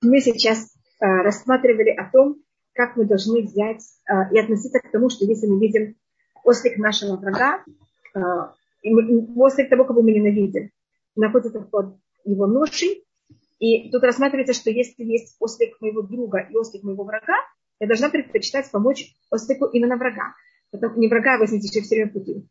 Мы 0.00 0.20
сейчас 0.20 0.76
э, 1.00 1.06
рассматривали 1.06 1.90
о 1.90 2.08
том, 2.10 2.36
как 2.72 2.96
мы 2.96 3.04
должны 3.04 3.42
взять 3.42 3.82
э, 4.08 4.32
и 4.32 4.38
относиться 4.38 4.78
к 4.78 4.90
тому, 4.92 5.10
что 5.10 5.24
если 5.24 5.46
мы 5.48 5.60
видим 5.60 5.96
ослик 6.44 6.78
нашего 6.78 7.16
врага, 7.16 7.64
э, 8.14 8.20
ослик 9.36 9.68
того, 9.68 9.84
кого 9.84 10.02
мы 10.02 10.12
ненавидим, 10.12 10.70
находится 11.16 11.60
под 11.60 11.96
его 12.24 12.46
ношей, 12.46 13.04
и 13.58 13.90
тут 13.90 14.04
рассматривается, 14.04 14.54
что 14.54 14.70
если 14.70 15.02
есть 15.02 15.36
ослик 15.40 15.80
моего 15.80 16.02
друга 16.02 16.46
и 16.48 16.56
ослик 16.56 16.84
моего 16.84 17.02
врага, 17.02 17.34
я 17.80 17.88
должна 17.88 18.08
предпочитать 18.08 18.70
помочь 18.70 19.12
ослику 19.30 19.66
именно 19.66 19.96
врага. 19.96 20.34
Потом, 20.70 20.98
не 20.98 21.08
врага, 21.08 21.38
возьмите 21.38 21.80
все 21.80 21.94
время 21.96 22.12
пути. 22.12 22.46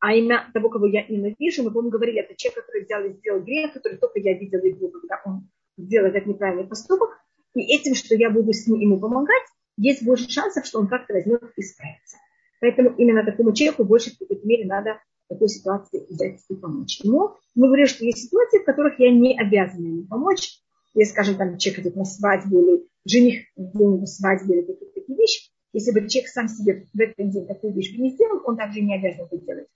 А 0.00 0.12
именно 0.12 0.50
того, 0.52 0.70
кого 0.70 0.86
я 0.86 1.06
ненавижу, 1.06 1.62
мы, 1.62 1.70
помню, 1.70 1.90
говорили, 1.90 2.20
это 2.20 2.34
человек, 2.36 2.66
который 2.66 2.82
взял 2.82 3.04
и 3.04 3.12
сделал 3.12 3.40
грех, 3.42 3.72
который 3.72 3.98
только 3.98 4.18
я 4.18 4.36
видела 4.36 4.64
его, 4.64 4.88
когда 4.88 5.20
он 5.24 5.48
сделал 5.76 6.08
этот 6.08 6.26
неправильный 6.26 6.66
поступок. 6.66 7.10
И 7.54 7.60
этим, 7.74 7.94
что 7.94 8.14
я 8.14 8.30
буду 8.30 8.52
с 8.52 8.66
ним 8.66 8.80
ему 8.80 9.00
помогать, 9.00 9.44
есть 9.76 10.04
больше 10.04 10.30
шансов, 10.30 10.66
что 10.66 10.80
он 10.80 10.88
как-то 10.88 11.14
возьмет 11.14 11.42
и 11.56 11.62
справится. 11.62 12.16
Поэтому 12.60 12.90
именно 12.96 13.24
такому 13.24 13.52
человеку 13.52 13.84
больше 13.84 14.10
в 14.10 14.18
какой-то 14.18 14.46
мере 14.46 14.66
надо 14.66 14.98
в 15.26 15.34
такой 15.34 15.48
ситуации 15.48 16.06
взять 16.08 16.40
и 16.48 16.54
помочь. 16.54 17.00
Но 17.04 17.36
мы 17.54 17.66
говорим, 17.66 17.86
что 17.86 18.04
есть 18.04 18.24
ситуации, 18.24 18.58
в 18.58 18.64
которых 18.64 18.98
я 18.98 19.10
не 19.10 19.38
обязана 19.38 19.86
ему 19.86 20.06
помочь. 20.06 20.60
Если, 20.94 21.12
скажем, 21.12 21.36
там 21.36 21.58
человек 21.58 21.80
идет 21.80 21.96
на 21.96 22.04
свадьбу 22.04 22.60
или 22.60 22.86
жених 23.04 23.44
где-нибудь 23.56 24.08
свадьбе 24.08 24.60
или 24.60 24.62
какие-то 24.62 24.94
такие 24.94 25.18
вещи, 25.18 25.50
если 25.72 25.92
бы 25.92 26.08
человек 26.08 26.30
сам 26.30 26.48
себе 26.48 26.86
в 26.92 26.98
этот 26.98 27.30
день 27.30 27.46
такую 27.46 27.74
вещь 27.74 27.94
бы 27.94 28.02
не 28.02 28.10
сделал, 28.10 28.40
он 28.44 28.56
также 28.56 28.80
не 28.80 28.94
обязан 28.94 29.26
это 29.26 29.36
делать. 29.36 29.68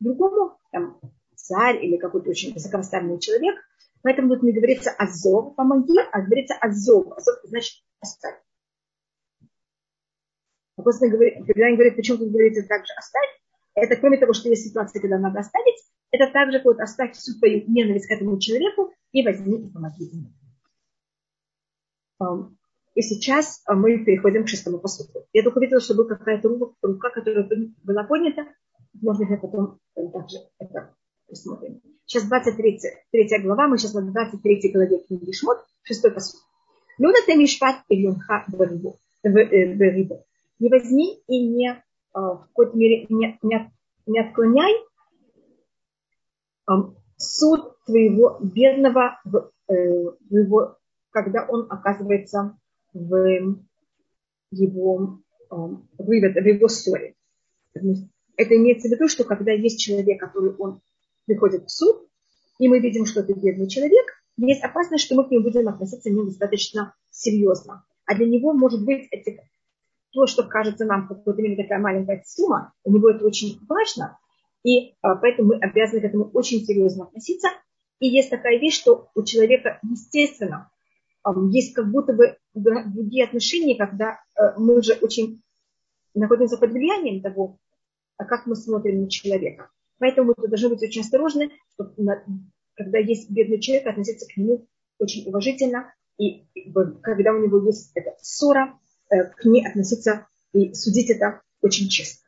Другому, 0.00 0.56
там, 0.70 0.98
царь 1.34 1.84
или 1.84 1.98
какой-то 1.98 2.30
очень 2.30 2.54
высокопоставленный 2.54 3.20
человек, 3.20 3.56
поэтому 4.02 4.34
тут 4.34 4.42
не 4.42 4.52
говорится 4.52 4.90
«азов», 4.90 5.54
«помоги», 5.56 5.98
а 6.12 6.20
говорится 6.20 6.54
«азов». 6.60 7.12
«Азов» 7.12 7.36
значит 7.44 7.82
«оставь». 8.00 8.40
Апостол 10.76 11.10
когда 11.10 11.66
они 11.66 11.76
говорят, 11.76 11.96
почему 11.96 12.18
тут 12.18 12.30
говорится 12.30 12.66
также 12.66 12.92
«оставь», 12.96 13.30
это 13.74 13.96
кроме 13.96 14.18
того, 14.18 14.32
что 14.32 14.48
есть 14.48 14.68
ситуация, 14.68 15.00
когда 15.00 15.18
надо 15.18 15.40
оставить, 15.40 15.82
это 16.10 16.30
также 16.30 16.60
вот 16.62 16.78
оставь 16.80 17.14
всю 17.14 17.38
твою 17.38 17.64
ненависть 17.66 18.06
к 18.06 18.10
этому 18.10 18.38
человеку 18.38 18.92
и 19.12 19.24
возьми 19.24 19.66
и 19.66 19.70
помоги 19.70 20.04
ему. 20.04 20.30
И 22.94 23.00
сейчас 23.00 23.62
мы 23.66 24.04
переходим 24.04 24.44
к 24.44 24.48
шестому 24.48 24.78
посуду. 24.78 25.26
Я 25.32 25.42
только 25.42 25.60
видела, 25.60 25.80
что 25.80 25.94
была 25.94 26.08
какая-то 26.08 26.48
рука, 26.82 27.08
которая 27.10 27.48
была 27.82 28.04
поднята. 28.04 28.46
Быть, 28.92 29.30
я 29.30 29.38
потом 29.38 29.78
также 29.94 30.36
это 30.58 30.94
посмотрим. 31.32 31.80
Сейчас 32.06 32.24
23 32.24 32.80
3 33.10 33.42
глава, 33.42 33.68
мы 33.68 33.78
сейчас 33.78 33.94
на 33.94 34.02
23 34.02 34.72
главе 34.72 34.98
книги 34.98 35.32
Шмот, 35.32 35.58
шестой 35.82 36.12
посуд. 36.12 36.40
Люда 36.98 37.18
ты 37.26 37.36
мишпат 37.36 37.76
ильюнха 37.88 38.44
в 38.48 38.60
рибу. 38.62 38.98
Не 40.58 40.68
возьми 40.68 41.18
и 41.26 41.48
не 41.48 41.82
Э, 42.14 42.18
в 42.18 42.46
какой-то 42.48 42.76
мере 42.76 43.06
не, 43.08 43.38
не, 43.42 43.72
не 44.06 44.20
отклоняй 44.20 44.72
суд 47.16 47.76
твоего 47.86 48.38
бедного, 48.40 49.20
в, 49.24 49.50
э, 49.68 49.74
его, 50.30 50.76
когда 51.10 51.46
он 51.48 51.66
оказывается 51.70 52.58
в 52.92 53.56
его, 54.50 55.18
в 55.50 56.12
его 56.12 56.68
ссоре. 56.68 57.14
Это 57.74 58.56
имеется 58.56 58.88
в 58.88 58.92
виду, 58.92 59.08
что 59.08 59.24
когда 59.24 59.52
есть 59.52 59.80
человек, 59.80 60.20
который 60.20 60.54
он 60.56 60.80
приходит 61.26 61.64
в 61.64 61.70
суд, 61.70 62.08
и 62.58 62.68
мы 62.68 62.80
видим, 62.80 63.06
что 63.06 63.20
это 63.20 63.34
бедный 63.34 63.68
человек, 63.68 64.06
есть 64.36 64.62
опасность, 64.62 65.04
что 65.04 65.14
мы 65.14 65.26
к 65.26 65.30
нему 65.30 65.44
будем 65.44 65.68
относиться 65.68 66.10
недостаточно 66.10 66.94
серьезно. 67.10 67.84
А 68.06 68.14
для 68.14 68.26
него, 68.26 68.52
может 68.52 68.84
быть, 68.84 69.08
этих 69.10 69.40
то, 70.12 70.26
что 70.26 70.42
кажется 70.42 70.84
нам 70.84 71.08
как 71.08 71.24
то 71.24 71.32
мере 71.32 71.56
такая 71.62 71.78
маленькая 71.78 72.22
сумма, 72.26 72.72
у 72.84 72.92
него 72.92 73.10
это 73.10 73.24
очень 73.24 73.58
важно, 73.68 74.18
и 74.62 74.94
а, 75.02 75.16
поэтому 75.16 75.48
мы 75.48 75.56
обязаны 75.56 76.00
к 76.00 76.04
этому 76.04 76.30
очень 76.32 76.64
серьезно 76.64 77.04
относиться. 77.04 77.48
И 77.98 78.08
есть 78.08 78.30
такая 78.30 78.58
вещь, 78.58 78.78
что 78.78 79.10
у 79.14 79.22
человека, 79.22 79.78
естественно, 79.82 80.70
есть 81.50 81.72
как 81.72 81.90
будто 81.90 82.12
бы 82.12 82.36
другие 82.52 83.24
отношения, 83.24 83.76
когда 83.76 84.18
э, 84.36 84.58
мы 84.58 84.78
уже 84.78 84.94
очень 84.94 85.40
находимся 86.14 86.58
под 86.58 86.72
влиянием 86.72 87.22
того, 87.22 87.58
а 88.16 88.24
как 88.24 88.46
мы 88.46 88.56
смотрим 88.56 89.02
на 89.02 89.08
человека. 89.08 89.70
Поэтому 90.02 90.34
мы 90.36 90.48
должны 90.48 90.68
быть 90.70 90.82
очень 90.82 91.00
осторожны, 91.00 91.50
чтобы, 91.74 91.94
когда 92.74 92.98
есть 92.98 93.30
бедный 93.30 93.60
человек, 93.60 93.86
относиться 93.86 94.26
к 94.26 94.36
нему 94.36 94.66
очень 94.98 95.26
уважительно. 95.28 95.94
И 96.18 96.46
когда 97.02 97.32
у 97.32 97.38
него 97.38 97.64
есть 97.64 97.92
эта 97.94 98.14
ссора, 98.20 98.78
Э, 99.12 99.24
к 99.24 99.44
ней 99.44 99.66
относиться 99.66 100.26
и 100.54 100.72
судить 100.72 101.10
это 101.10 101.42
очень 101.60 101.88
честно. 101.88 102.26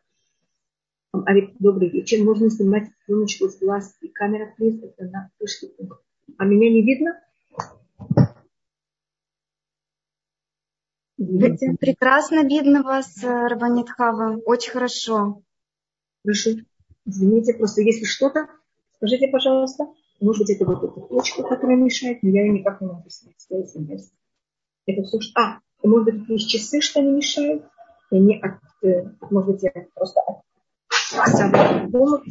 А 1.13 1.33
ведь 1.33 1.57
добрый 1.59 1.89
вечер. 1.89 2.23
Можно 2.23 2.51
снимать 2.51 2.91
пленочку 3.07 3.49
с 3.49 3.59
глаз 3.59 3.97
и 4.03 4.09
камера, 4.09 4.53
плиз, 4.55 4.83
это 4.83 5.05
на 5.05 5.31
вышке. 5.41 5.69
А 6.37 6.45
меня 6.45 6.71
не 6.71 6.83
видно? 6.83 7.19
Видите? 11.17 11.75
Прекрасно 11.81 12.45
видно 12.45 12.83
вас, 12.83 13.23
э, 13.23 13.47
Рабанит 13.47 13.89
Хава. 13.89 14.37
Очень 14.45 14.73
хорошо. 14.73 15.43
Хорошо. 16.23 16.51
Извините, 17.07 17.55
просто 17.55 17.83
если 17.83 18.05
что-то, 18.05 18.49
скажите, 18.97 19.29
пожалуйста. 19.29 19.87
Может 20.21 20.43
быть, 20.43 20.51
это 20.51 20.65
вот 20.65 20.83
эта 20.85 21.01
точка, 21.01 21.43
которая 21.43 21.77
мешает, 21.77 22.23
но 22.23 22.31
я 22.31 22.43
ее 22.43 22.53
никак 22.53 22.81
не 22.81 22.87
могу 22.87 23.09
снять. 23.11 23.47
Это 24.87 25.03
все, 25.03 25.21
что... 25.21 25.41
А, 25.41 25.59
может 25.83 26.05
быть, 26.15 26.29
есть 26.29 26.49
часы, 26.49 26.81
что 26.81 27.01
они 27.01 27.13
мешают. 27.13 27.65
И 28.11 28.17
они 28.17 28.41
от, 28.41 28.61
э, 28.83 29.05
может 29.31 29.51
быть, 29.53 29.63
я 29.63 29.73
просто 29.95 30.21
от 30.21 31.91
дома. 31.91 32.23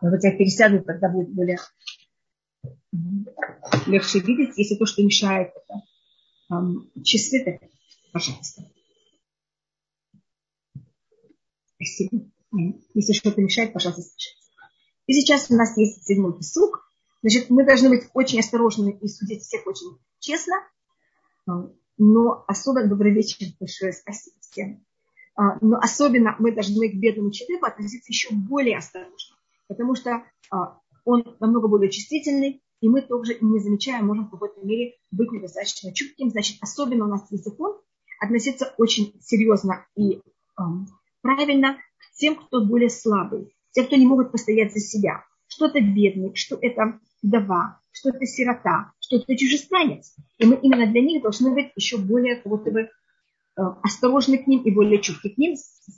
Может 0.00 0.24
я 0.24 0.36
пересяду, 0.36 0.82
тогда 0.82 1.08
будет 1.08 1.32
более 1.32 1.58
легче 3.86 4.20
видеть. 4.20 4.56
Если 4.56 4.76
то, 4.76 4.86
что 4.86 5.02
мешает, 5.02 5.52
это 5.54 5.82
um, 6.52 7.02
часы, 7.02 7.44
то, 7.44 7.71
пожалуйста. 8.12 8.62
Спасибо. 11.76 12.30
Если 12.94 13.12
что-то 13.12 13.40
мешает, 13.40 13.72
пожалуйста, 13.72 14.02
скажите. 14.02 14.36
И 15.06 15.14
сейчас 15.14 15.50
у 15.50 15.54
нас 15.54 15.76
есть 15.76 16.04
седьмой 16.04 16.34
посук. 16.34 16.88
Значит, 17.22 17.50
мы 17.50 17.64
должны 17.64 17.88
быть 17.88 18.08
очень 18.14 18.40
осторожны 18.40 18.98
и 19.00 19.08
судить 19.08 19.42
всех 19.42 19.66
очень 19.66 19.98
честно. 20.20 20.54
А, 21.46 21.70
но 21.98 22.44
особенно, 22.46 22.88
добрый 22.88 23.12
вечер, 23.12 23.46
большое 23.58 23.92
спасибо 23.92 24.36
всем. 24.40 24.84
А, 25.34 25.58
но 25.60 25.78
особенно 25.78 26.36
мы 26.38 26.52
должны 26.52 26.88
к 26.90 26.94
бедному 26.94 27.30
человеку 27.30 27.66
относиться 27.66 28.12
еще 28.12 28.34
более 28.34 28.78
осторожно. 28.78 29.36
Потому 29.66 29.94
что 29.94 30.22
а, 30.50 30.78
он 31.04 31.36
намного 31.40 31.68
более 31.68 31.90
чувствительный, 31.90 32.62
и 32.80 32.88
мы 32.88 33.02
тоже 33.02 33.38
не 33.40 33.60
замечаем, 33.60 34.06
можем 34.06 34.26
в 34.26 34.30
какой-то 34.30 34.60
мере 34.60 34.96
быть 35.10 35.30
недостаточно 35.32 35.94
чутким. 35.94 36.30
Значит, 36.30 36.58
особенно 36.60 37.06
у 37.06 37.08
нас 37.08 37.30
есть 37.30 37.44
закон 37.44 37.80
относиться 38.22 38.74
очень 38.78 39.14
серьезно 39.20 39.86
и 39.96 40.20
правильно 41.22 41.76
к 41.98 42.16
тем, 42.16 42.36
кто 42.36 42.64
более 42.64 42.90
слабый 42.90 43.52
те, 43.72 43.84
кто 43.84 43.96
не 43.96 44.06
могут 44.06 44.32
постоять 44.32 44.72
за 44.72 44.80
себя. 44.80 45.24
Что 45.48 45.66
это 45.66 45.80
бедный, 45.80 46.34
что 46.34 46.56
это 46.60 47.00
вдова, 47.22 47.80
что 47.90 48.10
это 48.10 48.24
сирота, 48.26 48.92
что 49.00 49.16
это 49.16 49.36
чужестранец. 49.36 50.14
И 50.38 50.46
мы 50.46 50.56
именно 50.56 50.86
для 50.90 51.00
них 51.02 51.22
должны 51.22 51.52
быть 51.52 51.72
еще 51.74 51.98
более 51.98 52.36
как 52.36 52.46
будто 52.46 52.70
бы 52.70 52.80
э, 52.80 52.88
осторожны 53.82 54.38
к 54.38 54.46
ним 54.46 54.62
и 54.62 54.70
более 54.70 55.00
чутки 55.00 55.28
к 55.28 55.38
ним. 55.38 55.54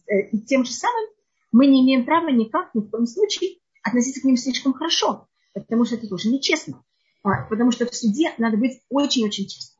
Э, 0.08 0.28
и 0.30 0.40
тем 0.40 0.64
же 0.64 0.72
самым 0.72 1.08
мы 1.52 1.66
не 1.66 1.84
имеем 1.84 2.04
права 2.04 2.30
никак, 2.30 2.74
ни 2.74 2.80
в 2.80 2.90
коем 2.90 3.06
случае 3.06 3.58
относиться 3.82 4.22
к 4.22 4.24
ним 4.24 4.36
слишком 4.36 4.72
хорошо, 4.72 5.28
потому 5.52 5.84
что 5.84 5.96
это 5.96 6.08
тоже 6.08 6.30
нечестно. 6.30 6.82
А, 7.22 7.44
потому 7.48 7.70
что 7.70 7.86
в 7.86 7.94
суде 7.94 8.32
надо 8.38 8.56
быть 8.56 8.82
очень-очень 8.88 9.46
честным. 9.46 9.73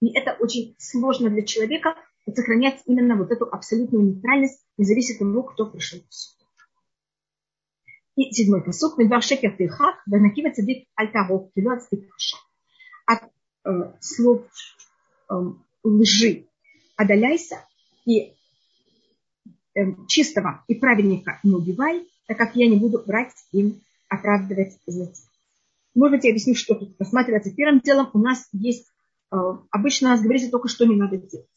И 0.00 0.12
это 0.16 0.36
очень 0.38 0.74
сложно 0.78 1.30
для 1.30 1.42
человека 1.42 1.96
сохранять 2.34 2.82
именно 2.86 3.16
вот 3.16 3.30
эту 3.30 3.46
абсолютную 3.46 4.04
нейтральность, 4.04 4.60
независимо 4.76 5.14
от 5.14 5.34
того, 5.34 5.42
кто 5.44 5.66
пришел 5.66 6.00
в 6.08 6.14
суд. 6.14 6.36
И 8.16 8.32
седьмой 8.32 8.62
посук. 8.62 8.98
Медвар 8.98 9.22
шекер 9.22 9.56
тирхах, 9.56 9.96
ванакива 10.06 10.52
цадик 10.52 10.88
альтаров, 10.94 11.52
кило. 11.54 11.78
От 13.06 13.22
э, 13.64 13.92
слов 14.00 14.42
э, 15.30 15.34
лжи 15.84 16.46
отдаляйся 16.96 17.64
и 18.04 18.34
э, 19.74 19.80
чистого 20.08 20.64
и 20.66 20.74
праведника 20.74 21.38
не 21.44 21.54
убивай, 21.54 22.06
так 22.26 22.36
как 22.36 22.56
я 22.56 22.68
не 22.68 22.76
буду 22.76 23.02
брать 23.06 23.32
им 23.52 23.80
оправдывать 24.08 24.78
за 24.86 25.06
тебя. 25.06 25.28
Может 25.94 26.18
быть, 26.18 26.24
я 26.24 26.30
объясню, 26.30 26.54
что 26.54 26.74
тут 26.74 26.94
рассматривается 26.98 27.54
первым 27.54 27.80
делом. 27.80 28.10
У 28.12 28.18
нас 28.18 28.48
есть, 28.52 28.88
обычно 29.30 30.08
у 30.08 30.10
нас 30.12 30.22
говорится 30.22 30.50
только, 30.50 30.68
что 30.68 30.86
не 30.86 30.96
надо 30.96 31.16
делать. 31.16 31.48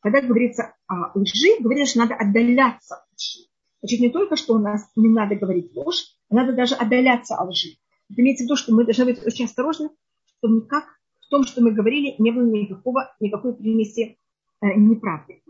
Когда 0.00 0.20
говорится 0.20 0.74
о 0.86 1.18
лжи, 1.18 1.60
говорится, 1.60 1.92
что 1.92 2.00
надо 2.00 2.14
отдаляться 2.14 2.96
от 2.96 3.04
лжи. 3.14 3.48
Значит, 3.80 4.00
не 4.00 4.10
только, 4.10 4.36
что 4.36 4.54
у 4.54 4.58
нас 4.58 4.90
не 4.96 5.08
надо 5.08 5.34
говорить 5.34 5.72
ложь, 5.74 6.04
а 6.30 6.34
надо 6.34 6.52
даже 6.52 6.74
отдаляться 6.74 7.36
от 7.36 7.48
лжи. 7.48 7.76
Это 8.10 8.20
имеется 8.20 8.44
в 8.44 8.46
виду, 8.46 8.56
что 8.56 8.74
мы 8.74 8.84
должны 8.84 9.06
быть 9.06 9.24
очень 9.24 9.46
осторожны, 9.46 9.90
чтобы 10.38 10.56
никак 10.56 10.84
в 11.20 11.28
том, 11.30 11.44
что 11.44 11.62
мы 11.62 11.72
говорили, 11.72 12.14
не 12.18 12.30
было 12.32 12.44
никакого, 12.44 13.14
никакой 13.20 13.54
примеси 13.54 14.18
э, 14.60 14.66
неправды. 14.76 15.42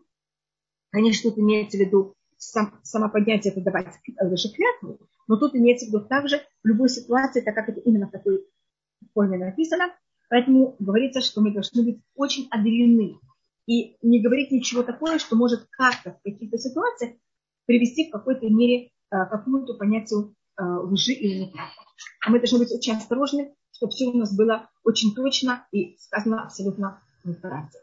Конечно, 0.90 1.31
тут 1.31 1.38
имеется 1.40 1.76
в 1.76 1.81
виду 1.81 2.14
сам, 2.38 2.78
самоподнятие, 2.82 3.52
это 3.52 3.61
давать 3.61 3.88
лжеклятву, 4.20 5.00
но 5.26 5.37
тут 5.37 5.55
имеется 5.56 5.87
в 5.87 5.88
виду 5.88 6.00
также 6.06 6.38
в 6.62 6.69
любой 6.69 6.88
ситуации, 6.88 7.40
так 7.40 7.55
как 7.55 7.69
это 7.69 7.81
именно 7.81 8.06
в 8.06 8.12
такой 8.12 8.46
форме 9.12 9.38
написано, 9.38 9.93
поэтому 10.29 10.76
говорится, 10.79 11.21
что 11.21 11.41
мы 11.41 11.53
должны 11.53 11.82
быть 11.85 12.00
очень 12.15 12.49
отдалены 12.50 13.19
и 13.67 13.97
не 14.03 14.21
говорить 14.21 14.50
ничего 14.50 14.82
такое, 14.82 15.19
что 15.19 15.37
может 15.37 15.67
как-то 15.71 16.12
в 16.12 16.23
каких-то 16.23 16.59
ситуациях 16.59 17.15
привести 17.67 18.09
в 18.09 18.12
какой-то 18.12 18.47
мере 18.49 18.91
к 19.09 19.26
какому-то 19.26 19.75
понятию 19.75 20.35
э, 20.59 20.62
лжи 20.62 21.12
или 21.12 21.44
неправды. 21.44 21.75
А 22.26 22.31
мы 22.31 22.38
должны 22.38 22.59
быть 22.59 22.73
очень 22.73 22.97
осторожны, 22.97 23.55
чтобы 23.73 23.93
все 23.93 24.06
у 24.06 24.17
нас 24.17 24.37
было 24.37 24.69
очень 24.82 25.15
точно 25.15 25.67
и 25.73 25.97
сказано 25.99 26.43
абсолютно 26.43 27.03
правде. 27.41 27.79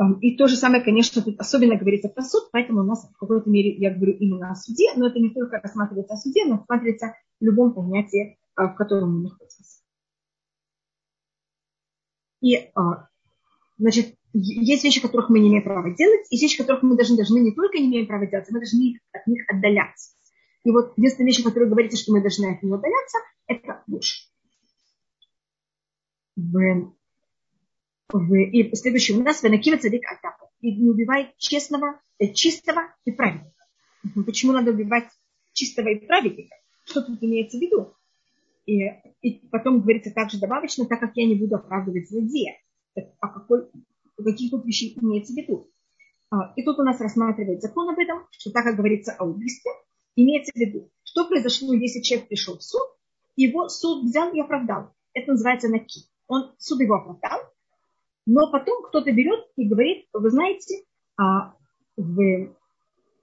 Эм, 0.00 0.14
и 0.20 0.36
то 0.36 0.46
же 0.46 0.56
самое, 0.56 0.82
конечно, 0.82 1.22
тут 1.22 1.40
особенно 1.40 1.76
говорится 1.76 2.08
про 2.08 2.22
суд, 2.22 2.50
поэтому 2.52 2.80
у 2.80 2.84
нас 2.84 3.08
в 3.08 3.18
какой-то 3.18 3.50
мере, 3.50 3.74
я 3.76 3.92
говорю 3.92 4.12
именно 4.12 4.50
о 4.50 4.54
суде, 4.54 4.92
но 4.96 5.08
это 5.08 5.18
не 5.18 5.30
только 5.30 5.60
рассматривается 5.60 6.14
о 6.14 6.18
суде, 6.18 6.44
но 6.44 6.58
рассматривается 6.58 7.14
в 7.40 7.44
любом 7.44 7.74
понятии, 7.74 8.38
э, 8.56 8.62
в 8.62 8.74
котором 8.74 9.16
мы 9.16 9.22
находимся. 9.24 9.77
И, 12.40 12.70
значит, 13.78 14.14
есть 14.32 14.84
вещи, 14.84 15.00
которых 15.00 15.30
мы 15.30 15.40
не 15.40 15.48
имеем 15.48 15.64
права 15.64 15.90
делать, 15.94 16.26
и 16.30 16.38
вещи, 16.38 16.58
которых 16.58 16.82
мы 16.82 16.96
должны, 16.96 17.16
должны 17.16 17.38
не 17.40 17.52
только 17.52 17.78
не 17.78 17.86
имеем 17.86 18.06
права 18.06 18.26
делать, 18.26 18.46
мы 18.50 18.60
должны 18.60 19.00
от 19.12 19.26
них 19.26 19.44
отдаляться. 19.48 20.14
И 20.64 20.70
вот 20.70 20.92
единственная 20.96 21.28
вещь, 21.28 21.40
о 21.40 21.44
которой 21.44 21.68
говорится, 21.68 21.98
что 21.98 22.12
мы 22.12 22.20
должны 22.20 22.52
от 22.54 22.62
него 22.62 22.76
отдаляться, 22.76 23.18
это 23.46 23.82
ложь. 23.86 24.28
В, 26.36 26.92
в, 28.12 28.34
и 28.34 28.74
следующее 28.76 29.18
у 29.18 29.22
нас 29.22 29.42
венакива 29.42 29.78
цадик 29.78 30.02
атапа. 30.06 30.50
И 30.60 30.74
не 30.74 30.90
убивай 30.90 31.34
честного, 31.38 32.00
э, 32.18 32.32
чистого 32.32 32.94
и 33.04 33.12
праведника. 33.12 33.54
Почему 34.26 34.52
надо 34.52 34.72
убивать 34.72 35.08
чистого 35.52 35.88
и 35.88 36.06
праведника? 36.06 36.54
Что 36.84 37.02
тут 37.02 37.22
имеется 37.22 37.58
в 37.58 37.60
виду? 37.60 37.94
И, 38.68 38.84
и 39.22 39.48
потом 39.48 39.80
говорится 39.80 40.12
также 40.12 40.38
добавочно, 40.38 40.84
так 40.84 41.00
как 41.00 41.12
я 41.14 41.26
не 41.26 41.36
буду 41.36 41.56
оправдывать 41.56 42.10
злодея. 42.10 42.58
А 43.18 43.28
какой, 43.28 43.66
каких 44.22 44.50
тут 44.50 44.66
вещей 44.66 44.94
имеется 45.00 45.32
в 45.32 45.36
виду? 45.36 45.70
А, 46.30 46.52
и 46.54 46.62
тут 46.62 46.78
у 46.78 46.82
нас 46.82 47.00
рассматривает 47.00 47.62
закон 47.62 47.88
об 47.88 47.98
этом, 47.98 48.26
что 48.30 48.50
так 48.50 48.64
как 48.64 48.76
говорится 48.76 49.14
о 49.18 49.24
убийстве, 49.24 49.70
имеется 50.16 50.52
в 50.52 50.56
виду, 50.56 50.90
что 51.02 51.26
произошло, 51.26 51.72
если 51.72 52.02
человек 52.02 52.28
пришел 52.28 52.58
в 52.58 52.62
суд, 52.62 52.82
его 53.36 53.70
суд 53.70 54.04
взял 54.04 54.34
и 54.34 54.40
оправдал. 54.40 54.92
Это 55.14 55.30
называется 55.30 55.68
наки. 55.68 56.02
Он, 56.26 56.52
суд 56.58 56.78
его 56.80 56.96
оправдал, 56.96 57.40
но 58.26 58.52
потом 58.52 58.82
кто-то 58.82 59.10
берет 59.12 59.46
и 59.56 59.66
говорит, 59.66 60.08
вы 60.12 60.28
знаете, 60.28 60.84
а, 61.16 61.54
вы, 61.96 62.54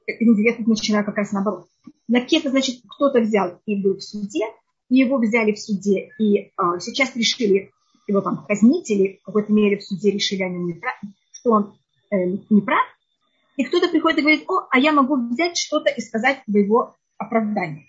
я 0.08 0.56
тут 0.56 0.66
начинаю 0.66 1.06
как 1.06 1.18
раз 1.18 1.32
наоборот. 1.34 1.68
Наки 2.08 2.40
это 2.40 2.50
значит, 2.50 2.82
кто-то 2.88 3.20
взял 3.20 3.62
и 3.68 3.80
был 3.80 3.98
в 3.98 4.02
суде, 4.02 4.46
его 4.90 5.18
взяли 5.18 5.54
в 5.54 5.60
суде, 5.60 6.12
и 6.20 6.52
а, 6.58 6.80
сейчас 6.80 7.16
решили 7.16 7.72
его 8.08 8.22
там 8.22 8.46
казнить, 8.48 8.90
или 8.92 9.20
в 9.22 9.26
какой-то 9.26 9.52
мере 9.52 9.78
в 9.78 9.84
суде 9.84 10.12
решили 10.12 10.44
они, 10.44 10.64
не 10.64 10.74
прав, 10.74 10.96
что 11.32 11.52
он 11.52 11.78
э, 12.12 12.38
не 12.50 12.62
прав, 12.62 12.86
и 13.58 13.64
кто-то 13.64 13.90
приходит 13.90 14.20
и 14.20 14.22
говорит, 14.22 14.44
о, 14.48 14.68
а 14.70 14.80
я 14.80 14.92
могу 14.92 15.16
взять 15.16 15.58
что-то 15.58 15.90
и 15.90 16.02
сказать 16.02 16.42
в 16.46 16.56
его 16.56 16.96
оправдание. 17.18 17.86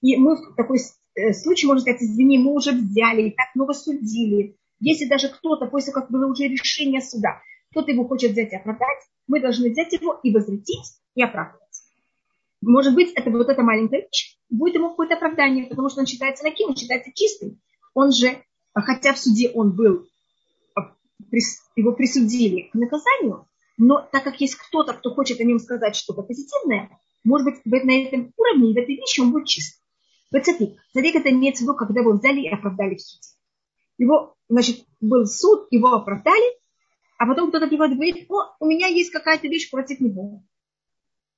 И 0.00 0.16
мы 0.16 0.36
в 0.36 0.54
такой 0.56 0.78
э, 1.14 1.32
случай 1.32 1.66
можем 1.66 1.82
сказать, 1.82 2.02
извини, 2.02 2.38
мы 2.38 2.54
уже 2.54 2.72
взяли, 2.72 3.28
и 3.28 3.30
так 3.30 3.48
много 3.54 3.74
судили. 3.74 4.56
Если 4.80 5.06
даже 5.06 5.28
кто-то, 5.28 5.66
после 5.66 5.92
как 5.92 6.10
было 6.10 6.26
уже 6.26 6.44
решение 6.44 7.02
суда, 7.02 7.40
кто-то 7.70 7.92
его 7.92 8.08
хочет 8.08 8.32
взять 8.32 8.52
и 8.52 8.56
оправдать, 8.56 8.98
мы 9.28 9.40
должны 9.40 9.70
взять 9.70 9.92
его 9.92 10.18
и 10.22 10.32
возвратить 10.32 10.94
и 11.14 11.22
оправдать. 11.22 11.60
Может 12.62 12.94
быть, 12.94 13.12
это 13.12 13.30
вот 13.30 13.48
эта 13.48 13.62
маленькая 13.62 14.00
вещь 14.00 14.39
будет 14.50 14.74
ему 14.74 14.90
какое-то 14.90 15.14
оправдание, 15.14 15.66
потому 15.66 15.88
что 15.88 16.00
он 16.00 16.06
считается 16.06 16.42
таким, 16.42 16.70
он 16.70 16.76
считается 16.76 17.12
чистым. 17.14 17.60
Он 17.94 18.12
же, 18.12 18.42
хотя 18.74 19.14
в 19.14 19.18
суде 19.18 19.50
он 19.50 19.74
был, 19.74 20.06
а, 20.74 20.94
его 21.76 21.92
присудили 21.92 22.68
к 22.70 22.74
наказанию, 22.74 23.46
но 23.78 24.06
так 24.12 24.24
как 24.24 24.40
есть 24.40 24.56
кто-то, 24.56 24.92
кто 24.92 25.14
хочет 25.14 25.40
о 25.40 25.44
нем 25.44 25.58
сказать 25.58 25.96
что-то 25.96 26.22
позитивное, 26.22 26.90
может 27.24 27.46
быть, 27.64 27.84
на 27.84 27.92
этом 27.92 28.32
уровне, 28.36 28.74
в 28.74 28.76
этой 28.76 28.96
вещи 28.96 29.20
он 29.20 29.32
будет 29.32 29.46
чист. 29.46 29.80
Цадик. 30.32 30.78
Цадик 30.92 31.16
это 31.16 31.30
имеется 31.30 31.64
в 31.64 31.66
виду, 31.66 31.76
когда 31.76 32.00
его 32.00 32.12
взяли 32.12 32.40
и 32.40 32.48
оправдали 32.48 32.94
в 32.94 33.00
суде. 33.00 33.28
Его, 33.98 34.36
значит, 34.48 34.84
был 35.00 35.26
суд, 35.26 35.66
его 35.70 35.92
оправдали, 35.92 36.58
а 37.18 37.26
потом 37.26 37.50
кто-то 37.50 37.66
и 37.66 37.76
говорит, 37.76 38.30
о, 38.30 38.54
у 38.60 38.66
меня 38.66 38.86
есть 38.86 39.10
какая-то 39.10 39.46
вещь 39.48 39.70
против 39.70 40.00
него. 40.00 40.42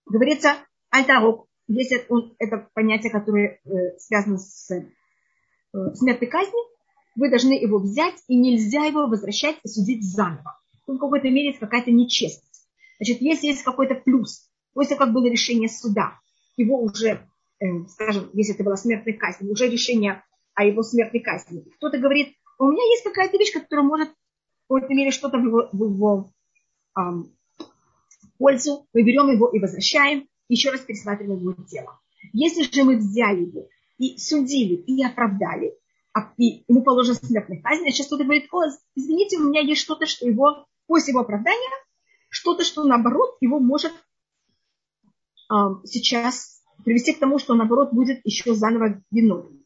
Говорится, 0.07 0.57
альтарок, 0.91 1.47
если 1.73 2.05
он, 2.09 2.35
это 2.39 2.69
понятие, 2.75 3.11
которое 3.11 3.61
э, 3.65 3.99
связано 3.99 4.39
с 4.39 4.71
э, 4.71 4.85
смертной 5.95 6.29
казнью, 6.29 6.63
вы 7.17 7.29
должны 7.29 7.53
его 7.53 7.79
взять, 7.79 8.23
и 8.29 8.37
нельзя 8.37 8.85
его 8.85 9.07
возвращать 9.07 9.57
и 9.63 9.69
судить 9.69 10.05
заново 10.05 10.63
тут 10.87 10.97
в 10.97 11.01
какой-то 11.01 11.29
мере 11.29 11.49
есть 11.49 11.59
какая-то 11.59 11.91
нечестность. 11.91 12.69
Значит, 12.99 13.21
если 13.21 13.49
есть 13.49 13.63
какой-то 13.63 13.95
плюс, 13.95 14.49
после 14.75 14.97
как 14.97 15.13
было 15.13 15.27
решение 15.27 15.69
суда, 15.69 16.19
его 16.57 16.81
уже, 16.81 17.27
э, 17.61 17.67
скажем, 17.89 18.31
если 18.33 18.55
это 18.55 18.65
была 18.65 18.77
смертная 18.77 19.15
казнь, 19.15 19.51
уже 19.51 19.69
решение 19.69 20.23
о 20.55 20.65
его 20.65 20.83
смертной 20.83 21.21
казни. 21.21 21.65
Кто-то 21.77 21.99
говорит, 21.99 22.35
у 22.59 22.71
меня 22.71 22.85
есть 22.85 23.05
какая-то 23.05 23.39
вещь, 23.39 23.53
которая 23.53 23.87
может 23.87 24.09
в 24.09 24.69
какой-то 24.69 24.95
мере 24.95 25.11
что-то 25.11 25.39
в 25.39 25.45
его, 25.45 25.69
в 25.73 25.85
его 25.85 26.33
эм, 26.99 27.35
пользу, 28.39 28.87
мы 28.93 29.03
берем 29.03 29.31
его 29.31 29.49
и 29.49 29.59
возвращаем, 29.59 30.29
еще 30.53 30.71
раз 30.71 30.81
пересматриваем 30.81 31.41
его 31.41 31.55
дело. 31.71 31.99
Если 32.33 32.63
же 32.63 32.85
мы 32.85 32.97
взяли 32.97 33.47
его 33.47 33.69
и 33.99 34.19
судили, 34.19 34.75
и 34.75 35.05
оправдали, 35.05 35.75
а, 36.13 36.33
и 36.37 36.65
ему 36.69 36.83
положена 36.83 37.15
смертная 37.15 37.61
казнь, 37.61 37.87
а 37.87 37.91
сейчас 37.91 38.07
кто-то 38.07 38.25
говорит, 38.25 38.49
о, 38.53 38.65
извините, 38.95 39.39
у 39.39 39.49
меня 39.49 39.61
есть 39.61 39.81
что-то, 39.81 40.07
что 40.07 40.27
его 40.27 40.67
после 40.87 41.13
его 41.13 41.21
оправдания 41.21 41.71
что-то, 42.29 42.65
что 42.65 42.85
наоборот 42.85 43.37
его 43.41 43.59
может 43.59 43.93
э, 43.93 45.55
сейчас 45.85 46.63
привести 46.85 47.13
к 47.13 47.19
тому, 47.19 47.39
что 47.39 47.55
наоборот 47.55 47.93
будет 47.93 48.21
еще 48.25 48.55
заново 48.55 49.03
виновен. 49.11 49.65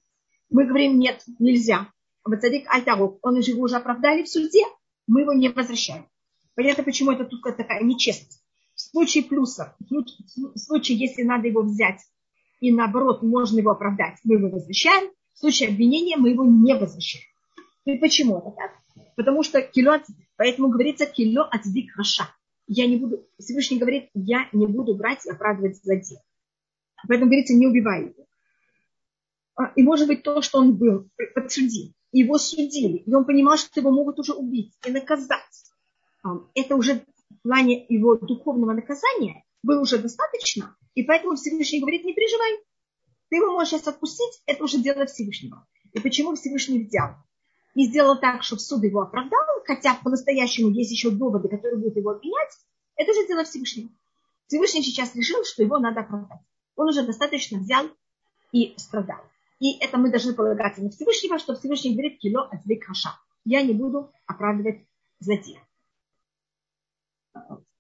Мы 0.50 0.66
говорим, 0.66 0.99
нет, 0.99 1.23
нельзя. 1.38 1.90
Вацадик 2.25 2.66
Альтаров, 2.69 3.19
он 3.23 3.43
же 3.43 3.52
его 3.52 3.62
уже 3.62 3.76
оправдали 3.76 4.23
в 4.23 4.28
суде, 4.28 4.64
мы 5.07 5.23
его 5.23 5.33
не 5.33 5.49
возвращаем. 5.49 6.07
Понятно, 6.55 6.85
почему 6.85 7.12
это 7.12 7.25
тут 7.25 7.43
такая 7.43 7.83
нечестность. 7.83 8.46
Случае 8.97 9.25
плюсов, 9.25 9.69
в 9.91 10.59
случае, 10.59 10.97
если 10.97 11.23
надо 11.23 11.49
его 11.49 11.61
взять, 11.61 12.00
и 12.61 12.73
наоборот, 12.73 13.23
можно 13.23 13.59
его 13.59 13.73
оправдать, 13.73 14.15
мы 14.25 14.37
его 14.37 14.49
возвращаем. 14.49 15.12
В 15.35 15.41
случае 15.41 15.69
обвинения 15.69 16.17
мы 16.17 16.31
его 16.31 16.47
не 16.47 16.75
возвращаем. 16.75 17.26
И 17.85 17.99
почему 17.99 18.38
это 18.38 18.53
так? 18.53 18.71
Потому 19.15 19.43
что 19.43 19.61
кило, 19.61 19.99
поэтому 20.38 20.69
говорится 20.69 21.05
кило 21.05 21.47
ацдик 21.50 21.95
раша. 21.95 22.35
Я 22.69 22.87
не 22.87 22.97
буду, 22.97 23.29
Всевышний 23.38 23.76
говорит, 23.76 24.09
я 24.15 24.49
не 24.55 24.67
буду 24.67 24.95
брать 24.95 25.26
и 25.26 25.31
оправдывать 25.31 25.76
злодея. 25.76 26.23
Поэтому 27.07 27.29
говорится, 27.29 27.53
не 27.53 27.67
убивай 27.67 28.05
его. 28.05 28.26
А, 29.57 29.73
и 29.76 29.83
может 29.83 30.09
быть 30.09 30.23
то, 30.23 30.41
что 30.41 30.59
он 30.59 30.75
был 30.75 31.11
подсудим, 31.35 31.93
его 32.12 32.38
судили, 32.38 32.97
и 32.97 33.12
он 33.12 33.26
понимал, 33.26 33.59
что 33.59 33.79
его 33.79 33.91
могут 33.91 34.19
уже 34.19 34.33
убить 34.33 34.73
и 34.87 34.91
наказать. 34.91 35.43
Это 36.55 36.76
уже 36.76 37.05
в 37.30 37.42
плане 37.42 37.85
его 37.88 38.16
духовного 38.16 38.73
наказания 38.73 39.45
было 39.62 39.80
уже 39.80 39.99
достаточно, 39.99 40.76
и 40.95 41.02
поэтому 41.02 41.37
Всевышний 41.37 41.80
говорит, 41.80 42.04
не 42.04 42.14
переживай, 42.14 42.59
ты 43.28 43.37
его 43.37 43.52
можешь 43.52 43.71
сейчас 43.71 43.88
отпустить, 43.88 44.42
это 44.47 44.64
уже 44.64 44.78
дело 44.78 45.06
Всевышнего. 45.06 45.66
И 45.92 46.00
почему 46.00 46.35
Всевышний 46.35 46.85
взял? 46.85 47.16
и 47.76 47.85
сделал 47.85 48.18
так, 48.18 48.42
чтобы 48.42 48.61
суд 48.61 48.83
его 48.83 49.02
оправдал, 49.02 49.38
хотя 49.66 49.95
по-настоящему 50.02 50.71
есть 50.71 50.90
еще 50.90 51.11
доводы, 51.11 51.49
которые 51.49 51.78
будут 51.78 51.97
его 51.97 52.11
обвинять, 52.11 52.50
это 52.97 53.12
уже 53.12 53.26
дело 53.26 53.45
Всевышнего. 53.45 53.90
Всевышний 54.47 54.83
сейчас 54.83 55.14
решил, 55.14 55.45
что 55.45 55.62
его 55.62 55.78
надо 55.78 56.00
оправдать. 56.00 56.40
Он 56.75 56.88
уже 56.88 57.02
достаточно 57.02 57.59
взял 57.59 57.87
и 58.50 58.73
страдал. 58.78 59.21
И 59.61 59.78
это 59.78 59.99
мы 59.99 60.11
должны 60.11 60.33
полагаться 60.33 60.83
на 60.83 60.90
Всевышнего, 60.90 61.38
что 61.38 61.54
Всевышний 61.54 61.92
говорит 61.92 62.18
кило 62.18 62.49
отвлек. 62.50 62.87
Я 63.45 63.61
не 63.61 63.75
буду 63.75 64.11
оправдывать 64.26 64.87
злодея. 65.21 65.61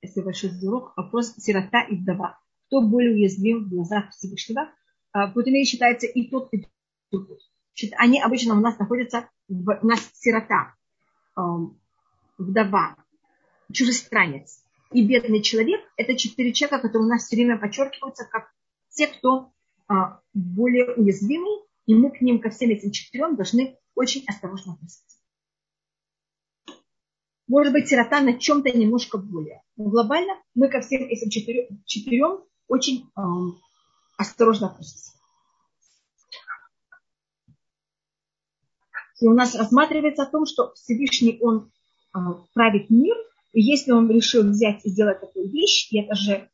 Если 0.06 0.20
большой 0.20 0.50
урок, 0.62 0.92
вопрос 0.96 1.34
сирота 1.36 1.82
и 1.82 1.96
вдова. 1.96 2.38
Кто 2.66 2.80
более 2.80 3.12
уязвим 3.14 3.64
в 3.64 3.68
глазах 3.68 4.10
Всевышнего? 4.10 4.70
А, 5.12 5.28
по 5.28 5.40
мере 5.40 5.64
считается 5.64 6.06
и 6.06 6.28
тот, 6.28 6.48
и 6.52 6.66
тот. 7.10 7.40
Они 7.98 8.20
обычно 8.20 8.54
у 8.54 8.60
нас 8.60 8.78
находятся 8.78 9.28
в, 9.48 9.78
у 9.82 9.86
нас 9.86 10.00
сирота, 10.14 10.74
вдова, 12.38 12.96
чужестранец 13.72 14.64
и 14.92 15.06
бедный 15.06 15.42
человек– 15.42 15.80
это 15.96 16.16
четыре 16.16 16.52
человека, 16.52 16.82
которые 16.82 17.06
у 17.06 17.10
нас 17.10 17.24
все 17.24 17.36
время 17.36 17.58
подчеркиваются 17.58 18.24
как 18.24 18.50
те, 18.90 19.08
кто 19.08 19.50
а, 19.88 20.20
более 20.32 20.94
уязвимый, 20.94 21.64
и 21.86 21.94
мы 21.94 22.10
к 22.10 22.20
ним, 22.20 22.40
ко 22.40 22.50
всем 22.50 22.70
этим 22.70 22.92
четырем, 22.92 23.36
должны 23.36 23.76
очень 23.94 24.24
осторожно 24.26 24.74
относиться. 24.74 25.15
Может 27.48 27.72
быть, 27.72 27.88
сирота 27.88 28.20
на 28.20 28.38
чем-то 28.38 28.70
немножко 28.76 29.18
более. 29.18 29.62
Но 29.76 29.88
глобально 29.88 30.34
мы 30.54 30.68
ко 30.68 30.80
всем 30.80 31.02
этим 31.02 31.30
четырем, 31.30 32.44
очень 32.66 33.08
э, 33.16 33.20
осторожно 34.16 34.68
относимся. 34.68 35.12
И 39.20 39.26
у 39.26 39.32
нас 39.32 39.54
рассматривается 39.54 40.24
о 40.24 40.30
том, 40.30 40.44
что 40.44 40.74
Всевышний, 40.74 41.38
он 41.40 41.70
э, 42.14 42.18
правит 42.52 42.90
мир, 42.90 43.16
и 43.52 43.62
если 43.62 43.92
он 43.92 44.10
решил 44.10 44.42
взять 44.42 44.84
и 44.84 44.90
сделать 44.90 45.20
такую 45.20 45.48
вещь, 45.50 45.88
и 45.90 46.00
это 46.00 46.14
же 46.14 46.50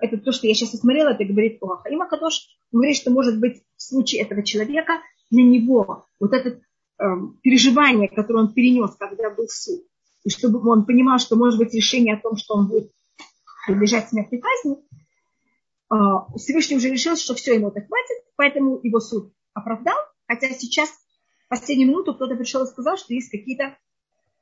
это 0.00 0.18
то, 0.18 0.32
что 0.32 0.46
я 0.46 0.54
сейчас 0.54 0.74
осмотрела, 0.74 1.10
это 1.10 1.24
говорит 1.24 1.58
о 1.60 1.76
Хаима 1.76 2.08
Кадош, 2.08 2.48
говорит, 2.70 2.96
что 2.96 3.10
может 3.10 3.40
быть 3.40 3.62
в 3.76 3.82
случае 3.82 4.22
этого 4.22 4.42
человека 4.42 5.00
на 5.30 5.40
него 5.40 6.06
вот 6.20 6.32
это 6.32 6.60
эм, 7.02 7.38
переживание, 7.42 8.08
которое 8.08 8.44
он 8.44 8.54
перенес, 8.54 8.94
когда 8.96 9.30
был 9.30 9.48
суд, 9.48 9.82
и 10.24 10.30
чтобы 10.30 10.66
он 10.70 10.84
понимал, 10.84 11.18
что 11.18 11.36
может 11.36 11.58
быть 11.58 11.74
решение 11.74 12.14
о 12.14 12.20
том, 12.20 12.36
что 12.36 12.54
он 12.54 12.68
будет 12.68 12.92
приближать 13.66 14.08
смертной 14.08 14.40
казни, 14.40 14.76
э, 15.90 16.36
Всевышний 16.38 16.76
уже 16.76 16.90
решил, 16.90 17.16
что 17.16 17.34
все, 17.34 17.54
ему 17.54 17.68
это 17.68 17.80
хватит, 17.80 18.24
поэтому 18.36 18.78
его 18.82 19.00
суд 19.00 19.32
оправдал, 19.52 19.96
хотя 20.26 20.50
сейчас 20.50 20.88
в 21.46 21.48
последнюю 21.48 21.90
минуту 21.90 22.14
кто-то 22.14 22.36
пришел 22.36 22.64
и 22.64 22.68
сказал, 22.68 22.96
что 22.96 23.12
есть 23.12 23.30
какие-то 23.30 23.76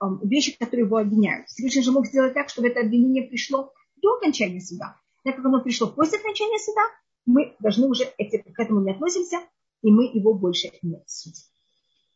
эм, 0.03 0.21
вещи, 0.23 0.57
которые 0.57 0.87
его 0.87 0.99
обвиняют. 0.99 1.49
Всевышний 1.49 1.83
же 1.83 1.93
мог 1.93 2.07
сделать 2.07 2.35
так, 2.35 2.49
чтобы 2.51 2.69
это 2.69 2.81
обвинение 2.81 3.25
пришло 3.25 3.73
до 3.97 4.17
окончания 4.17 4.61
суда. 4.61 4.97
Так 5.25 5.37
как 5.37 5.45
оно 5.45 5.63
пришло 5.63 5.89
после 5.89 6.19
окончания 6.19 6.59
суда, 6.59 6.83
мы 7.27 7.57
должны 7.59 7.87
уже 7.89 8.05
эти, 8.17 8.39
к 8.39 8.59
этому 8.59 8.81
не 8.81 8.93
относимся, 8.93 9.39
и 9.83 9.91
мы 9.91 10.05
его 10.05 10.35
больше 10.35 10.71
не 10.83 11.03
судим. 11.07 11.50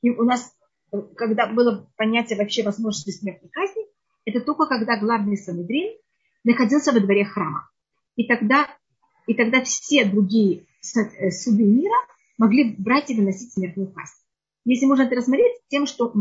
И 0.05 0.11
у 0.11 0.23
нас, 0.23 0.55
э, 0.93 1.01
когда 1.17 1.47
было 1.47 1.91
понятие 1.97 2.37
вообще 2.37 2.63
возможности 2.63 3.11
смертной 3.11 3.49
казни, 3.49 3.87
это 4.27 4.43
только 4.43 4.67
когда 4.67 4.99
главный 4.99 5.39
Санедрин 5.39 5.97
находился 6.45 6.93
во 6.93 7.01
дворе 7.01 7.25
храма. 7.25 7.71
И 8.15 8.27
тогда, 8.27 8.69
и 9.27 9.33
тогда 9.33 9.65
все 9.65 10.05
другие 10.05 10.67
э, 10.83 11.31
суды 11.31 11.65
мира 11.65 11.97
могли 12.37 12.77
брать 12.77 13.09
и 13.09 13.15
выносить 13.15 13.55
смертную 13.55 13.93
казнь. 13.93 14.21
Если 14.67 14.85
можно 14.85 15.05
это 15.05 15.15
рассмотреть, 15.15 15.57
тем, 15.69 15.87
что 15.87 16.13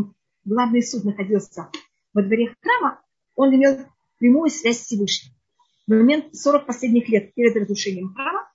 главный 0.46 0.82
суд 0.82 1.04
находился 1.04 1.68
во 2.14 2.22
дворе 2.22 2.54
храма, 2.62 3.02
он 3.34 3.54
имел 3.54 3.84
прямую 4.18 4.48
связь 4.48 4.78
с 4.78 4.86
Всевышним 4.86 5.34
в 5.86 5.90
момент 5.90 6.34
40 6.34 6.64
последних 6.64 7.06
лет 7.10 7.34
перед 7.34 7.54
разрушением 7.54 8.14
храма 8.14 8.50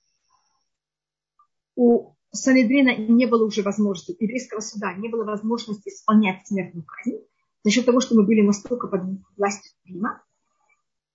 у 1.76 2.16
Санедрина 2.32 2.96
не 2.96 3.26
было 3.26 3.46
уже 3.46 3.64
возможности, 3.64 4.16
еврейского 4.20 4.60
суда 4.60 4.94
не 4.94 5.10
было 5.10 5.24
возможности 5.24 5.90
исполнять 5.90 6.46
смертную 6.48 6.86
казнь 6.86 7.18
за 7.64 7.72
счет 7.72 7.86
того, 7.86 8.00
что 8.02 8.16
мы 8.16 8.24
были 8.24 8.42
настолько 8.42 8.88
под 8.88 9.02
властью 9.36 9.72
Рима. 9.86 10.24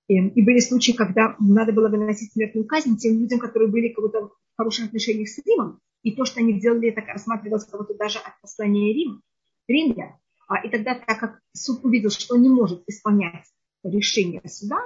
Эм, 0.09 0.29
и 0.29 0.43
были 0.43 0.59
случаи, 0.59 0.93
когда 0.93 1.37
надо 1.39 1.73
было 1.73 1.89
выносить 1.89 2.33
смертную 2.33 2.67
казнь 2.67 2.97
тем 2.97 3.19
людям, 3.19 3.39
которые 3.39 3.71
были 3.71 3.89
кого-то 3.89 4.27
в 4.27 4.33
хороших 4.57 4.87
отношениях 4.87 5.29
с 5.29 5.39
Римом. 5.45 5.81
И 6.03 6.13
то, 6.13 6.25
что 6.25 6.41
они 6.41 6.61
делали, 6.61 6.91
это 6.91 7.01
рассматривалось 7.01 7.65
кого-то 7.65 7.95
даже 7.95 8.19
от 8.19 8.39
послания 8.43 8.93
Рима, 8.93 9.23
Римля. 9.69 10.19
А, 10.49 10.59
и 10.59 10.69
тогда, 10.69 10.95
так 10.95 11.19
как 11.19 11.41
суд 11.53 11.83
увидел, 11.83 12.11
что 12.11 12.35
он 12.35 12.43
не 12.43 12.51
может 12.51 12.83
исполнять 12.87 13.47
решение 13.83 14.43
суда, 14.47 14.79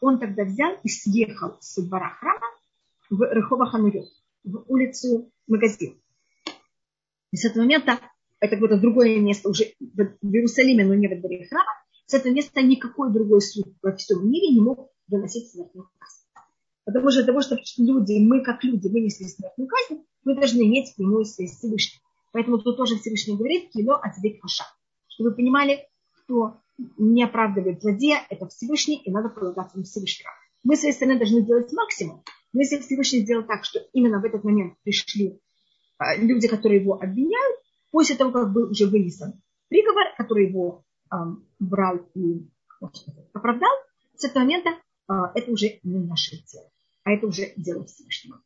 он 0.00 0.18
тогда 0.18 0.44
взял 0.44 0.76
и 0.82 0.88
съехал 0.88 1.56
с 1.60 1.82
двора 1.82 2.10
храма 2.10 2.46
в 3.10 3.22
Рехова 3.22 3.66
Хануйот, 3.66 4.08
в 4.44 4.64
улицу 4.68 5.30
магазин. 5.46 6.00
И 7.30 7.36
с 7.36 7.44
этого 7.44 7.62
момента, 7.62 7.98
это 8.40 8.56
какое-то 8.56 8.78
другое 8.78 9.18
место 9.20 9.48
уже 9.48 9.72
в 9.80 10.00
Иерусалиме, 10.22 10.84
но 10.84 10.94
не 10.94 11.08
во 11.08 11.16
дворе 11.16 11.46
храма, 11.46 11.70
с 12.06 12.14
этого 12.14 12.32
места 12.32 12.60
никакой 12.60 13.12
другой 13.12 13.40
суд 13.40 13.66
во 13.82 13.96
всем 13.96 14.28
мире 14.30 14.54
не 14.54 14.60
мог 14.60 14.90
выносить 15.08 15.50
смертную 15.50 15.88
казнь. 15.98 16.22
Потому 16.84 17.10
что 17.10 17.20
для 17.20 17.32
того, 17.32 17.40
чтобы 17.40 17.62
люди, 17.78 18.18
мы 18.20 18.42
как 18.42 18.64
люди 18.64 18.88
вынесли 18.88 19.24
смертную 19.24 19.68
казнь, 19.68 20.02
мы 20.24 20.34
должны 20.34 20.62
иметь 20.62 20.94
прямую 20.96 21.24
связь 21.24 21.54
с 21.54 21.58
Всевышним. 21.58 22.00
Поэтому 22.32 22.58
тут 22.58 22.76
тоже 22.76 22.96
Всевышний 22.96 23.36
говорит, 23.36 23.70
кило 23.70 24.00
ацвик 24.02 24.42
хаша. 24.42 24.64
Чтобы 25.06 25.30
вы 25.30 25.36
понимали, 25.36 25.86
кто 26.24 26.60
не 26.98 27.22
оправдывает 27.22 27.80
злодея, 27.80 28.26
это 28.30 28.48
Всевышний, 28.48 28.96
и 28.96 29.10
надо 29.10 29.28
полагаться 29.28 29.78
на 29.78 29.84
Всевышнего. 29.84 30.30
Мы, 30.64 30.76
с 30.76 30.80
своей 30.80 30.94
стороны, 30.94 31.18
должны 31.18 31.42
делать 31.42 31.72
максимум. 31.72 32.22
Но 32.52 32.60
если 32.60 32.78
Всевышний 32.78 33.20
сделал 33.20 33.44
так, 33.44 33.64
что 33.64 33.80
именно 33.92 34.20
в 34.20 34.24
этот 34.24 34.44
момент 34.44 34.74
пришли 34.82 35.40
а, 35.98 36.16
люди, 36.16 36.48
которые 36.48 36.80
его 36.80 36.94
обвиняют, 36.94 37.58
после 37.90 38.16
того, 38.16 38.32
как 38.32 38.52
был 38.52 38.70
уже 38.70 38.86
вынесен 38.86 39.40
приговор, 39.68 40.04
который 40.16 40.48
его 40.48 40.84
а, 41.10 41.34
брал 41.58 41.98
и 42.14 42.48
оправдал, 43.32 43.70
с 44.16 44.24
этого 44.24 44.42
момента 44.42 44.70
а, 45.08 45.32
это 45.34 45.50
уже 45.50 45.78
не 45.82 45.98
наше 46.00 46.42
дело, 46.44 46.70
а 47.04 47.12
это 47.12 47.26
уже 47.26 47.52
дело 47.56 47.84
Всевышнего. 47.86 48.42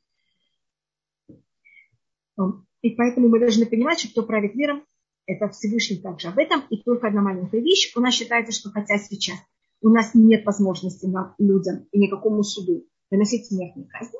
И 2.82 2.90
поэтому 2.90 3.28
мы 3.28 3.40
должны 3.40 3.66
понимать, 3.66 3.98
что 3.98 4.10
кто 4.10 4.22
правит 4.22 4.54
миром, 4.54 4.84
это 5.26 5.48
Всевышний 5.48 5.96
также 5.96 6.28
об 6.28 6.38
этом. 6.38 6.62
И 6.70 6.82
только 6.82 7.08
одна 7.08 7.22
маленькая 7.22 7.60
вещь. 7.60 7.92
У 7.96 8.00
нас 8.00 8.14
считается, 8.14 8.52
что 8.52 8.70
хотя 8.70 8.98
сейчас 8.98 9.38
у 9.80 9.88
нас 9.88 10.14
нет 10.14 10.44
возможности 10.44 11.06
над 11.06 11.32
людям 11.38 11.88
и 11.90 11.98
никакому 11.98 12.42
суду 12.42 12.86
выносить 13.10 13.46
смертную 13.46 13.88
казнь, 13.88 14.16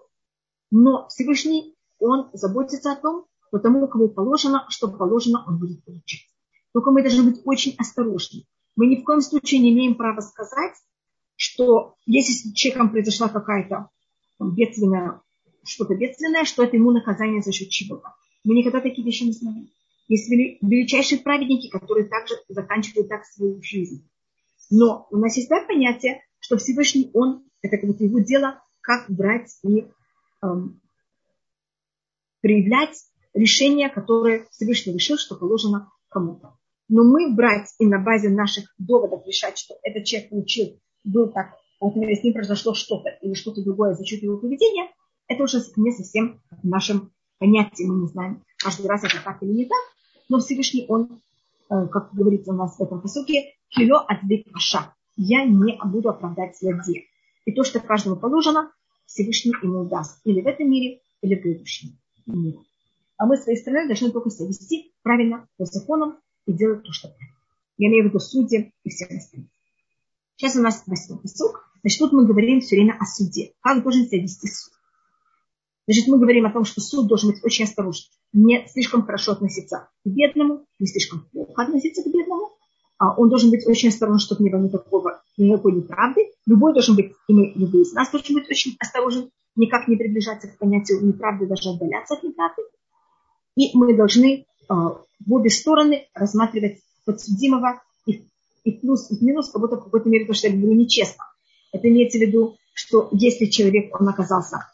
но 0.71 1.09
Всевышний, 1.09 1.75
он 1.99 2.31
заботится 2.33 2.93
о 2.93 2.97
том, 2.97 3.27
что 3.49 3.59
тому, 3.59 3.87
кому 3.89 4.09
положено, 4.09 4.67
что 4.69 4.89
положено, 4.89 5.45
он 5.47 5.59
будет 5.59 5.85
получать. 5.85 6.27
Только 6.73 6.91
мы 6.91 7.03
должны 7.03 7.31
быть 7.31 7.41
очень 7.45 7.75
осторожны. 7.79 8.45
Мы 8.75 8.87
ни 8.87 8.97
в 8.97 9.05
коем 9.05 9.21
случае 9.21 9.61
не 9.61 9.73
имеем 9.73 9.95
права 9.95 10.21
сказать, 10.21 10.75
что 11.37 11.95
если 12.05 12.33
с 12.33 12.53
человеком 12.53 12.91
произошла 12.91 13.29
какая-то 13.29 13.89
бедственная, 14.39 15.23
что-то 15.65 15.95
бедственное, 15.95 16.45
что 16.45 16.65
это 16.65 16.77
ему 16.77 16.91
наказание 16.91 17.43
за 17.43 17.53
счет 17.53 17.71
чего-то. 17.71 18.15
Мы 18.45 18.55
никогда 18.55 18.81
такие 18.81 19.05
вещи 19.05 19.25
не 19.25 19.33
знаем. 19.33 19.69
Есть 20.09 20.31
величайшие 20.31 21.21
праведники, 21.21 21.69
которые 21.69 22.07
также 22.07 22.35
заканчивают 22.49 23.09
так 23.09 23.25
свою 23.25 23.61
жизнь. 23.63 24.09
Но 24.71 25.09
у 25.11 25.17
нас 25.17 25.37
есть 25.37 25.49
такое 25.49 25.67
понятие, 25.67 26.23
что 26.39 26.59
Всевышний, 26.59 27.11
он, 27.13 27.45
это 27.63 27.79
как 27.79 27.89
будто 27.89 28.05
его 28.05 28.21
дело, 28.21 28.63
как 28.87 29.11
брать 29.11 29.51
и 29.65 29.87
эм, 30.43 30.81
проявлять 32.41 32.97
решение, 33.35 33.91
которое 33.91 34.47
Всевышний 34.51 34.95
решил, 34.95 35.19
что 35.19 35.35
положено 35.35 35.91
кому-то. 36.09 36.57
Но 36.89 37.03
мы 37.03 37.35
брать 37.35 37.75
и 37.81 37.87
на 37.87 37.99
базе 37.99 38.29
наших 38.29 38.73
доводов 38.79 39.27
решать, 39.27 39.59
что 39.59 39.75
этот 39.83 40.05
человек 40.05 40.31
получил, 40.31 40.81
был 41.03 41.33
так, 41.33 41.57
например, 41.81 42.17
с 42.17 42.23
ним 42.23 42.35
произошло 42.35 42.75
что-то 42.75 43.11
или 43.21 43.35
что-то 43.35 43.65
другое 43.65 43.95
за 43.95 44.05
счет 44.05 44.23
его 44.23 44.39
поведения, 44.39 44.89
это 45.27 45.43
уже 45.43 45.59
не 45.77 45.91
совсем 45.91 46.41
в 46.51 46.65
нашем 46.65 47.13
понятии. 47.39 47.85
Мы 47.85 48.03
не 48.03 48.07
знаем, 48.07 48.45
каждый 48.57 48.87
раз 48.87 49.03
это 49.03 49.21
так 49.25 49.43
или 49.43 49.51
не 49.51 49.65
так 49.65 49.83
но 50.29 50.39
Всевышний, 50.39 50.87
он, 50.89 51.21
э, 51.71 51.87
как 51.89 52.13
говорится 52.13 52.53
у 52.53 52.57
нас 52.57 52.77
в 52.77 52.83
этом 52.83 53.01
посуке, 53.01 53.55
кило 53.69 53.99
отвек 54.07 54.47
аша. 54.55 54.95
Я 55.17 55.45
не 55.45 55.79
буду 55.85 56.09
оправдать 56.09 56.59
злодея. 56.59 57.05
И 57.45 57.53
то, 57.53 57.65
что 57.65 57.81
каждому 57.81 58.17
положено, 58.17 58.73
Всевышний 59.07 59.55
ему 59.63 59.85
даст. 59.87 60.21
Или 60.25 60.41
в 60.41 60.47
этом 60.47 60.71
мире, 60.71 61.01
или 61.23 61.35
в 61.35 61.43
будущем 61.43 61.99
мире. 62.27 62.59
А 63.17 63.27
мы, 63.27 63.37
с 63.37 63.45
своей 63.45 63.59
стороны, 63.59 63.87
должны 63.87 64.11
только 64.11 64.31
себя 64.31 64.49
вести 64.49 64.93
правильно, 65.03 65.49
по 65.57 65.65
законам 65.65 66.19
и 66.47 66.53
делать 66.53 66.83
то, 66.83 66.93
что 66.93 67.09
правильно. 67.09 67.37
Я 67.79 67.89
имею 67.89 68.05
в 68.05 68.09
виду 68.09 68.21
судьи 68.21 68.73
и 68.85 68.91
всех 68.91 69.11
остальных. 69.11 69.51
Сейчас 70.37 70.57
у 70.57 70.61
нас 70.61 70.83
восьмой 70.87 71.21
посук. 71.21 71.71
Значит, 71.81 71.99
тут 71.99 72.13
мы 72.13 72.27
говорим 72.27 72.61
все 72.61 72.77
время 72.77 72.97
о 72.99 73.07
суде. 73.07 73.53
Как 73.61 73.83
должен 73.83 74.07
себя 74.07 74.23
вести 74.23 74.49
суд. 74.49 74.73
Значит, 75.87 76.09
мы 76.09 76.19
говорим 76.19 76.47
о 76.47 76.53
том, 76.53 76.65
что 76.65 76.81
суд 76.81 77.07
должен 77.07 77.31
быть 77.31 77.45
очень 77.45 77.65
осторожен, 77.65 78.07
не 78.33 78.67
слишком 78.67 79.05
хорошо 79.05 79.33
относиться 79.33 79.89
к 80.05 80.09
бедному, 80.09 80.67
не 80.81 80.87
слишком 80.89 81.29
плохо 81.31 81.63
относиться 81.63 82.03
к 82.03 82.07
бедному. 82.07 82.56
А 82.99 83.15
он 83.15 83.29
должен 83.29 83.51
быть 83.51 83.67
очень 83.67 83.91
осторожен, 83.91 84.19
чтобы 84.19 84.45
не 84.45 84.51
было 84.51 84.61
никакого, 84.61 85.23
никакой 85.37 85.73
неправды. 85.73 86.33
Любой 86.47 86.73
должен 86.73 86.97
быть, 86.97 87.13
и 87.29 87.33
мы, 87.33 87.53
любой 87.55 87.83
из 87.83 87.93
нас 87.93 88.11
должен 88.11 88.35
быть 88.35 88.49
очень 88.49 88.77
осторожен, 88.79 89.31
никак 89.55 89.87
не 89.89 89.97
приближаться 89.97 90.49
к 90.49 90.59
понятию 90.59 91.05
неправды, 91.05 91.47
даже 91.47 91.71
отдаляться 91.71 92.15
от 92.15 92.23
неправды. 92.23 92.63
И 93.57 93.77
мы 93.77 93.95
должны 93.95 94.45
э, 94.45 94.45
в 94.69 95.33
обе 95.33 95.51
стороны 95.51 96.07
рассматривать 96.15 96.81
подсудимого 97.05 97.83
и, 98.07 98.25
и 98.65 98.73
плюс, 98.73 99.11
и 99.11 99.25
минус, 99.25 99.51
как 99.51 99.61
будто 99.61 99.77
в 99.77 99.85
какой-то 99.85 100.09
мере, 100.09 100.25
то, 100.25 100.33
что 100.33 100.49
я 100.49 100.57
говорю, 100.57 100.75
нечестно. 100.75 101.25
Это 101.73 101.89
имеется 101.89 102.19
в 102.19 102.23
виду, 102.23 102.57
что 102.73 103.09
если 103.13 103.47
человек, 103.47 103.99
он 103.99 104.09
оказался 104.09 104.71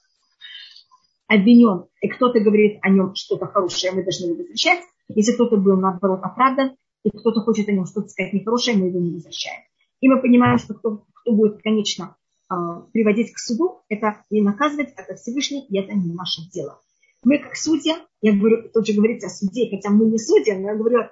обвинен, 1.29 1.87
и 2.00 2.09
кто-то 2.09 2.41
говорит 2.41 2.79
о 2.83 2.91
нем 2.91 3.14
что-то 3.14 3.47
хорошее, 3.47 3.93
мы 3.93 4.02
должны 4.02 4.26
его 4.26 4.37
возвращать. 4.37 4.81
Если 5.09 5.33
кто-то 5.33 5.57
был, 5.57 5.76
наоборот, 5.76 6.21
оправдан, 6.23 6.76
и 7.04 7.11
кто-то 7.11 7.40
хочет 7.40 7.68
о 7.68 7.73
нем 7.73 7.87
что-то 7.87 8.09
сказать 8.09 8.32
нехорошее, 8.32 8.76
мы 8.76 8.88
его 8.88 9.00
не 9.00 9.12
возвращаем. 9.12 9.62
И 10.00 10.09
мы 10.09 10.21
понимаем, 10.21 10.59
что 10.59 10.75
кто, 10.75 11.04
кто 11.14 11.32
будет, 11.32 11.62
конечно, 11.62 12.16
а, 12.49 12.80
приводить 12.92 13.32
к 13.32 13.38
суду, 13.38 13.82
это 13.88 14.25
и 14.30 14.40
наказывать, 14.40 14.92
это 14.97 15.14
Всевышний, 15.14 15.66
и 15.68 15.78
это 15.78 15.94
не 15.94 16.12
наше 16.12 16.42
дело. 16.52 16.80
Мы 17.25 17.38
как 17.38 17.56
судья, 17.56 18.04
я 18.21 18.32
говорю, 18.32 18.68
тут 18.73 18.87
же 18.87 18.94
говорится 18.94 19.28
о 19.28 19.30
суде, 19.30 19.68
хотя 19.71 19.90
мы 19.90 20.06
не 20.06 20.18
судья, 20.18 20.59
но 20.59 20.71
я 20.71 20.76
говорю 20.76 21.09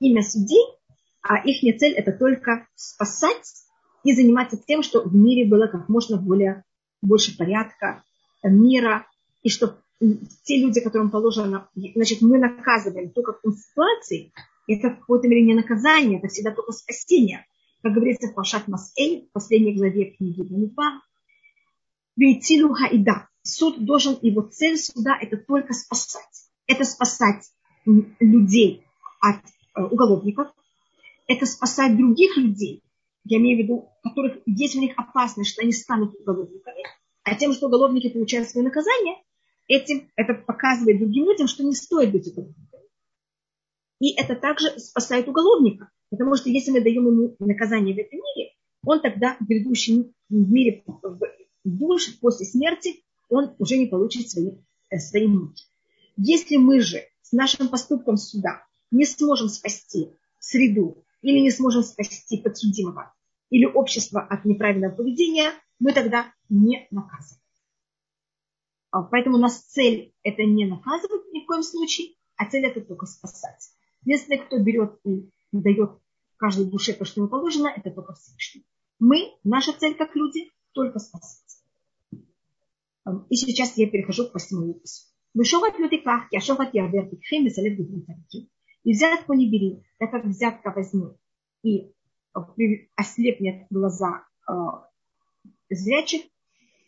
имя 0.00 0.22
судей, 0.22 0.64
а 1.22 1.38
их 1.38 1.78
цель 1.78 1.94
это 1.94 2.12
только 2.12 2.66
спасать 2.74 3.64
и 4.02 4.12
заниматься 4.12 4.56
тем, 4.56 4.82
что 4.82 5.02
в 5.02 5.14
мире 5.14 5.48
было 5.48 5.68
как 5.68 5.88
можно 5.88 6.16
более 6.16 6.64
больше 7.00 7.36
порядка, 7.36 8.02
мира, 8.42 9.06
и 9.42 9.48
чтобы 9.48 9.76
те 10.44 10.58
люди, 10.58 10.80
которым 10.80 11.10
положено, 11.10 11.68
значит, 11.74 12.22
мы 12.22 12.38
наказываем 12.38 13.10
только 13.10 13.38
в 13.44 13.52
ситуации, 13.52 14.32
это 14.66 14.90
в 14.90 15.00
какой-то 15.00 15.28
мере 15.28 15.42
не 15.42 15.54
наказание, 15.54 16.18
это 16.18 16.28
всегда 16.28 16.52
только 16.52 16.72
спасение. 16.72 17.46
Как 17.82 17.92
говорится 17.92 18.28
в 18.28 18.34
Пашат 18.34 18.68
Масэль, 18.68 19.26
в 19.28 19.32
последней 19.32 19.74
главе 19.74 20.12
книги 20.12 20.42
Бамидба, 20.42 21.02
Вейтилу 22.16 22.74
Хаида. 22.74 23.28
Суд 23.42 23.84
должен, 23.84 24.18
его 24.22 24.42
цель 24.42 24.78
суда 24.78 25.18
это 25.20 25.36
только 25.36 25.72
спасать. 25.72 26.48
Это 26.66 26.84
спасать 26.84 27.50
людей 27.84 28.84
от 29.20 29.40
э, 29.74 29.82
уголовников, 29.82 30.48
это 31.26 31.46
спасать 31.46 31.96
других 31.96 32.36
людей, 32.36 32.82
я 33.24 33.38
имею 33.38 33.58
в 33.58 33.62
виду, 33.62 33.88
которых 34.02 34.38
есть 34.46 34.76
у 34.76 34.80
них 34.80 34.94
опасность, 34.96 35.50
что 35.50 35.62
они 35.62 35.72
станут 35.72 36.14
уголовниками, 36.18 36.82
а 37.22 37.34
тем, 37.34 37.52
что 37.52 37.66
уголовники 37.66 38.08
получают 38.08 38.48
свое 38.48 38.66
наказание, 38.66 39.16
этим 39.68 40.10
это 40.16 40.34
показывает 40.34 40.98
другим 40.98 41.26
людям, 41.26 41.46
что 41.46 41.62
не 41.62 41.74
стоит 41.74 42.10
быть 42.12 42.26
уголовниками. 42.26 42.71
И 44.02 44.20
это 44.20 44.34
также 44.34 44.80
спасает 44.80 45.28
уголовника. 45.28 45.88
Потому 46.10 46.34
что 46.34 46.50
если 46.50 46.72
мы 46.72 46.80
даем 46.80 47.06
ему 47.06 47.36
наказание 47.38 47.94
в 47.94 47.98
этом 47.98 48.18
мире, 48.18 48.50
он 48.84 49.00
тогда 49.00 49.36
в 49.38 49.46
грядущем 49.46 50.12
мире 50.28 50.82
в 50.84 51.20
душе 51.64 52.10
после 52.20 52.44
смерти, 52.44 53.04
он 53.28 53.54
уже 53.60 53.76
не 53.76 53.86
получит 53.86 54.28
свои, 54.28 54.56
э, 54.90 54.98
свои 54.98 55.28
муки. 55.28 55.66
Если 56.16 56.56
мы 56.56 56.80
же 56.80 56.98
с 57.20 57.30
нашим 57.30 57.68
поступком 57.68 58.16
суда 58.16 58.64
не 58.90 59.04
сможем 59.04 59.48
спасти 59.48 60.08
среду 60.40 61.04
или 61.22 61.38
не 61.38 61.52
сможем 61.52 61.84
спасти 61.84 62.38
подсудимого 62.38 63.14
или 63.50 63.66
общество 63.66 64.20
от 64.20 64.44
неправильного 64.44 64.96
поведения, 64.96 65.52
мы 65.78 65.92
тогда 65.92 66.34
не 66.48 66.88
наказываем. 66.90 67.40
Поэтому 69.12 69.36
у 69.36 69.40
нас 69.40 69.60
цель 69.60 70.12
это 70.24 70.42
не 70.42 70.66
наказывать 70.66 71.32
ни 71.32 71.44
в 71.44 71.46
коем 71.46 71.62
случае, 71.62 72.16
а 72.34 72.50
цель 72.50 72.66
это 72.66 72.80
только 72.80 73.06
спасать. 73.06 73.70
Если 74.04 74.36
кто 74.36 74.58
берет 74.58 74.98
и 75.04 75.30
дает 75.52 75.92
каждой 76.36 76.66
душе 76.66 76.92
то, 76.92 77.04
что 77.04 77.20
ему 77.20 77.30
положено, 77.30 77.68
это 77.68 77.90
только 77.90 78.14
Всевышний. 78.14 78.66
Мы, 78.98 79.32
наша 79.44 79.72
цель 79.72 79.94
как 79.94 80.14
люди, 80.16 80.50
только 80.72 80.98
спасать. 80.98 81.62
И 83.30 83.36
сейчас 83.36 83.76
я 83.76 83.88
перехожу 83.88 84.28
к 84.28 84.34
восьмому 84.34 84.68
выпуску. 84.68 85.10
Вышел 85.34 85.62
люди 85.78 85.98
ках, 85.98 86.24
я 86.30 86.40
шел 86.40 86.56
от 86.56 86.74
ярвер, 86.74 87.08
тикхем, 87.08 87.46
и 87.46 88.48
И 88.84 88.92
взятку 88.92 89.32
не 89.32 89.50
бери, 89.50 89.82
так 89.98 90.10
как 90.10 90.24
взятка 90.24 90.72
возьмет 90.74 91.16
и 91.62 91.92
ослепнет 92.96 93.66
глаза 93.70 94.24
э, 94.48 94.52
зрячих 95.70 96.22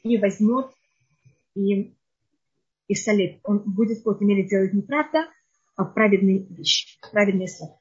и 0.02 0.18
возьмет 0.18 0.70
и, 1.54 1.94
и 2.88 2.94
солит. 2.94 3.40
Он 3.44 3.58
будет 3.60 3.98
в 3.98 4.02
какой-то 4.02 4.24
мере 4.24 4.48
делать 4.48 4.72
неправда, 4.72 5.20
а 5.20 5.26
праведные 5.82 6.46
вещи, 6.46 6.98
праведные 7.10 7.48
слова. 7.48 7.80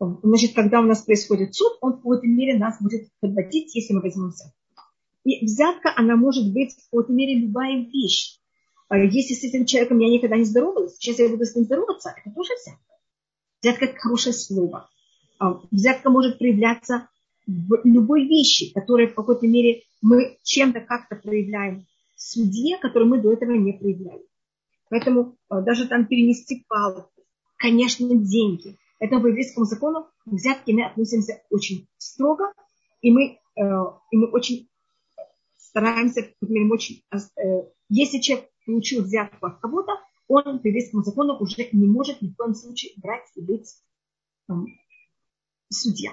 Значит, 0.00 0.54
когда 0.54 0.80
у 0.80 0.84
нас 0.84 1.02
происходит 1.02 1.54
суд, 1.54 1.76
он 1.82 1.92
в 1.92 1.96
какой-то 1.96 2.26
мере 2.26 2.58
нас 2.58 2.80
будет 2.80 3.08
подводить, 3.20 3.74
если 3.74 3.92
мы 3.92 4.00
возьмем 4.00 4.28
взятку. 4.28 4.56
И 5.24 5.44
взятка, 5.44 5.92
она 5.94 6.16
может 6.16 6.52
быть 6.52 6.72
в 6.72 6.84
какой-то 6.84 7.12
мере 7.12 7.38
любая 7.38 7.84
вещь. 7.84 8.38
А 8.88 8.96
если 8.98 9.34
с 9.34 9.44
этим 9.44 9.66
человеком 9.66 9.98
я 9.98 10.08
никогда 10.08 10.36
не 10.36 10.44
здоровалась, 10.44 10.96
сейчас 10.96 11.18
я 11.18 11.28
буду 11.28 11.44
с 11.44 11.54
ним 11.54 11.66
здороваться, 11.66 12.14
это 12.16 12.34
тоже 12.34 12.54
взятка. 12.54 12.94
Взятка– 13.62 13.84
это 13.86 13.98
хорошее 13.98 14.32
слово. 14.32 14.88
А 15.38 15.60
взятка 15.70 16.08
может 16.08 16.38
проявляться 16.38 17.08
в 17.46 17.80
любой 17.84 18.26
вещи, 18.26 18.72
которые 18.72 19.08
в 19.08 19.14
какой-то 19.14 19.46
мере 19.46 19.82
мы 20.00 20.38
чем-то 20.42 20.80
как-то 20.80 21.16
проявляем 21.16 21.86
в 22.16 22.22
суде, 22.22 22.78
который 22.78 23.06
мы 23.06 23.20
до 23.20 23.32
этого 23.32 23.52
не 23.52 23.72
проявляли. 23.72 24.29
Поэтому 24.90 25.36
э, 25.48 25.62
даже 25.62 25.88
там 25.88 26.06
перенести 26.06 26.64
палку, 26.68 27.10
конечно, 27.56 28.08
деньги. 28.08 28.76
Это 28.98 29.18
по 29.20 29.28
еврейскому 29.28 29.64
закону 29.64 30.08
к 30.24 30.26
взятке 30.26 30.74
мы 30.74 30.84
относимся 30.84 31.42
очень 31.48 31.88
строго, 31.96 32.52
и 33.00 33.10
мы, 33.12 33.38
э, 33.56 33.62
и 34.10 34.16
мы 34.16 34.30
очень 34.30 34.68
стараемся, 35.56 36.28
например, 36.40 36.72
очень, 36.72 37.02
э, 37.12 37.18
если 37.88 38.18
человек 38.18 38.50
получил 38.66 39.04
взятку 39.04 39.46
от 39.46 39.60
кого-то, 39.60 39.92
он 40.26 40.60
по 40.60 40.66
еврейскому 40.66 41.02
закону 41.02 41.36
уже 41.38 41.68
не 41.72 41.86
может 41.86 42.20
ни 42.20 42.28
в 42.28 42.36
коем 42.36 42.54
случае 42.54 42.92
брать 42.96 43.26
и 43.36 43.40
быть 43.40 43.68
судья. 45.68 46.12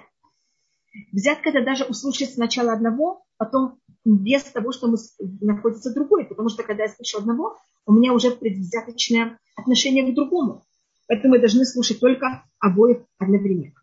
Взятка 1.12 1.50
это 1.50 1.63
даже 1.63 1.84
услышать 1.86 2.34
сначала 2.34 2.74
одного, 2.74 3.26
потом 3.38 3.80
без 4.08 4.43
того, 4.43 4.72
что 4.72 4.88
мы 4.88 4.98
находится 5.41 5.93
другой. 5.93 6.26
Потому 6.26 6.50
что 6.50 6.63
когда 6.63 6.84
я 6.84 6.89
слышу 6.89 7.17
одного, 7.17 7.58
у 7.86 7.93
меня 7.93 8.13
уже 8.13 8.32
предвзяточное 8.32 9.38
отношение 9.56 10.10
к 10.10 10.15
другому. 10.15 10.63
Поэтому 11.08 11.36
мы 11.36 11.39
должны 11.39 11.65
слушать 11.65 12.00
только 12.00 12.43
обоих 12.60 13.00
одновременно. 13.17 13.74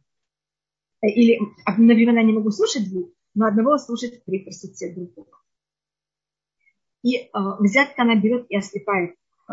Или 1.02 1.38
одновременно 1.66 2.22
не 2.22 2.32
могу 2.32 2.50
слушать 2.50 2.88
двух, 2.88 3.10
но 3.34 3.46
одного 3.46 3.76
слушать 3.76 4.24
при 4.24 4.38
присутствии 4.38 4.94
другого. 4.94 5.28
И 7.02 7.16
э, 7.16 7.28
взятка 7.60 8.02
она 8.02 8.16
берет 8.18 8.46
и 8.48 8.56
ослепает 8.56 9.10
э, 9.48 9.52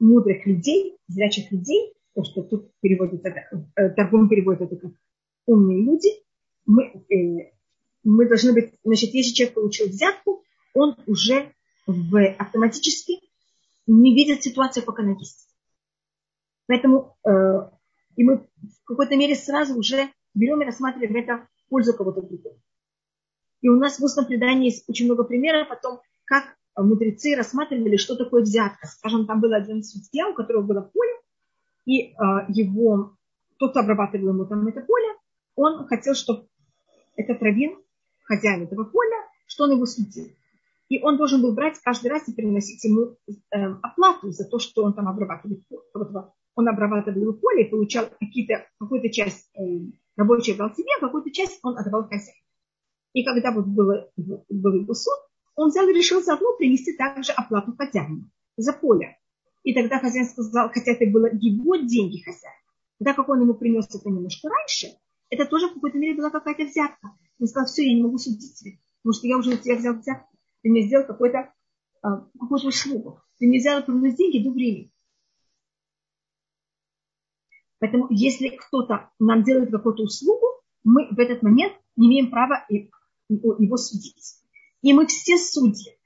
мудрых 0.00 0.44
людей, 0.44 0.98
зрячих 1.08 1.50
людей, 1.50 1.94
то, 2.14 2.24
что 2.24 2.42
тут 2.42 2.70
переводится, 2.80 3.28
э, 3.30 3.88
торгум 3.90 4.28
переводит 4.28 4.62
это 4.62 4.76
как 4.76 4.92
умные 5.46 5.82
люди, 5.82 6.10
мы, 6.66 6.84
э, 6.84 7.52
мы 8.04 8.26
должны 8.28 8.52
быть, 8.52 8.74
значит, 8.84 9.14
если 9.14 9.34
человек 9.34 9.54
получил 9.54 9.88
взятку, 9.88 10.44
он 10.74 10.96
уже 11.06 11.52
в, 11.86 12.34
автоматически 12.38 13.20
не 13.86 14.14
видит 14.14 14.42
ситуацию, 14.42 14.84
как 14.84 14.98
она 15.00 15.12
есть. 15.12 15.48
Поэтому 16.66 17.16
э, 17.26 17.30
и 18.16 18.24
мы 18.24 18.36
в 18.36 18.84
какой-то 18.84 19.16
мере 19.16 19.34
сразу 19.34 19.78
уже 19.78 20.10
берем 20.34 20.60
и 20.62 20.66
рассматриваем 20.66 21.16
это 21.16 21.48
пользу 21.68 21.94
кого-то 21.94 22.22
другого. 22.22 22.56
И 23.62 23.68
у 23.68 23.76
нас 23.76 23.98
в 23.98 24.04
устном 24.04 24.26
предании 24.26 24.66
есть 24.66 24.88
очень 24.88 25.06
много 25.06 25.24
примеров 25.24 25.70
о 25.70 25.76
том, 25.76 26.00
как 26.24 26.56
мудрецы 26.76 27.34
рассматривали, 27.34 27.96
что 27.96 28.16
такое 28.16 28.42
взятка. 28.42 28.86
Скажем, 28.86 29.26
там 29.26 29.40
был 29.40 29.52
один 29.52 29.82
судья, 29.82 30.28
у 30.28 30.34
которого 30.34 30.62
было 30.62 30.80
поле, 30.82 31.12
и 31.86 32.08
э, 32.08 32.14
его, 32.48 33.16
тот, 33.58 33.70
кто 33.70 33.80
обрабатывал 33.80 34.28
ему 34.28 34.46
там 34.46 34.66
это 34.66 34.80
поле, 34.80 35.08
он 35.56 35.86
хотел, 35.86 36.14
чтобы 36.14 36.46
этот 37.16 37.42
раввин, 37.42 37.78
хозяин 38.30 38.62
этого 38.62 38.84
поля, 38.84 39.26
что 39.46 39.64
он 39.64 39.72
его 39.72 39.86
судил. 39.86 40.28
И 40.88 41.02
он 41.02 41.16
должен 41.16 41.42
был 41.42 41.54
брать 41.54 41.78
каждый 41.84 42.10
раз 42.10 42.28
и 42.28 42.34
переносить 42.34 42.82
ему 42.84 43.16
э, 43.26 43.56
оплату 43.82 44.30
за 44.30 44.44
то, 44.48 44.58
что 44.58 44.84
он 44.84 44.94
там 44.94 45.08
обрабатывает. 45.08 45.62
Он 46.54 46.68
обрабатывал 46.68 47.20
его 47.20 47.32
поле 47.32 47.64
и 47.64 47.70
получал 47.70 48.08
какую-то 48.78 49.08
часть 49.10 49.50
э, 49.56 49.62
рабочий 50.16 50.54
брал 50.54 50.74
себе, 50.74 50.90
а 50.96 51.00
какую-то 51.00 51.30
часть 51.30 51.58
он 51.62 51.78
отдавал 51.78 52.04
хозяину. 52.04 52.42
И 53.12 53.24
когда 53.24 53.52
вот 53.52 53.66
было, 53.66 54.10
был 54.16 54.74
его 54.74 54.94
суд, 54.94 55.14
он 55.56 55.70
взял 55.70 55.88
и 55.88 55.92
решил 55.92 56.22
заодно 56.22 56.56
принести 56.56 56.96
также 56.96 57.32
оплату 57.32 57.74
хозяину 57.76 58.30
за 58.56 58.72
поле. 58.72 59.16
И 59.62 59.74
тогда 59.74 59.98
хозяин 59.98 60.26
сказал, 60.26 60.70
хотя 60.70 60.92
это 60.92 61.06
было 61.06 61.28
его 61.32 61.76
деньги 61.76 62.22
хозяина, 62.22 62.56
так 63.04 63.16
как 63.16 63.28
он 63.28 63.42
ему 63.42 63.54
принес 63.54 63.86
это 63.94 64.08
немножко 64.08 64.48
раньше, 64.48 64.88
это 65.28 65.46
тоже 65.46 65.68
в 65.68 65.74
какой-то 65.74 65.98
мере 65.98 66.16
была 66.16 66.30
какая-то 66.30 66.64
взятка. 66.64 67.10
Он 67.40 67.46
сказал, 67.46 67.66
все, 67.66 67.86
я 67.86 67.94
не 67.94 68.02
могу 68.02 68.18
судить 68.18 68.54
тебя, 68.54 68.72
потому 69.02 69.14
что 69.14 69.26
я 69.26 69.38
уже 69.38 69.54
у 69.54 69.56
тебя 69.56 69.76
взял 69.76 69.94
взятку. 69.94 70.36
Ты 70.62 70.70
мне 70.70 70.82
сделал 70.82 71.06
какой-то, 71.06 71.52
а, 72.02 72.26
какую-то 72.38 72.68
услугу. 72.68 73.20
Ты 73.38 73.46
мне 73.46 73.58
взял 73.58 73.82
принес 73.82 74.14
деньги 74.14 74.44
до 74.44 74.50
времени. 74.50 74.92
Поэтому 77.78 78.08
если 78.10 78.48
кто-то 78.48 79.10
нам 79.18 79.42
делает 79.42 79.70
какую-то 79.70 80.02
услугу, 80.02 80.46
мы 80.84 81.08
в 81.10 81.18
этот 81.18 81.42
момент 81.42 81.72
не 81.96 82.08
имеем 82.08 82.30
права 82.30 82.66
его 83.28 83.76
судить. 83.78 84.36
И 84.82 84.92
мы 84.92 85.06
все 85.06 85.38
судьи. 85.38 85.96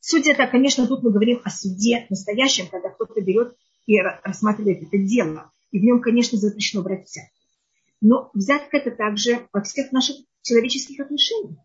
Судья, 0.00 0.32
это, 0.32 0.46
конечно, 0.46 0.86
тут 0.86 1.02
мы 1.02 1.10
говорим 1.10 1.40
о 1.44 1.50
суде 1.50 2.06
настоящем, 2.08 2.66
когда 2.68 2.88
кто-то 2.88 3.20
берет 3.20 3.56
и 3.86 3.98
рассматривает 3.98 4.82
это 4.82 4.98
дело. 4.98 5.52
И 5.70 5.78
в 5.78 5.82
нем, 5.82 6.00
конечно, 6.00 6.38
запрещено 6.38 6.82
брать 6.82 7.04
взятку. 7.04 7.41
Но 8.02 8.30
взятка 8.34 8.78
это 8.78 8.90
также 8.90 9.46
во 9.52 9.62
всех 9.62 9.92
наших 9.92 10.16
человеческих 10.42 11.00
отношениях. 11.00 11.56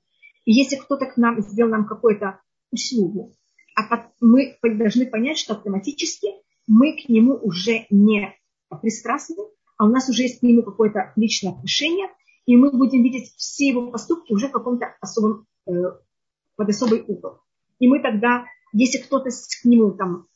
И 0.46 0.54
если 0.54 0.76
кто-то 0.76 1.08
к 1.08 1.18
нам 1.18 1.42
сделал 1.42 1.72
нам 1.72 1.88
какую-то 1.88 2.40
услугу, 2.72 3.34
а 3.76 4.12
мы 4.22 4.56
должны 4.62 5.08
понять, 5.08 5.40
что 5.40 5.56
автоматически 5.56 6.28
мы 6.68 6.96
к 6.96 7.10
нему 7.10 7.40
уже 7.42 7.88
не 7.90 8.34
пристрастны, 8.82 9.44
а 9.78 9.86
у 9.86 9.90
нас 9.90 10.10
уже 10.10 10.24
есть 10.24 10.40
к 10.40 10.44
нему 10.44 10.62
какое-то 10.62 11.12
личное 11.16 11.54
отношение, 11.54 12.08
и 12.46 12.56
мы 12.56 12.72
будем 12.72 13.04
видеть 13.04 13.34
все 13.36 13.70
его 13.70 13.92
поступки 13.92 14.32
уже 14.32 14.48
в 14.48 14.52
каком-то 14.52 14.96
особом, 15.02 15.48
э, 15.68 15.72
под 16.56 16.70
особый 16.70 17.04
угол. 17.08 17.40
И 17.80 17.88
мы 17.88 18.00
тогда, 18.00 18.46
если 18.74 19.00
кто-то 19.00 19.30
к 19.30 19.66
нему 19.66 19.92
там 19.92 20.28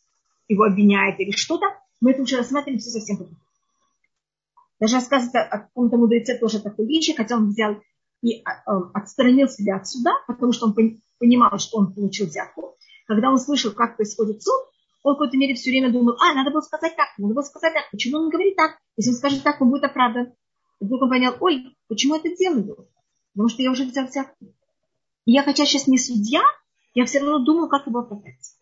его 0.48 0.64
обвиняет 0.64 1.20
или 1.20 1.32
что-то, 1.32 1.68
мы 2.00 2.12
это 2.12 2.24
уже 2.24 2.38
рассматриваем 2.38 2.80
все 2.80 2.90
совсем 2.90 3.18
по 3.18 3.24
Даже 4.82 4.96
рассказывается 4.96 5.42
о 5.44 5.60
каком-то 5.60 5.96
мудреце 5.98 6.40
тоже 6.40 6.60
такой 6.60 6.88
вещи, 6.88 7.14
хотя 7.16 7.36
он 7.36 7.50
взял 7.50 7.76
и 8.24 8.42
а, 8.44 8.64
а, 8.66 8.92
отстранил 8.96 9.48
себя 9.48 9.76
от 9.76 9.88
суда, 9.88 10.12
потому 10.28 10.54
что 10.54 10.66
он 10.66 10.76
понимал, 11.20 11.60
что 11.60 11.78
он 11.78 11.94
получил 11.94 12.26
взятку. 12.26 12.76
Когда 13.06 13.30
он 13.30 13.38
слышал, 13.38 13.72
как 13.74 13.96
происходит 13.96 14.42
суд, 14.42 14.60
он 15.04 15.14
в 15.14 15.18
какой-то 15.18 15.38
мере 15.38 15.54
все 15.54 15.70
время 15.70 15.92
думал, 15.92 16.16
а, 16.20 16.34
надо 16.34 16.50
было 16.50 16.62
сказать 16.62 16.96
так, 16.96 17.10
надо 17.20 17.36
было 17.36 17.44
сказать 17.44 17.74
так, 17.74 17.92
почему 17.92 18.18
он 18.18 18.30
говорит 18.30 18.56
так? 18.56 18.80
Если 18.98 19.12
он 19.12 19.18
скажет 19.18 19.44
так, 19.44 19.62
он 19.62 19.70
будет 19.70 19.84
оправдан. 19.84 20.34
И 20.80 20.86
вдруг 20.86 21.04
он 21.04 21.10
понял, 21.10 21.36
ой, 21.40 21.78
почему 21.88 22.16
это 22.16 22.36
делаю? 22.36 22.88
Потому 23.34 23.50
что 23.50 23.62
я 23.62 23.70
уже 23.70 23.86
взял 23.86 24.08
взятку. 24.08 24.46
И 25.26 25.32
я, 25.32 25.44
хотя 25.44 25.66
сейчас 25.66 25.86
не 25.86 26.00
судья, 26.00 26.42
я 26.96 27.06
все 27.06 27.20
равно 27.20 27.46
думал, 27.46 27.70
как 27.70 27.86
его 27.86 28.00
оправдать. 28.00 28.56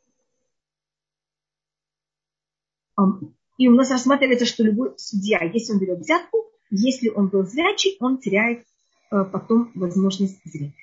И 3.60 3.68
у 3.68 3.76
нас 3.76 3.92
рассматривается, 3.92 4.46
что 4.46 4.64
любой 4.64 4.94
судья, 4.96 5.44
если 5.44 5.74
он 5.74 5.80
берет 5.80 6.00
взятку, 6.00 6.50
если 6.72 7.10
он 7.10 7.28
был 7.28 7.44
зрячий, 7.46 7.98
он 8.00 8.18
теряет 8.18 8.64
э, 9.12 9.26
потом 9.26 9.74
возможность 9.76 10.42
зрения. 10.46 10.74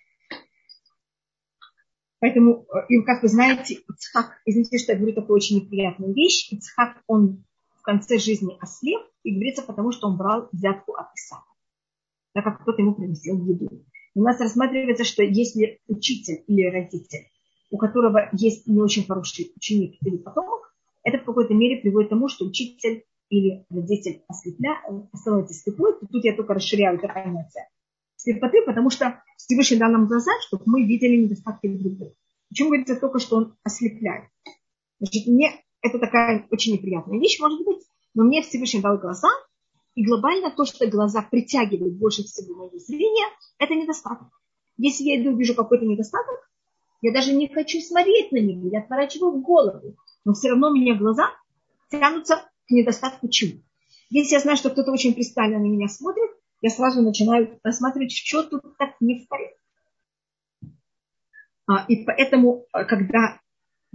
Поэтому, 2.21 2.67
э, 2.67 2.87
и 2.91 3.01
как 3.01 3.23
вы 3.23 3.29
знаете, 3.29 3.79
Ицхак, 3.89 4.43
извините, 4.45 4.77
что 4.77 4.93
я 4.93 4.99
говорю 4.99 5.15
такую 5.15 5.37
очень 5.37 5.57
неприятную 5.57 6.13
вещь, 6.13 6.53
Ицхак, 6.53 7.03
он 7.07 7.47
в 7.79 7.83
конце 7.83 8.19
жизни 8.19 8.59
ослеп, 8.61 9.01
и 9.23 9.33
говорится, 9.33 9.63
потому 9.63 9.91
что 9.91 10.09
он 10.09 10.19
брал 10.19 10.51
взятку 10.53 10.93
от 10.97 11.07
Исаака, 11.17 11.55
так 12.35 12.45
как 12.45 12.61
кто-то 12.61 12.83
ему 12.83 12.95
приносил 12.95 13.43
еду. 13.43 13.87
У 14.15 14.21
нас 14.21 14.39
рассматривается, 14.39 15.05
что 15.05 15.23
если 15.23 15.81
учитель 15.89 16.45
или 16.47 16.69
родитель, 16.69 17.27
у 17.71 17.79
которого 17.79 18.29
есть 18.33 18.67
не 18.67 18.83
очень 18.83 19.07
хороший 19.07 19.51
ученик 19.57 19.97
или 20.03 20.19
потомок, 20.19 20.66
это 21.07 21.19
в 21.19 21.25
какой-то 21.25 21.55
мере 21.55 21.81
приводит 21.81 22.09
к 22.09 22.11
тому, 22.11 22.29
что 22.29 22.45
учитель 22.45 23.05
или 23.31 23.65
родитель 23.71 24.23
ослепля, 24.29 24.77
становится 25.15 25.55
слепой. 25.55 25.95
Тут 26.01 26.25
я 26.25 26.35
только 26.35 26.55
расширяю 26.55 26.99
это 26.99 27.09
понятие 27.09 27.67
слепоты, 28.27 28.63
потому 28.67 28.91
что 28.91 29.23
Всевышний 29.37 29.79
дал 29.79 29.91
нам 29.91 30.07
глаза, 30.07 30.33
чтобы 30.47 30.65
мы 30.67 30.83
видели 30.83 31.17
недостатки 31.17 31.69
других. 31.69 32.13
Почему 32.49 32.69
говорится 32.69 32.97
только, 32.97 33.19
что 33.19 33.37
он 33.37 33.57
ослепляет? 33.63 34.29
Значит, 34.99 35.27
мне 35.27 35.53
это 35.81 35.99
такая 35.99 36.47
очень 36.51 36.75
неприятная 36.75 37.21
вещь, 37.21 37.39
может 37.41 37.65
быть, 37.65 37.83
но 38.15 38.25
мне 38.25 38.43
Всевышний 38.43 38.81
дал 38.81 38.99
глаза, 38.99 39.29
и 39.95 40.05
глобально 40.05 40.51
то, 40.51 40.65
что 40.65 40.87
глаза 40.89 41.23
притягивают 41.23 41.95
больше 41.95 42.23
всего 42.25 42.67
мое 42.67 42.79
зрение, 42.79 43.27
это 43.59 43.75
недостаток. 43.75 44.29
Если 44.77 45.05
я 45.05 45.31
увижу 45.31 45.55
какой-то 45.55 45.87
недостаток, 45.87 46.51
я 47.03 47.13
даже 47.13 47.33
не 47.33 47.49
хочу 47.49 47.81
смотреть 47.81 48.33
на 48.33 48.39
него, 48.39 48.69
я 48.69 48.81
отворачиваю 48.81 49.41
голову, 49.41 49.97
но 50.27 50.35
все 50.35 50.51
равно 50.51 50.71
у 50.71 50.75
меня 50.75 50.97
глаза 50.97 51.31
тянутся 51.89 52.51
к 52.67 52.71
недостатку 52.71 53.29
чего. 53.29 53.61
Если 54.11 54.35
я 54.35 54.41
знаю, 54.41 54.59
что 54.59 54.71
кто-то 54.71 54.91
очень 54.91 55.15
пристально 55.15 55.61
на 55.61 55.67
меня 55.67 55.89
смотрит, 55.89 56.31
я 56.61 56.71
сразу 56.71 57.01
начинаю 57.01 57.59
рассматривать, 57.63 58.13
что 58.13 58.43
тут 58.43 58.77
так 58.77 58.97
не 59.01 59.21
в 59.21 59.29
порядке. 59.29 59.57
А, 61.69 61.85
и 61.89 62.05
поэтому, 62.05 62.67
а, 62.73 62.85
когда 62.85 63.41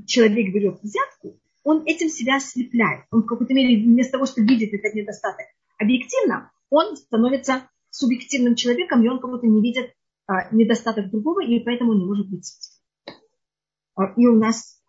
человек 0.06 0.54
берет 0.54 0.82
взятку, 0.82 1.38
он 1.64 1.84
этим 1.86 2.10
себя 2.10 2.38
ослепляет. 2.38 3.06
Он 3.12 3.24
в 3.24 3.26
какой-то 3.26 3.54
мере 3.54 3.84
вместо 3.84 4.14
того, 4.14 4.26
чтобы 4.26 4.48
видеть 4.48 4.74
этот 4.74 4.94
недостаток 4.94 5.46
объективно, 5.78 6.52
он 6.70 6.96
становится 6.96 7.70
субъективным 7.90 8.56
человеком, 8.56 9.04
и 9.04 9.10
он 9.10 9.20
будто 9.20 9.48
не 9.48 9.62
видит 9.62 9.94
а, 10.28 10.54
недостаток 10.54 11.10
другого, 11.10 11.44
и 11.44 11.60
поэтому 11.60 11.94
не 11.94 12.06
может 12.06 12.30
быть 12.30 12.54
И 14.16 14.28
у 14.28 14.38
нас 14.38 14.81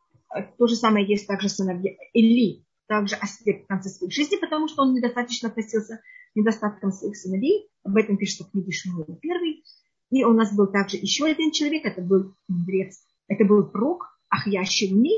то 0.58 0.66
же 0.66 0.76
самое 0.76 1.06
есть 1.06 1.26
также 1.26 1.48
сыновья 1.48 1.92
Или, 2.12 2.64
также 2.86 3.16
ослеп 3.16 3.64
в 3.64 3.66
конце 3.66 3.88
своей 3.88 4.12
жизни, 4.12 4.36
потому 4.36 4.68
что 4.68 4.82
он 4.82 4.94
недостаточно 4.94 5.48
относился 5.48 6.00
недостатком 6.34 6.92
своих 6.92 7.16
сыновей. 7.16 7.68
Об 7.84 7.96
этом 7.96 8.16
пишется 8.16 8.44
в 8.44 8.50
книге 8.50 8.72
Шмуэля 8.72 9.16
первый. 9.20 9.64
И 10.10 10.24
у 10.24 10.32
нас 10.32 10.54
был 10.54 10.66
также 10.66 10.98
еще 10.98 11.24
один 11.26 11.52
человек, 11.52 11.84
это 11.86 12.02
был 12.02 12.34
мудрец, 12.46 13.02
это 13.28 13.44
был 13.44 13.64
прок 13.64 14.18
Ахья 14.28 14.62
Шевни, 14.64 15.12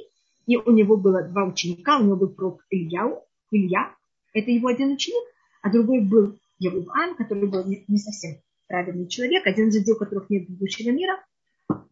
и 0.47 0.57
у 0.57 0.71
него 0.71 0.97
было 0.97 1.23
два 1.23 1.45
ученика, 1.45 1.99
у 1.99 2.05
него 2.05 2.17
был 2.17 2.29
прок 2.29 2.63
Илья, 2.71 3.11
Илья, 3.51 3.93
это 4.33 4.51
его 4.53 4.69
один 4.69 4.93
ученик, 4.93 5.25
а 5.63 5.73
другой 5.73 6.01
был 6.01 6.39
Еруван, 6.59 7.17
который 7.17 7.49
был 7.49 7.65
не 7.67 7.99
совсем 7.99 8.37
правильный 8.69 9.09
человек, 9.09 9.47
один 9.47 9.69
из 9.69 9.77
людей, 9.77 9.95
у 9.95 9.99
которых 9.99 10.31
нет 10.31 10.49
будущего 10.49 10.91
мира, 10.91 11.19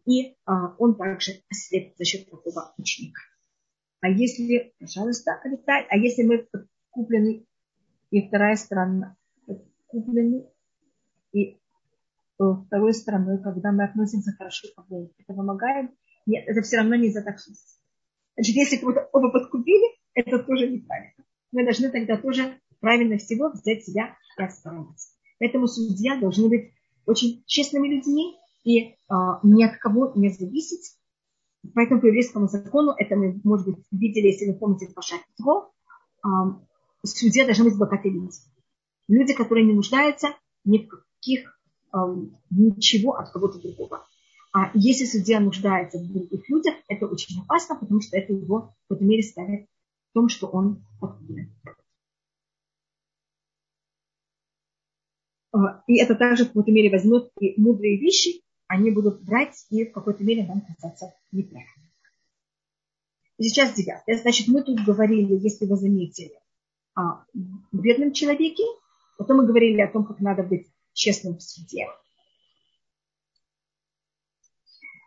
и 0.05 0.35
а, 0.45 0.75
он 0.77 0.95
также 0.95 1.41
ослеп 1.49 1.95
за 1.97 2.05
счет 2.05 2.29
такого 2.29 2.73
ученика. 2.77 3.21
А 4.01 4.09
если, 4.09 4.73
пожалуйста, 4.79 5.39
а 5.89 5.97
если 5.97 6.23
мы 6.23 6.47
куплены 6.89 7.45
и 8.11 8.27
вторая 8.27 8.55
сторона 8.55 9.15
куплены, 9.93 10.45
и 11.31 11.57
второй 12.35 12.93
стороной, 12.93 13.41
когда 13.41 13.71
мы 13.71 13.85
относимся 13.85 14.31
хорошо 14.37 14.67
к 14.75 14.79
обоим. 14.79 15.11
Это 15.17 15.33
помогает? 15.33 15.91
Нет, 16.25 16.45
это 16.47 16.61
все 16.61 16.77
равно 16.77 16.95
не 16.95 17.11
за 17.11 17.21
так 17.21 17.37
Значит, 17.39 18.55
если 18.55 18.77
кого-то 18.77 19.07
оба 19.11 19.31
подкупили, 19.31 19.95
это 20.15 20.39
тоже 20.39 20.67
неправильно. 20.67 21.23
Мы 21.51 21.63
должны 21.63 21.89
тогда 21.91 22.17
тоже 22.17 22.59
правильно 22.79 23.17
всего 23.17 23.49
взять 23.49 23.83
себя 23.85 24.15
и 24.37 24.43
отстраниться. 24.43 25.09
Поэтому 25.39 25.67
судья 25.67 26.19
должны 26.19 26.49
быть 26.49 26.71
очень 27.05 27.43
честными 27.45 27.87
людьми 27.87 28.35
и 28.63 28.95
а, 29.07 29.39
ни 29.43 29.63
от 29.63 29.77
кого 29.77 30.13
не 30.15 30.29
зависеть. 30.29 30.97
Поэтому 31.73 32.01
по 32.01 32.07
еврейскому 32.07 32.47
закону, 32.47 32.93
это 32.97 33.15
мы, 33.15 33.39
может 33.43 33.67
быть, 33.67 33.85
видели, 33.91 34.27
если 34.27 34.51
вы 34.51 34.55
помните, 34.55 34.91
Паша 34.93 35.15
а, 36.23 36.59
судья 37.05 37.45
должны 37.45 37.65
быть 37.65 37.77
богатыми. 37.77 38.29
Люди, 39.07 39.33
которые 39.33 39.65
не 39.65 39.73
нуждаются 39.73 40.29
ни 40.63 40.77
в 40.79 40.87
каких 40.87 41.59
э, 41.93 41.97
ничего 42.51 43.15
от 43.15 43.31
кого-то 43.31 43.59
другого. 43.59 44.07
А 44.53 44.71
если 44.73 45.05
судья 45.05 45.39
нуждается 45.39 45.97
в 45.97 46.07
других 46.07 46.47
людях, 46.49 46.75
это 46.87 47.07
очень 47.07 47.41
опасно, 47.41 47.75
потому 47.75 48.01
что 48.01 48.15
это 48.15 48.31
его 48.31 48.59
в 48.59 48.87
какой-то 48.87 49.03
мере 49.03 49.23
ставит 49.23 49.67
в 50.11 50.13
том, 50.13 50.29
что 50.29 50.47
он. 50.47 50.85
А, 55.51 55.83
и 55.87 55.99
это 55.99 56.15
также 56.15 56.45
в 56.45 56.47
какой-то 56.49 56.71
мере 56.71 56.89
возьмет 56.89 57.31
и 57.39 57.59
мудрые 57.59 57.99
вещи, 57.99 58.41
они 58.67 58.91
будут 58.91 59.23
брать 59.23 59.65
и 59.69 59.85
в 59.85 59.91
какой-то 59.91 60.23
мере 60.23 60.45
нам 60.45 60.61
казаться 60.61 61.13
неправильно. 61.31 61.71
Сейчас 63.39 63.73
девятое. 63.73 64.17
Значит, 64.17 64.47
мы 64.47 64.63
тут 64.63 64.79
говорили, 64.83 65.33
если 65.35 65.65
вы 65.65 65.75
заметили, 65.75 66.39
о 66.95 67.23
бедном 67.71 68.13
человеке, 68.13 68.63
потом 69.17 69.37
мы 69.37 69.47
говорили 69.47 69.81
о 69.81 69.91
том, 69.91 70.05
как 70.05 70.19
надо 70.19 70.43
быть 70.43 70.67
честным 70.93 71.37
в 71.37 71.41
суде. 71.41 71.87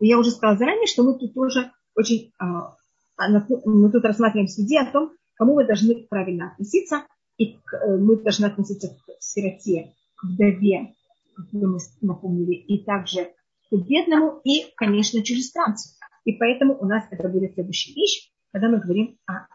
И 0.01 0.09
я 0.09 0.19
уже 0.19 0.31
сказала 0.31 0.59
заранее, 0.59 0.87
что 0.87 1.05
мы 1.05 1.19
тут 1.19 1.33
тоже 1.33 1.73
очень, 1.95 2.33
а, 2.39 2.77
а, 3.17 3.29
мы 3.65 3.91
тут 3.91 4.05
рассматриваем 4.05 4.49
в 4.49 4.53
суде 4.53 4.81
о 4.81 4.91
том, 4.91 5.13
кому 5.37 5.55
мы 5.55 5.67
должны 5.67 6.07
правильно 6.09 6.53
относиться, 6.53 7.07
и 7.39 7.55
э, 7.55 7.97
мы 7.99 8.17
должны 8.17 8.47
относиться 8.47 8.89
к 8.89 9.23
сироте, 9.23 9.95
к 10.17 10.25
вдове, 10.25 10.95
как 11.35 11.47
мы 11.53 11.79
напомнили, 12.01 12.55
и 12.55 12.85
также 12.85 13.33
к 13.71 13.75
бедному, 13.75 14.41
и, 14.45 14.73
конечно, 14.77 15.23
чужестранцу. 15.23 15.91
И 16.25 16.33
поэтому 16.33 16.79
у 16.79 16.87
нас 16.87 17.05
это 17.11 17.29
будет 17.29 17.55
следующая 17.55 17.95
вещь, 17.95 18.31
когда 18.53 18.69
мы 18.69 18.81
говорим 18.81 19.19
о. 19.27 19.47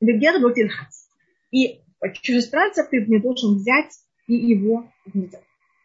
Легер 0.00 0.42
Лотильхас. 0.42 1.08
И 1.50 1.80
чужестранца 2.20 2.84
ты 2.84 3.04
не 3.06 3.18
должен 3.18 3.56
взять 3.56 3.92
и 4.26 4.34
его 4.34 4.90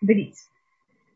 давить. 0.02 0.38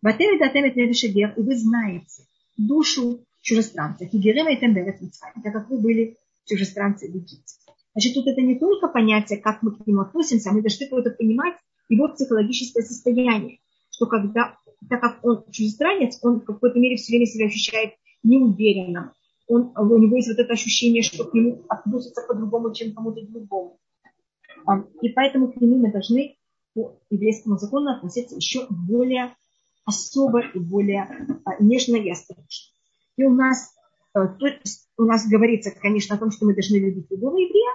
Батеми 0.01 0.39
датемет 0.39 0.75
невишегер, 0.75 1.33
и 1.37 1.41
вы 1.41 1.55
знаете 1.55 2.23
душу 2.57 3.25
чужестранца. 3.41 4.05
Хигерем 4.05 4.47
и 4.49 4.57
темберет 4.57 4.99
так 5.43 5.53
как 5.53 5.69
вы 5.69 5.79
были 5.79 6.17
чужестранцы 6.45 7.09
в 7.09 7.15
Египте. 7.15 7.60
Значит, 7.93 8.13
тут 8.13 8.27
это 8.27 8.41
не 8.41 8.57
только 8.57 8.87
понятие, 8.87 9.39
как 9.39 9.61
мы 9.61 9.71
к 9.75 9.85
нему 9.85 10.01
относимся, 10.01 10.49
а 10.49 10.53
мы 10.53 10.61
должны 10.61 10.85
это 10.85 11.09
понимать 11.11 11.55
его 11.89 12.07
психологическое 12.07 12.83
состояние. 12.83 13.59
Что 13.89 14.05
когда, 14.05 14.57
так 14.89 15.01
как 15.01 15.25
он 15.25 15.43
чужестранец, 15.51 16.19
он 16.21 16.39
в 16.39 16.45
какой-то 16.45 16.79
мере 16.79 16.95
все 16.95 17.13
время 17.13 17.25
себя 17.25 17.47
ощущает 17.47 17.93
неуверенным, 18.23 19.11
он, 19.47 19.73
у 19.75 19.97
него 19.97 20.15
есть 20.15 20.29
вот 20.29 20.39
это 20.39 20.53
ощущение, 20.53 21.03
что 21.03 21.25
к 21.25 21.33
нему 21.33 21.63
относятся 21.67 22.21
по-другому, 22.25 22.73
чем 22.73 22.93
кому-то 22.93 23.21
другому. 23.27 23.77
А, 24.65 24.83
и 25.01 25.09
поэтому 25.09 25.51
к 25.51 25.59
нему 25.59 25.77
мы 25.77 25.91
должны 25.91 26.37
по 26.73 26.97
еврейскому 27.09 27.57
закону 27.57 27.91
относиться 27.91 28.35
еще 28.35 28.65
более 28.69 29.35
особо 29.83 30.41
и 30.41 30.59
более 30.59 31.07
а, 31.43 31.61
нежно 31.61 31.97
и 31.97 32.09
осторожно. 32.09 32.71
И 33.17 33.23
у 33.23 33.33
нас, 33.33 33.73
э, 34.15 34.19
у 34.97 35.03
нас 35.03 35.27
говорится, 35.27 35.71
конечно, 35.71 36.15
о 36.15 36.19
том, 36.19 36.31
что 36.31 36.45
мы 36.45 36.53
должны 36.53 36.77
любить 36.77 37.07
любого 37.09 37.37
еврея, 37.37 37.71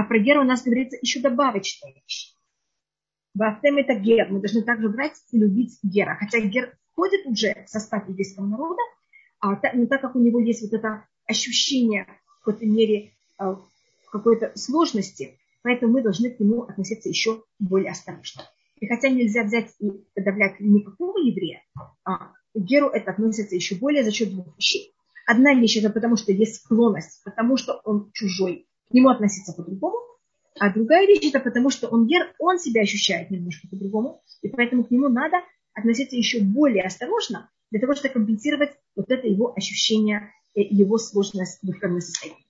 А 0.00 0.04
про 0.04 0.18
гера 0.18 0.40
у 0.40 0.44
нас 0.44 0.62
говорится 0.62 0.96
еще 1.02 1.20
добавочная 1.20 1.92
вещь. 1.92 2.34
Вафтем 3.34 3.76
это 3.76 3.92
гер. 3.96 4.28
Мы 4.30 4.40
должны 4.40 4.62
также 4.62 4.88
брать 4.88 5.12
и 5.30 5.38
любить 5.38 5.78
гера. 5.82 6.16
Хотя 6.18 6.40
гер 6.40 6.74
входит 6.92 7.26
уже 7.26 7.66
в 7.66 7.68
состав 7.68 8.08
еврейского 8.08 8.46
народа, 8.46 8.80
а, 9.40 9.50
но 9.74 9.86
так 9.88 10.00
как 10.00 10.16
у 10.16 10.18
него 10.18 10.40
есть 10.40 10.62
вот 10.62 10.72
это 10.72 11.06
ощущение 11.26 12.06
в 12.24 12.38
какой-то 12.38 12.64
мере 12.64 13.12
а, 13.36 13.60
какой-то 14.10 14.52
сложности, 14.54 15.38
поэтому 15.60 15.92
мы 15.92 16.02
должны 16.02 16.30
к 16.30 16.40
нему 16.40 16.62
относиться 16.62 17.10
еще 17.10 17.44
более 17.58 17.90
осторожно. 17.90 18.44
И 18.78 18.86
хотя 18.86 19.10
нельзя 19.10 19.44
взять 19.44 19.74
и 19.80 19.90
подавлять 20.14 20.60
никакого 20.60 21.18
еврея, 21.18 21.62
а, 22.04 22.32
Геру 22.54 22.88
это 22.88 23.10
относится 23.10 23.54
еще 23.54 23.74
более 23.74 24.02
за 24.02 24.12
счет 24.12 24.30
двух 24.30 24.56
вещей. 24.56 24.94
Одна 25.26 25.52
вещь 25.52 25.76
это 25.76 25.90
потому, 25.90 26.16
что 26.16 26.32
есть 26.32 26.56
склонность, 26.56 27.22
потому 27.22 27.58
что 27.58 27.82
он 27.84 28.10
чужой, 28.14 28.66
к 28.90 28.94
нему 28.94 29.08
относиться 29.08 29.52
по-другому. 29.52 29.96
А 30.58 30.72
другая 30.72 31.06
вещь 31.06 31.28
это 31.28 31.40
потому, 31.40 31.70
что 31.70 31.88
он 31.88 32.06
гер, 32.06 32.34
он 32.38 32.58
себя 32.58 32.82
ощущает 32.82 33.30
немножко 33.30 33.68
по-другому, 33.68 34.22
и 34.42 34.48
поэтому 34.48 34.84
к 34.84 34.90
нему 34.90 35.08
надо 35.08 35.36
относиться 35.72 36.16
еще 36.16 36.42
более 36.42 36.82
осторожно, 36.82 37.50
для 37.70 37.80
того, 37.80 37.94
чтобы 37.94 38.14
компенсировать 38.14 38.72
вот 38.96 39.10
это 39.10 39.26
его 39.26 39.54
ощущение, 39.56 40.32
его 40.54 40.98
сложность 40.98 41.60
духовного 41.62 42.00
состояния. 42.00 42.44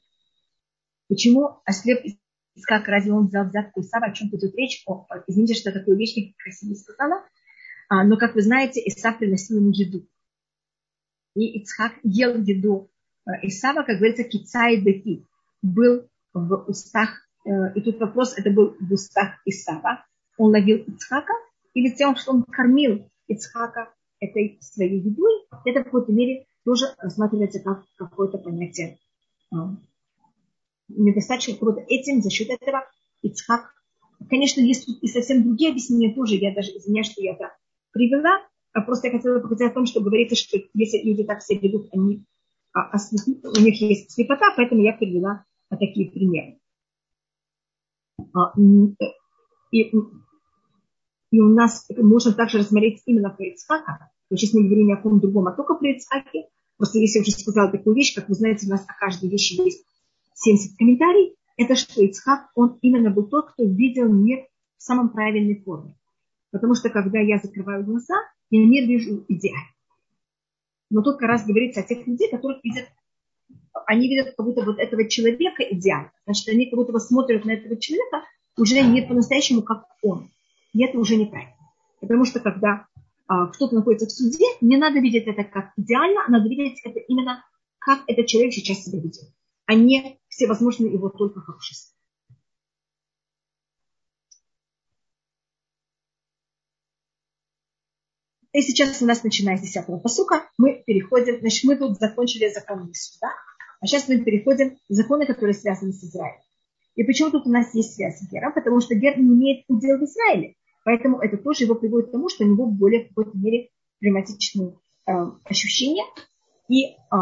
Почему 1.09 1.61
ослеп 1.65 2.01
как 2.63 2.89
разве 2.89 3.13
он 3.13 3.27
взял 3.27 3.47
взятку 3.47 3.81
Исава, 3.81 4.07
о 4.07 4.13
чем 4.13 4.31
тут 4.31 4.43
речь? 4.55 4.83
О, 4.87 5.07
извините, 5.27 5.55
что 5.55 5.73
такую 5.73 5.97
вещь 5.97 6.17
некрасиво 6.17 6.75
сказала. 6.75 7.25
А, 7.89 8.05
но, 8.05 8.17
как 8.17 8.35
вы 8.35 8.43
знаете, 8.43 8.81
Исав 8.85 9.19
приносил 9.19 9.59
ему 9.59 9.71
еду. 9.71 10.07
И 11.35 11.61
Ицхак 11.61 11.95
ел 12.03 12.37
еду 12.43 12.91
э, 13.27 13.31
Исава, 13.43 13.83
как 13.85 13.99
говорится, 13.99 14.25
кицай 14.25 14.81
беки. 14.81 15.27
Был 15.63 16.10
в 16.33 16.65
устах, 16.69 17.11
э, 17.45 17.51
и 17.75 17.81
тут 17.81 18.01
вопрос, 18.01 18.37
это 18.37 18.51
был 18.51 18.77
в 18.81 18.93
устах 18.93 19.41
Исава. 19.45 20.05
Он 20.39 20.51
ловил 20.51 20.79
Ицхака, 20.79 21.33
или 21.75 21.95
тем, 21.95 22.17
что 22.17 22.33
он 22.33 22.43
кормил 22.45 23.09
Ицхака 23.29 23.93
этой 24.21 24.59
своей 24.61 25.01
едой, 25.01 25.47
это 25.65 25.81
в 25.81 25.85
какой-то 25.85 26.13
мере 26.13 26.47
тоже 26.65 26.87
рассматривается 26.99 27.61
как 27.61 27.85
какое-то 27.97 28.39
понятие 28.39 28.99
а, 29.53 29.77
недостаточно 30.89 31.57
круто. 31.57 31.81
Этим, 31.89 32.23
за 32.23 32.31
счет 32.31 32.51
этого 32.51 32.85
Ицхак, 33.23 33.73
конечно, 34.29 34.61
есть 34.61 34.89
и 34.89 35.09
совсем 35.09 35.43
другие 35.43 35.71
объяснения 35.71 36.15
тоже, 36.15 36.37
я 36.37 36.55
даже 36.55 36.71
извиняюсь, 36.71 37.11
что 37.11 37.23
я 37.23 37.33
это 37.33 37.53
привела, 37.93 38.43
а 38.73 38.83
просто 38.83 39.09
я 39.09 39.13
хотела 39.17 39.41
показать 39.41 39.73
о 39.73 39.75
том, 39.75 39.87
что 39.87 40.01
говорится, 40.01 40.37
что 40.37 40.59
если 40.75 40.99
люди 40.99 41.25
так 41.25 41.43
себя 41.43 41.61
ведут, 41.61 41.89
они, 41.93 42.25
а, 42.73 42.91
а, 42.91 42.97
у 42.97 43.61
них 43.61 43.81
есть 43.81 44.13
слепота, 44.13 44.53
поэтому 44.57 44.83
я 44.83 44.93
привела 44.93 45.45
а, 45.71 45.77
такие 45.77 46.11
примеры. 46.11 46.59
А, 48.35 48.53
и, 49.73 49.91
и 51.31 51.41
у 51.41 51.49
нас 51.49 51.89
можно 51.97 52.33
также 52.33 52.59
рассмотреть 52.59 53.03
именно 53.07 53.31
про 53.31 53.47
Ицхака. 53.47 54.11
То 54.29 54.35
есть 54.35 54.53
мы 54.53 54.65
говорим 54.65 54.87
не 54.87 54.93
о 54.93 54.97
ком 54.97 55.21
другом, 55.21 55.47
а 55.49 55.53
только 55.53 55.75
про 55.75 55.91
Ицхаке. 55.91 56.49
Просто 56.77 56.99
если 56.99 57.19
я 57.19 57.23
уже 57.23 57.33
сказала 57.33 57.71
такую 57.71 57.95
вещь, 57.95 58.15
как 58.15 58.29
вы 58.29 58.35
знаете, 58.35 58.67
у 58.67 58.71
нас 58.71 58.85
о 58.87 58.95
каждой 58.95 59.29
вещи 59.29 59.61
есть 59.61 59.85
70 60.35 60.77
комментариев, 60.77 61.35
это 61.57 61.77
что 61.77 62.03
Ицхак, 62.03 62.51
он 62.55 62.79
именно 62.81 63.11
был 63.11 63.27
тот, 63.27 63.53
кто 63.53 63.65
видел 63.65 64.09
мир 64.13 64.47
в 64.79 64.83
самом 64.83 65.11
правильной 65.11 65.63
форме. 65.63 65.97
Потому 66.51 66.75
что 66.75 66.91
когда 66.91 67.21
я 67.21 67.39
закрываю 67.39 67.85
глаза, 67.85 68.15
я 68.51 68.65
мир 68.65 68.89
вижу 68.89 69.25
идеально. 69.29 69.69
Но 70.91 71.03
как 71.03 71.21
раз 71.21 71.47
говорится 71.47 71.81
о 71.81 71.83
тех 71.85 72.07
людей, 72.07 72.31
которых 72.31 72.65
видят, 72.65 72.89
они 73.87 74.09
видят 74.09 74.35
как 74.37 74.47
будто 74.47 74.65
вот 74.65 74.79
этого 74.79 75.09
человека 75.09 75.63
идеально. 75.63 76.13
Значит, 76.25 76.49
они 76.49 76.67
как 76.67 76.79
будто 76.79 76.93
бы 76.93 77.01
смотрят 77.01 77.45
на 77.45 77.53
этого 77.53 77.77
человека 77.77 78.25
уже 78.57 78.81
не 78.83 79.03
по-настоящему, 79.03 79.63
как 79.63 79.85
он. 80.03 80.31
И 80.73 80.85
это 80.85 80.99
уже 80.99 81.17
неправильно. 81.17 81.55
Потому 82.01 82.25
что 82.25 82.41
когда 82.41 82.87
а, 83.27 83.47
кто-то 83.47 83.75
находится 83.75 84.07
в 84.07 84.11
суде, 84.11 84.45
не 84.61 84.77
надо 84.77 84.99
видеть 85.01 85.27
это 85.27 85.45
как 85.45 85.73
идеально, 85.77 86.25
а 86.27 86.31
надо 86.31 86.49
видеть 86.49 86.81
это 86.85 86.99
именно, 86.99 87.45
как 87.79 88.03
этот 88.07 88.27
человек 88.27 88.53
сейчас 88.53 88.85
себя 88.85 88.99
ведет, 88.99 89.33
а 89.67 89.75
не 89.75 90.19
всевозможные 90.29 90.93
его 90.93 91.09
только 91.09 91.41
хорошести. 91.41 91.95
И 98.53 98.63
сейчас 98.63 99.01
у 99.01 99.07
нас, 99.07 99.23
начиная 99.23 99.57
с 99.57 99.61
10 99.61 100.03
посука, 100.03 100.49
мы 100.59 100.83
переходим, 100.85 101.39
значит, 101.41 101.65
мы 101.65 101.77
тут 101.77 101.99
закончили 101.99 102.53
законы 102.53 102.93
суда, 102.95 103.29
а 103.81 103.87
сейчас 103.87 104.09
мы 104.09 104.19
переходим 104.19 104.77
в 104.89 104.93
законы, 104.93 105.27
которые 105.27 105.55
связаны 105.55 105.93
с 105.93 106.03
Израилем. 106.03 106.41
И 106.97 107.05
почему 107.05 107.31
тут 107.31 107.47
у 107.47 107.51
нас 107.51 107.73
есть 107.75 107.95
связь 107.95 108.19
с 108.19 108.31
Гером? 108.31 108.53
Потому 108.53 108.81
что 108.81 108.95
Гер 108.95 109.19
не 109.19 109.29
имеет 109.29 109.65
удел 109.69 109.99
в 109.99 110.03
Израиле. 110.03 110.55
Поэтому 110.85 111.21
это 111.21 111.37
тоже 111.37 111.65
его 111.65 111.75
приводит 111.75 112.09
к 112.09 112.13
тому, 112.13 112.29
что 112.29 112.45
у 112.45 112.49
него 112.49 112.67
более 112.67 113.05
в 113.05 113.09
какой-то 113.09 113.39
мере 113.39 113.69
климатичные 114.01 114.75
э, 115.07 115.13
ощущения. 115.45 116.05
И, 116.69 116.87
э, 116.87 117.17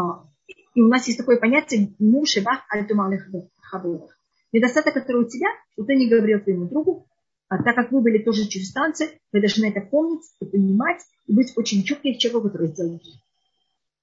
и 0.73 0.81
у 0.81 0.87
нас 0.87 1.07
есть 1.07 1.19
такое 1.19 1.37
понятие 1.37 1.93
муж 1.99 2.35
и 2.37 2.41
бах 2.41 2.61
альтумалых 2.69 3.29
хабурах. 3.61 4.17
Недостаток, 4.51 4.95
который 4.95 5.25
у 5.25 5.29
тебя, 5.29 5.47
что 5.73 5.83
ты 5.83 5.95
не 5.95 6.09
говорил 6.09 6.39
твоему 6.39 6.67
другу, 6.67 7.07
а 7.49 7.63
так 7.63 7.75
как 7.75 7.91
вы 7.91 8.01
были 8.01 8.19
тоже 8.19 8.47
чужестранцы, 8.47 9.19
вы 9.33 9.41
должны 9.41 9.65
это 9.65 9.81
помнить 9.81 10.21
и 10.39 10.45
понимать, 10.45 11.01
и 11.25 11.33
быть 11.33 11.51
очень 11.57 11.83
чутким 11.83 12.17
человеку, 12.17 12.47
который 12.47 12.67
сделал 12.67 13.01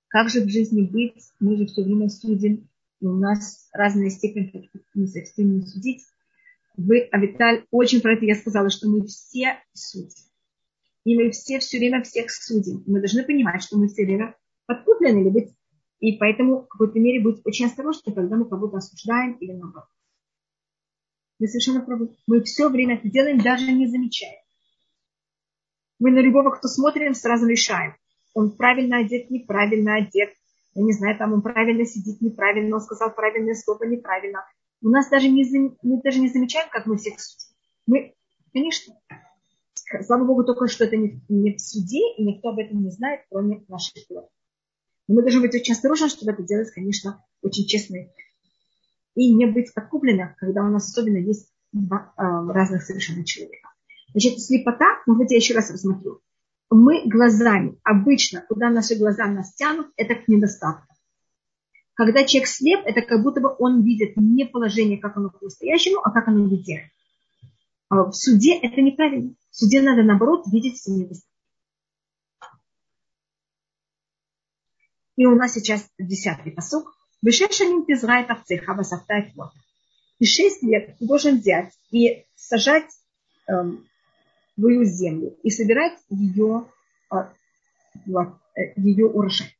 Как 0.08 0.28
же 0.28 0.40
в 0.40 0.48
жизни 0.48 0.82
быть? 0.82 1.22
Мы 1.38 1.56
же 1.56 1.66
все 1.66 1.84
время 1.84 2.08
судим, 2.08 2.68
и 3.00 3.06
у 3.06 3.14
нас 3.14 3.68
разные 3.72 4.10
степени, 4.10 4.68
не 4.94 5.06
совсем 5.06 5.58
не 5.58 5.62
судить. 5.62 6.02
Вы, 6.76 7.02
Авиталь, 7.12 7.64
очень 7.70 8.00
про 8.00 8.14
это 8.14 8.24
я 8.24 8.34
сказала, 8.34 8.68
что 8.68 8.88
мы 8.88 9.06
все 9.06 9.58
судим. 9.72 10.24
И 11.04 11.16
мы 11.16 11.30
все 11.30 11.60
все 11.60 11.78
время 11.78 12.02
всех 12.02 12.32
судим. 12.32 12.82
Мы 12.86 12.98
должны 12.98 13.22
понимать, 13.22 13.62
что 13.62 13.78
мы 13.78 13.86
все 13.86 14.04
время 14.04 14.36
подкуплены 14.66 15.20
или 15.20 15.30
быть. 15.30 15.54
И 16.00 16.16
поэтому 16.18 16.62
в 16.62 16.68
какой-то 16.68 16.98
мере 16.98 17.22
быть 17.22 17.40
очень 17.44 17.66
осторожны, 17.66 18.12
когда 18.12 18.36
мы 18.36 18.48
кого-то 18.48 18.78
осуждаем 18.78 19.34
или 19.34 19.52
наоборот. 19.52 19.88
Вы 21.38 21.48
совершенно 21.48 21.82
правы. 21.82 22.16
Мы 22.26 22.42
все 22.42 22.68
время 22.68 22.96
это 22.96 23.08
делаем, 23.08 23.38
даже 23.38 23.70
не 23.72 23.86
замечая. 23.86 24.42
Мы 25.98 26.10
на 26.10 26.20
любого, 26.20 26.50
кто 26.50 26.68
смотрим, 26.68 27.14
сразу 27.14 27.46
решаем. 27.46 27.94
Он 28.34 28.56
правильно 28.56 28.98
одет, 28.98 29.30
неправильно 29.30 29.96
одет. 29.96 30.30
Я 30.74 30.82
не 30.82 30.92
знаю, 30.92 31.16
там 31.16 31.32
он 31.32 31.42
правильно 31.42 31.86
сидит, 31.86 32.20
неправильно, 32.20 32.76
он 32.76 32.82
сказал 32.82 33.14
правильное 33.14 33.54
слово, 33.54 33.84
неправильно. 33.84 34.44
У 34.82 34.90
нас 34.90 35.08
даже 35.08 35.28
не, 35.28 35.42
мы 35.82 36.02
даже 36.02 36.20
не 36.20 36.28
замечаем, 36.28 36.68
как 36.70 36.84
мы 36.84 36.98
всех 36.98 37.18
судим. 37.18 37.56
Мы, 37.86 38.14
конечно, 38.52 38.94
слава 40.02 40.24
Богу, 40.24 40.44
только 40.44 40.68
что 40.68 40.84
это 40.84 40.96
не, 40.96 41.22
не 41.30 41.54
в 41.54 41.60
суде, 41.60 42.02
и 42.18 42.24
никто 42.24 42.50
об 42.50 42.58
этом 42.58 42.82
не 42.82 42.90
знает, 42.90 43.22
кроме 43.30 43.64
наших 43.68 43.94
глаз. 44.08 44.26
Но 45.08 45.14
мы 45.14 45.22
должны 45.22 45.40
быть 45.40 45.54
очень 45.54 45.72
осторожны, 45.72 46.08
чтобы 46.08 46.32
это 46.32 46.42
делать, 46.42 46.70
конечно, 46.72 47.24
очень 47.40 47.66
честно 47.66 47.96
и 49.16 49.34
не 49.34 49.46
быть 49.46 49.74
подкупленных, 49.74 50.36
когда 50.36 50.62
у 50.62 50.70
нас 50.70 50.88
особенно 50.88 51.16
есть 51.16 51.52
два 51.72 52.12
э, 52.16 52.22
разных 52.52 52.82
совершенно 52.82 53.24
человека. 53.24 53.70
Значит, 54.12 54.40
слепота, 54.40 54.86
ну 55.06 55.16
вот 55.16 55.30
я 55.30 55.36
еще 55.36 55.54
раз 55.54 55.70
рассмотрю. 55.70 56.20
Мы 56.70 57.08
глазами, 57.08 57.78
обычно, 57.82 58.44
куда 58.48 58.70
наши 58.70 58.96
глаза 58.96 59.26
нас 59.26 59.54
тянут, 59.54 59.88
это 59.96 60.14
к 60.14 60.28
недостатку. 60.28 60.94
Когда 61.94 62.24
человек 62.24 62.48
слеп, 62.48 62.80
это 62.84 63.00
как 63.02 63.22
будто 63.22 63.40
бы 63.40 63.54
он 63.58 63.82
видит 63.82 64.16
не 64.16 64.44
положение, 64.44 64.98
как 64.98 65.16
оно 65.16 65.30
по-настоящему, 65.30 66.00
а 66.04 66.10
как 66.10 66.28
оно 66.28 66.46
видит. 66.46 66.82
А 67.88 68.04
в 68.04 68.12
суде 68.12 68.58
это 68.58 68.82
неправильно. 68.82 69.34
В 69.50 69.56
суде 69.56 69.80
надо, 69.80 70.02
наоборот, 70.02 70.44
видеть 70.52 70.76
все 70.76 70.92
недостатки. 70.92 71.30
И 75.16 75.24
у 75.24 75.34
нас 75.34 75.54
сейчас 75.54 75.88
десятый 75.98 76.52
посок. 76.52 76.95
Вышедшим 77.22 77.84
пизра 77.84 78.20
это 78.20 78.40
цеха 78.44 78.74
васафта 78.74 79.18
и 79.18 79.32
И 80.18 80.26
шесть 80.26 80.62
лет 80.62 80.96
ты 80.98 81.06
должен 81.06 81.38
взять 81.38 81.72
и 81.90 82.24
сажать 82.34 82.90
эм, 83.48 83.86
твою 84.56 84.84
землю 84.84 85.36
и 85.42 85.50
собирать 85.50 85.98
ее, 86.10 86.66
э, 87.10 87.16
ее 88.76 89.06
урожай. 89.06 89.56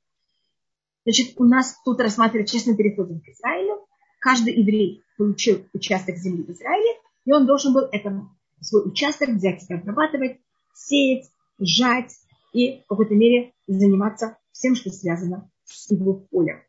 Значит, 1.04 1.34
у 1.36 1.44
нас 1.44 1.80
тут 1.84 2.00
рассматривают, 2.00 2.50
честно 2.50 2.76
переходим 2.76 3.20
к 3.20 3.28
Израилю. 3.28 3.86
Каждый 4.18 4.54
еврей 4.54 5.04
получил 5.16 5.64
участок 5.72 6.16
земли 6.16 6.42
в 6.42 6.50
Израиле, 6.50 6.98
и 7.24 7.32
он 7.32 7.46
должен 7.46 7.72
был 7.72 7.82
этот 7.92 8.12
свой 8.60 8.88
участок 8.88 9.30
взять 9.30 9.64
и 9.68 9.74
обрабатывать, 9.74 10.40
сеять, 10.74 11.30
сжать 11.58 12.12
и 12.52 12.82
в 12.82 12.88
какой-то 12.88 13.14
мере 13.14 13.52
заниматься 13.66 14.36
всем, 14.52 14.74
что 14.74 14.90
связано 14.90 15.50
с 15.64 15.90
его 15.90 16.14
полем 16.14 16.60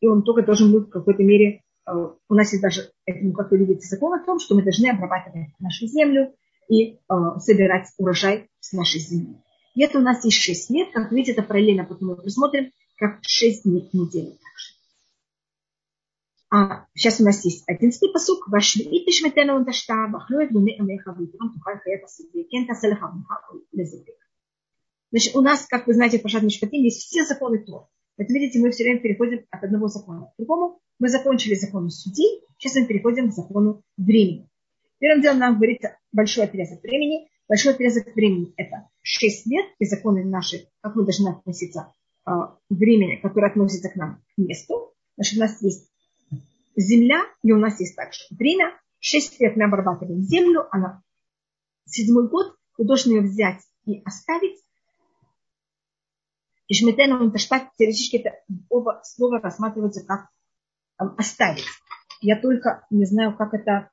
и 0.00 0.06
он 0.06 0.22
только 0.22 0.42
должен 0.42 0.72
быть 0.72 0.88
в 0.88 0.90
какой-то 0.90 1.22
мере, 1.22 1.62
э, 1.86 1.92
у 1.92 2.34
нас 2.34 2.52
есть 2.52 2.62
даже, 2.62 2.90
этому 3.06 3.32
как 3.32 3.50
вы 3.50 3.58
видите, 3.58 3.86
закон 3.86 4.12
о 4.12 4.24
том, 4.24 4.38
что 4.38 4.54
мы 4.54 4.62
должны 4.62 4.88
обрабатывать 4.88 5.48
нашу 5.58 5.86
землю 5.86 6.34
и 6.68 6.94
э, 6.94 6.98
собирать 7.38 7.88
урожай 7.98 8.48
с 8.60 8.72
нашей 8.72 9.00
земли. 9.00 9.36
И 9.74 9.82
это 9.82 9.98
у 9.98 10.02
нас 10.02 10.24
есть 10.24 10.38
6 10.38 10.70
лет, 10.70 10.88
как 10.92 11.10
видите, 11.10 11.32
это 11.32 11.42
параллельно, 11.42 11.84
потом 11.84 12.08
мы 12.08 12.16
посмотрим, 12.16 12.70
как 12.96 13.18
6 13.22 13.64
дней 13.64 13.88
недели 13.92 14.30
также. 14.30 14.74
А 16.50 16.86
сейчас 16.94 17.20
у 17.20 17.24
нас 17.24 17.44
есть 17.44 17.64
одиннадцатый 17.66 18.12
посук. 18.12 18.46
Вошли 18.46 18.84
и 18.84 19.04
тишметена 19.04 19.56
он 19.56 19.64
ташта, 19.64 20.06
вахлюет 20.08 20.52
луны 20.52 20.76
амеха 20.78 21.12
витрам, 21.18 21.52
тухай 21.52 21.80
хаяка 21.80 22.06
себе, 22.06 22.44
кента 22.44 22.74
салеха 22.74 23.12
лезепик. 23.72 24.14
Значит, 25.10 25.34
у 25.34 25.40
нас, 25.40 25.66
как 25.66 25.88
вы 25.88 25.94
знаете, 25.94 26.18
в 26.18 26.22
Пашат 26.22 26.42
Мишпатим 26.44 26.82
есть 26.82 27.06
все 27.06 27.24
законы 27.24 27.58
Тор. 27.64 27.88
Вот 28.16 28.28
видите, 28.28 28.60
мы 28.60 28.70
все 28.70 28.84
время 28.84 29.00
переходим 29.00 29.44
от 29.50 29.64
одного 29.64 29.88
закона 29.88 30.26
к 30.26 30.36
другому. 30.38 30.80
Мы 30.98 31.08
закончили 31.08 31.54
закон 31.54 31.90
судей, 31.90 32.42
сейчас 32.58 32.76
мы 32.76 32.86
переходим 32.86 33.30
к 33.30 33.34
закону 33.34 33.82
времени. 33.96 34.48
Первым 34.98 35.22
делом 35.22 35.38
нам 35.38 35.56
говорится 35.56 35.98
большой 36.12 36.44
отрезок 36.44 36.82
времени. 36.82 37.28
Большой 37.48 37.74
отрезок 37.74 38.14
времени– 38.14 38.54
это 38.56 38.88
6 39.02 39.46
лет, 39.46 39.66
и 39.78 39.84
законы 39.84 40.24
наши, 40.24 40.68
как 40.80 40.94
мы 40.96 41.04
должны 41.04 41.28
относиться 41.28 41.92
к 42.24 42.30
а, 42.30 42.58
времени, 42.70 43.16
которое 43.16 43.48
относится 43.50 43.90
к 43.90 43.96
нам, 43.96 44.22
к 44.34 44.38
месту. 44.38 44.94
Значит, 45.16 45.36
у 45.36 45.40
нас 45.40 45.60
есть 45.60 45.90
земля, 46.74 47.22
и 47.42 47.52
у 47.52 47.58
нас 47.58 47.78
есть 47.80 47.96
также 47.96 48.20
время. 48.30 48.72
6 49.00 49.40
лет 49.40 49.56
мы 49.56 49.64
обрабатываем 49.64 50.22
землю, 50.22 50.66
а 50.70 50.78
на 50.78 51.02
седьмой 51.84 52.28
год 52.28 52.56
мы 52.78 52.86
должны 52.86 53.12
ее 53.12 53.20
взять 53.20 53.60
и 53.84 54.00
оставить. 54.06 54.63
И 56.74 56.76
шметена 56.76 57.22
унташтак, 57.22 57.70
теоретически 57.78 58.16
это 58.16 58.32
оба 58.68 59.00
слова 59.04 59.38
рассматриваются 59.38 60.04
как 60.04 60.30
оставить. 60.96 61.68
Я 62.20 62.34
только 62.34 62.84
не 62.90 63.04
знаю, 63.04 63.36
как 63.36 63.54
это 63.54 63.90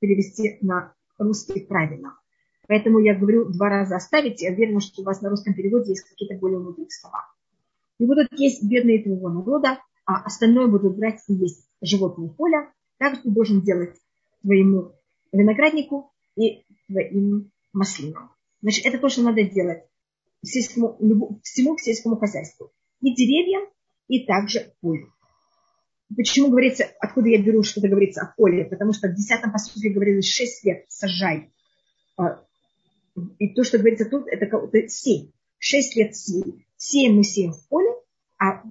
перевести 0.00 0.58
на 0.60 0.92
русский 1.18 1.60
правильно. 1.60 2.18
Поэтому 2.66 2.98
я 2.98 3.14
говорю 3.14 3.52
два 3.52 3.68
раза 3.68 3.94
оставить. 3.94 4.42
Я 4.42 4.50
уверена, 4.50 4.80
что 4.80 5.02
у 5.02 5.04
вас 5.04 5.22
на 5.22 5.30
русском 5.30 5.54
переводе 5.54 5.90
есть 5.90 6.02
какие-то 6.02 6.34
более 6.34 6.58
мудрые 6.58 6.90
слова. 6.90 7.28
И 8.00 8.04
будут 8.04 8.26
есть 8.32 8.64
бедные 8.64 9.04
твоего 9.04 9.28
народа, 9.28 9.78
а 10.04 10.24
остальное 10.24 10.66
будут 10.66 10.96
брать 10.96 11.20
и 11.28 11.34
есть 11.34 11.64
животные 11.80 12.30
поля. 12.30 12.72
Так 12.98 13.22
ты 13.22 13.30
должен 13.30 13.60
делать 13.60 13.94
твоему 14.42 14.96
винограднику 15.30 16.10
и 16.34 16.64
твоим 16.88 17.52
маслинам. 17.72 18.32
Значит, 18.62 18.84
это 18.86 18.98
то, 18.98 19.08
что 19.08 19.22
надо 19.22 19.44
делать 19.44 19.84
сельскому, 20.42 21.40
всему 21.42 21.76
сельскому 21.78 22.16
хозяйству. 22.16 22.72
И 23.02 23.14
деревьям, 23.14 23.62
и 24.08 24.24
также 24.26 24.72
полю. 24.80 25.12
Почему 26.16 26.50
говорится, 26.50 26.86
откуда 26.98 27.28
я 27.28 27.42
беру, 27.42 27.62
что-то 27.62 27.88
говорится 27.88 28.22
о 28.22 28.34
поле? 28.36 28.64
Потому 28.64 28.92
что 28.92 29.08
в 29.08 29.14
10 29.14 29.52
посуде 29.52 29.90
говорилось 29.90 30.26
6 30.26 30.64
лет 30.64 30.84
сажай. 30.88 31.52
А, 32.16 32.42
и 33.38 33.54
то, 33.54 33.62
что 33.62 33.78
говорится 33.78 34.06
тут, 34.06 34.26
это 34.26 34.48
7. 34.88 35.30
6 35.58 35.96
лет 35.96 36.16
сеем. 36.16 36.64
Сеем 36.76 37.16
мы 37.16 37.24
сеем 37.24 37.52
в 37.52 37.68
поле, 37.68 37.90
а, 38.38 38.62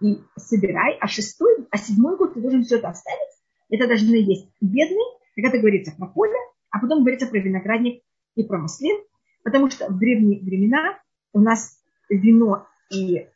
и 0.00 0.18
собирай, 0.36 0.96
а 1.00 1.08
шестой, 1.08 1.66
а 1.70 1.76
седьмой 1.76 2.16
год 2.16 2.34
ты 2.34 2.40
должен 2.40 2.64
все 2.64 2.78
это 2.78 2.88
оставить. 2.88 3.36
Это 3.68 3.88
должны 3.88 4.14
есть 4.14 4.48
бедные, 4.60 5.18
это 5.34 5.58
говорится 5.58 5.92
про 5.98 6.06
поле, 6.06 6.36
а 6.70 6.78
потом 6.78 7.00
говорится 7.00 7.26
про 7.26 7.38
виноградник 7.38 8.02
и 8.36 8.44
про 8.44 8.58
маслин, 8.58 9.02
потому 9.42 9.68
что 9.70 9.88
в 9.88 9.98
древние 9.98 10.40
времена 10.40 10.98
у 11.36 11.40
нас 11.40 11.78
вино 12.08 12.66
и 12.90 13.28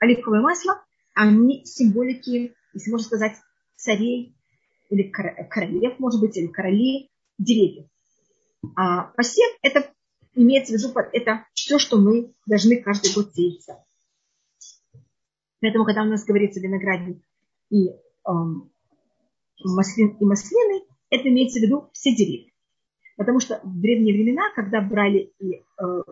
оливковое 0.00 0.40
масло, 0.40 0.82
они 1.14 1.64
символики 1.64 2.54
если 2.74 2.90
можно 2.90 3.06
сказать, 3.06 3.36
царей 3.76 4.36
или 4.90 5.04
королев, 5.04 5.98
может 5.98 6.20
быть, 6.20 6.36
или 6.36 6.48
королей 6.48 7.10
деревьев. 7.38 7.86
А 8.76 9.04
посев– 9.16 9.50
это 9.62 9.92
имеется 10.34 10.74
в 10.74 10.76
виду, 10.76 10.92
это 11.12 11.46
все, 11.54 11.78
что 11.78 11.98
мы 11.98 12.34
должны 12.46 12.82
каждый 12.82 13.14
год 13.14 13.32
сеять. 13.34 13.66
Поэтому, 15.60 15.84
когда 15.84 16.02
у 16.02 16.06
нас 16.06 16.24
говорится 16.24 16.60
виноградник 16.60 17.22
и, 17.70 17.90
эм, 18.28 18.70
маслин, 19.64 20.16
и 20.20 20.24
маслины, 20.24 20.84
это 21.10 21.28
имеется 21.28 21.60
в 21.60 21.62
виду 21.62 21.88
все 21.92 22.14
деревья. 22.14 22.50
Потому 23.16 23.40
что 23.40 23.60
в 23.62 23.80
древние 23.80 24.14
времена, 24.14 24.52
когда 24.54 24.80
брали 24.80 25.32
и, 25.38 25.54
э, 25.54 26.02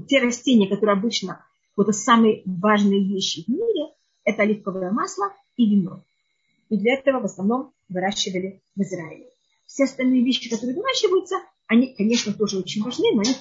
те 0.00 0.20
растения, 0.20 0.68
которые 0.68 0.94
обычно 0.94 1.44
вот 1.76 1.94
самые 1.94 2.42
важные 2.44 3.02
вещи 3.04 3.44
в 3.44 3.48
мире, 3.48 3.92
это 4.24 4.42
оливковое 4.42 4.90
масло 4.90 5.32
и 5.56 5.68
вино. 5.68 6.02
И 6.68 6.76
для 6.76 6.94
этого 6.94 7.20
в 7.20 7.24
основном 7.24 7.72
выращивали 7.88 8.62
в 8.74 8.82
Израиле. 8.82 9.28
Все 9.66 9.84
остальные 9.84 10.24
вещи, 10.24 10.50
которые 10.50 10.76
выращиваются, 10.76 11.36
они, 11.66 11.94
конечно, 11.94 12.32
тоже 12.32 12.58
очень 12.58 12.82
важны, 12.82 13.12
но 13.12 13.20
они 13.20 13.34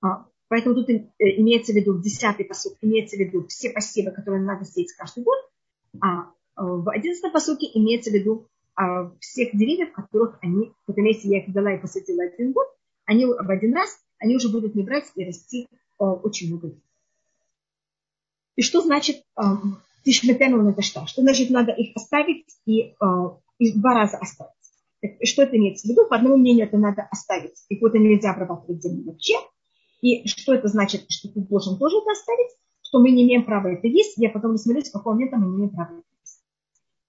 а, 0.00 0.26
Поэтому 0.48 0.74
тут 0.74 0.88
э, 0.88 1.10
имеется 1.18 1.72
в 1.72 1.76
виду, 1.76 2.00
десятый 2.00 2.44
посуд 2.44 2.74
имеется 2.80 3.16
в 3.16 3.20
виду 3.20 3.46
все 3.48 3.70
посевы, 3.70 4.10
которые 4.10 4.42
надо 4.42 4.64
сеять 4.64 4.92
каждый 4.92 5.22
год, 5.22 5.38
а 6.00 6.22
э, 6.22 6.26
в 6.56 6.88
одиннадцатом 6.90 7.32
посуке 7.32 7.66
имеется 7.74 8.10
в 8.10 8.14
виду 8.14 8.48
всех 9.20 9.50
деревьев, 9.54 9.92
которых 9.92 10.38
они, 10.40 10.72
вот 10.86 10.96
если 10.96 11.28
я 11.28 11.38
их 11.40 11.52
дала 11.52 11.72
и 11.74 11.80
посадила 11.80 12.22
один 12.24 12.52
год, 12.52 12.66
они 13.06 13.26
в 13.26 13.50
один 13.50 13.74
раз, 13.74 13.98
они 14.18 14.36
уже 14.36 14.48
будут 14.50 14.74
не 14.74 14.82
брать 14.82 15.10
и 15.14 15.24
расти 15.24 15.68
э, 15.70 16.04
очень 16.04 16.48
много. 16.48 16.74
И 18.56 18.62
что 18.62 18.80
значит 18.80 19.22
тишметену 20.04 20.68
это 20.68 20.82
что? 20.82 21.06
Что 21.06 21.22
значит 21.22 21.50
надо 21.50 21.72
их 21.72 21.94
оставить 21.94 22.44
и, 22.66 22.94
а, 22.98 23.38
и 23.58 23.72
два 23.78 23.94
раза 23.94 24.16
оставить? 24.18 24.52
Что 25.22 25.42
это 25.42 25.56
имеется 25.56 25.86
в 25.86 25.90
виду? 25.90 26.06
По 26.08 26.16
одному 26.16 26.36
мнению 26.36 26.66
это 26.66 26.76
надо 26.76 27.02
оставить. 27.10 27.64
Их 27.68 27.80
вот 27.80 27.94
нельзя 27.94 28.32
обрабатывать 28.32 28.82
землю 28.82 29.12
вообще. 29.12 29.34
И 30.00 30.26
что 30.26 30.54
это 30.54 30.66
значит, 30.68 31.04
что 31.08 31.28
ты 31.28 31.40
должен 31.40 31.78
тоже 31.78 31.98
это 31.98 32.10
оставить? 32.10 32.50
Что 32.82 33.00
мы 33.00 33.10
не 33.10 33.22
имеем 33.22 33.44
права 33.44 33.68
это 33.68 33.86
есть. 33.86 34.14
Я 34.16 34.30
потом 34.30 34.52
рассмотрю, 34.52 34.82
с 34.82 34.90
какого 34.90 35.14
момента 35.14 35.36
мы 35.36 35.46
не 35.46 35.56
имеем 35.56 35.70
права. 35.70 36.02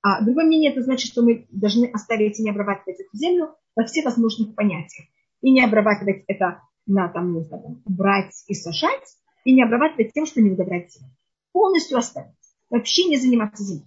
А 0.02 0.24
другое 0.24 0.46
мнение, 0.46 0.72
это 0.72 0.82
значит, 0.82 1.12
что 1.12 1.22
мы 1.22 1.46
должны 1.50 1.88
оставить 1.88 2.40
и 2.40 2.44
не 2.44 2.50
обрабатывать 2.50 3.00
эту 3.00 3.18
землю 3.18 3.56
во 3.76 3.86
всех 3.86 4.06
возможных 4.06 4.56
понятиях. 4.56 5.08
И 5.42 5.52
не 5.52 5.64
обрабатывать 5.64 6.24
это 6.28 6.62
на 6.86 7.10
там, 7.10 7.34
не 7.34 7.44
знаю, 7.44 7.64
там, 7.64 7.84
брать 7.86 8.44
и 8.48 8.54
сажать, 8.54 9.18
и 9.44 9.54
не 9.54 9.64
обрабатывать 9.64 10.14
тем, 10.14 10.26
что 10.26 10.42
не 10.42 10.52
удобрять 10.52 10.92
землю 10.94 11.12
полностью 11.52 11.98
оставить. 11.98 12.32
Вообще 12.70 13.06
не 13.06 13.18
заниматься 13.18 13.64
землей. 13.64 13.86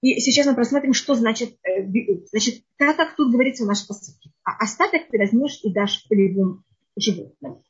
И 0.00 0.18
сейчас 0.18 0.46
мы 0.46 0.54
просмотрим, 0.54 0.94
что 0.94 1.14
значит, 1.14 1.56
э, 1.62 1.86
значит 2.32 2.64
как, 2.76 2.96
как 2.96 3.14
тут 3.16 3.30
говорится 3.30 3.64
в 3.64 3.68
нашей 3.68 3.86
посылке. 3.86 4.32
А 4.42 4.56
остаток 4.62 5.08
ты 5.08 5.18
возьмешь 5.18 5.60
и 5.62 5.72
дашь 5.72 6.06
полевым 6.08 6.64
животным. 6.96 7.62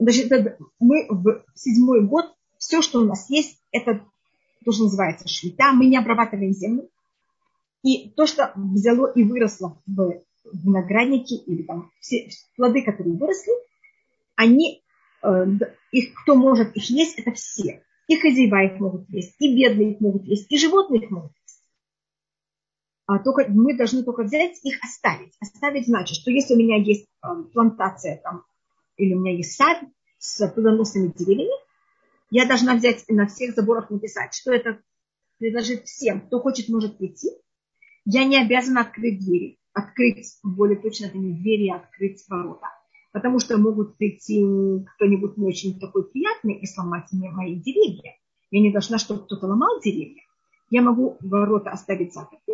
Значит, 0.00 0.32
мы 0.80 1.06
в 1.08 1.44
седьмой 1.54 2.04
год, 2.04 2.34
все, 2.58 2.82
что 2.82 3.00
у 3.00 3.04
нас 3.04 3.30
есть, 3.30 3.62
это 3.70 4.04
то, 4.64 4.72
что 4.72 4.84
называется 4.84 5.28
швита. 5.28 5.72
Мы 5.72 5.86
не 5.86 5.96
обрабатываем 5.96 6.52
землю. 6.52 6.88
И 7.82 8.10
то, 8.10 8.26
что 8.26 8.52
взяло 8.56 9.12
и 9.12 9.22
выросло 9.24 9.80
в 9.86 10.22
винограднике 10.52 11.36
или 11.36 11.62
там 11.62 11.90
все 12.00 12.28
плоды, 12.56 12.82
которые 12.82 13.16
выросли, 13.16 13.52
они 14.36 14.84
Э, 15.24 15.46
их, 15.90 16.14
кто 16.22 16.34
может 16.34 16.76
их 16.76 16.90
есть, 16.90 17.18
это 17.18 17.32
все. 17.32 17.82
И 18.06 18.16
хозяева 18.16 18.64
их 18.64 18.78
могут 18.80 19.08
есть, 19.08 19.34
и 19.38 19.56
бедные 19.56 19.92
их 19.92 20.00
могут 20.00 20.24
есть, 20.24 20.52
и 20.52 20.58
животные 20.58 21.02
их 21.02 21.10
могут 21.10 21.32
есть. 21.42 21.62
А 23.06 23.18
только, 23.18 23.46
мы 23.48 23.74
должны 23.74 24.02
только 24.02 24.24
взять 24.24 24.58
их 24.62 24.78
оставить. 24.84 25.32
Оставить 25.40 25.86
значит, 25.86 26.16
что 26.16 26.30
если 26.30 26.54
у 26.54 26.58
меня 26.58 26.76
есть 26.76 27.06
э, 27.22 27.28
плантация 27.54 28.20
там, 28.22 28.44
или 28.96 29.14
у 29.14 29.20
меня 29.20 29.34
есть 29.34 29.56
сад 29.56 29.78
с 30.18 30.46
плодоносными 30.48 31.12
деревьями, 31.16 31.63
я 32.34 32.46
должна 32.46 32.74
взять 32.74 33.04
на 33.08 33.26
всех 33.26 33.54
заборах 33.54 33.90
написать, 33.90 34.34
что 34.34 34.52
это 34.52 34.80
предложит 35.38 35.84
всем, 35.84 36.20
кто 36.26 36.40
хочет, 36.40 36.68
может 36.68 36.98
прийти. 36.98 37.28
Я 38.04 38.24
не 38.24 38.40
обязана 38.40 38.82
открыть 38.82 39.24
двери. 39.24 39.58
Открыть, 39.72 40.38
более 40.42 40.78
точно, 40.80 41.06
это 41.06 41.18
не 41.18 41.32
двери, 41.32 41.68
а 41.68 41.76
открыть 41.76 42.24
ворота 42.28 42.68
потому 43.14 43.38
что 43.38 43.56
могут 43.56 43.96
прийти 43.96 44.44
кто-нибудь 44.96 45.36
не 45.36 45.46
очень 45.46 45.78
такой 45.78 46.04
приятный 46.10 46.54
и 46.54 46.66
сломать 46.66 47.06
мне 47.12 47.30
мои 47.30 47.54
деревья. 47.54 48.16
Я 48.50 48.60
не 48.60 48.72
должна, 48.72 48.98
чтобы 48.98 49.24
кто-то 49.24 49.46
ломал 49.46 49.80
деревья. 49.80 50.20
Я 50.68 50.82
могу 50.82 51.16
ворота 51.20 51.70
оставить 51.70 52.12
заперты 52.12 52.52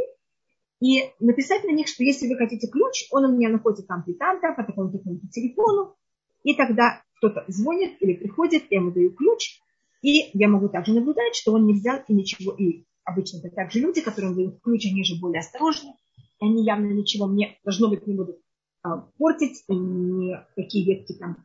и 0.81 1.11
написать 1.19 1.65
на 1.65 1.71
них, 1.71 1.89
что 1.89 2.05
если 2.05 2.29
вы 2.29 2.37
хотите 2.37 2.69
ключ, 2.69 3.09
он 3.11 3.25
у 3.25 3.33
меня 3.35 3.49
находится 3.49 3.87
там-то 3.87 4.11
и 4.11 4.15
там-то, 4.15 4.53
по 4.53 4.63
такому-то 4.63 4.99
телефону, 5.33 5.97
и 6.43 6.55
тогда 6.55 7.03
кто-то 7.17 7.45
звонит 7.49 7.97
или 8.01 8.13
приходит, 8.13 8.65
я 8.69 8.81
ему 8.81 8.91
даю 8.91 9.13
ключ, 9.15 9.61
и 10.03 10.31
я 10.39 10.49
могу 10.49 10.69
также 10.69 10.93
наблюдать, 10.93 11.35
что 11.35 11.53
он 11.53 11.67
не 11.67 11.75
взял 11.75 12.01
и 12.09 12.15
ничего. 12.15 12.53
И 12.53 12.85
обычно 13.05 13.39
это 13.39 13.51
также 13.51 13.81
люди, 13.81 14.01
которым 14.01 14.35
дают 14.35 14.61
ключ, 14.63 14.87
они 14.87 15.05
же 15.05 15.21
более 15.21 15.41
осторожны, 15.41 15.95
и 16.41 16.45
они 16.45 16.65
явно 16.65 16.87
ничего 16.87 17.27
мне, 17.27 17.59
должно 17.65 17.89
быть, 17.89 18.07
не 18.07 18.15
будут 18.15 18.39
а, 18.83 18.99
портить, 19.19 19.63
никакие 19.69 20.87
ветки 20.87 21.13
там 21.19 21.45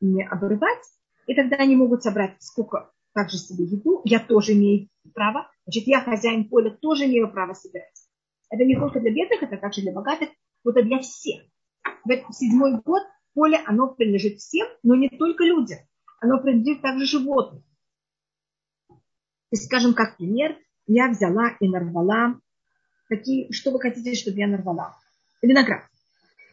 не 0.00 0.22
обрывать. 0.24 0.84
И 1.26 1.34
тогда 1.34 1.56
они 1.56 1.74
могут 1.74 2.02
собрать 2.02 2.36
сколько 2.40 2.92
также 3.14 3.38
себе 3.38 3.64
еду. 3.64 4.02
Я 4.04 4.20
тоже 4.20 4.52
имею 4.52 4.88
право. 5.14 5.50
Значит, 5.64 5.86
я 5.86 6.02
хозяин 6.02 6.48
поля, 6.48 6.70
тоже 6.70 7.06
имею 7.06 7.32
право 7.32 7.54
собирать. 7.54 7.88
Это 8.50 8.64
не 8.64 8.76
только 8.76 9.00
для 9.00 9.10
бедных, 9.10 9.42
это 9.42 9.56
также 9.56 9.80
для 9.80 9.92
богатых, 9.92 10.28
это 10.64 10.82
для 10.82 11.00
всех. 11.00 11.42
В 12.04 12.32
седьмой 12.32 12.80
год 12.84 13.02
поле, 13.34 13.60
оно 13.66 13.88
принадлежит 13.88 14.38
всем, 14.38 14.68
но 14.82 14.94
не 14.94 15.08
только 15.08 15.44
людям. 15.44 15.78
оно 16.20 16.40
принадлежит 16.40 16.82
также 16.82 17.06
животным. 17.06 17.62
То 19.50 19.56
скажем, 19.56 19.94
как 19.94 20.16
пример, 20.16 20.56
я 20.86 21.08
взяла 21.08 21.56
и 21.60 21.68
нарвала 21.68 22.38
какие, 23.08 23.50
что 23.52 23.70
вы 23.70 23.80
хотите, 23.80 24.14
чтобы 24.14 24.38
я 24.38 24.48
нарвала? 24.48 24.96
Виноград. 25.42 25.84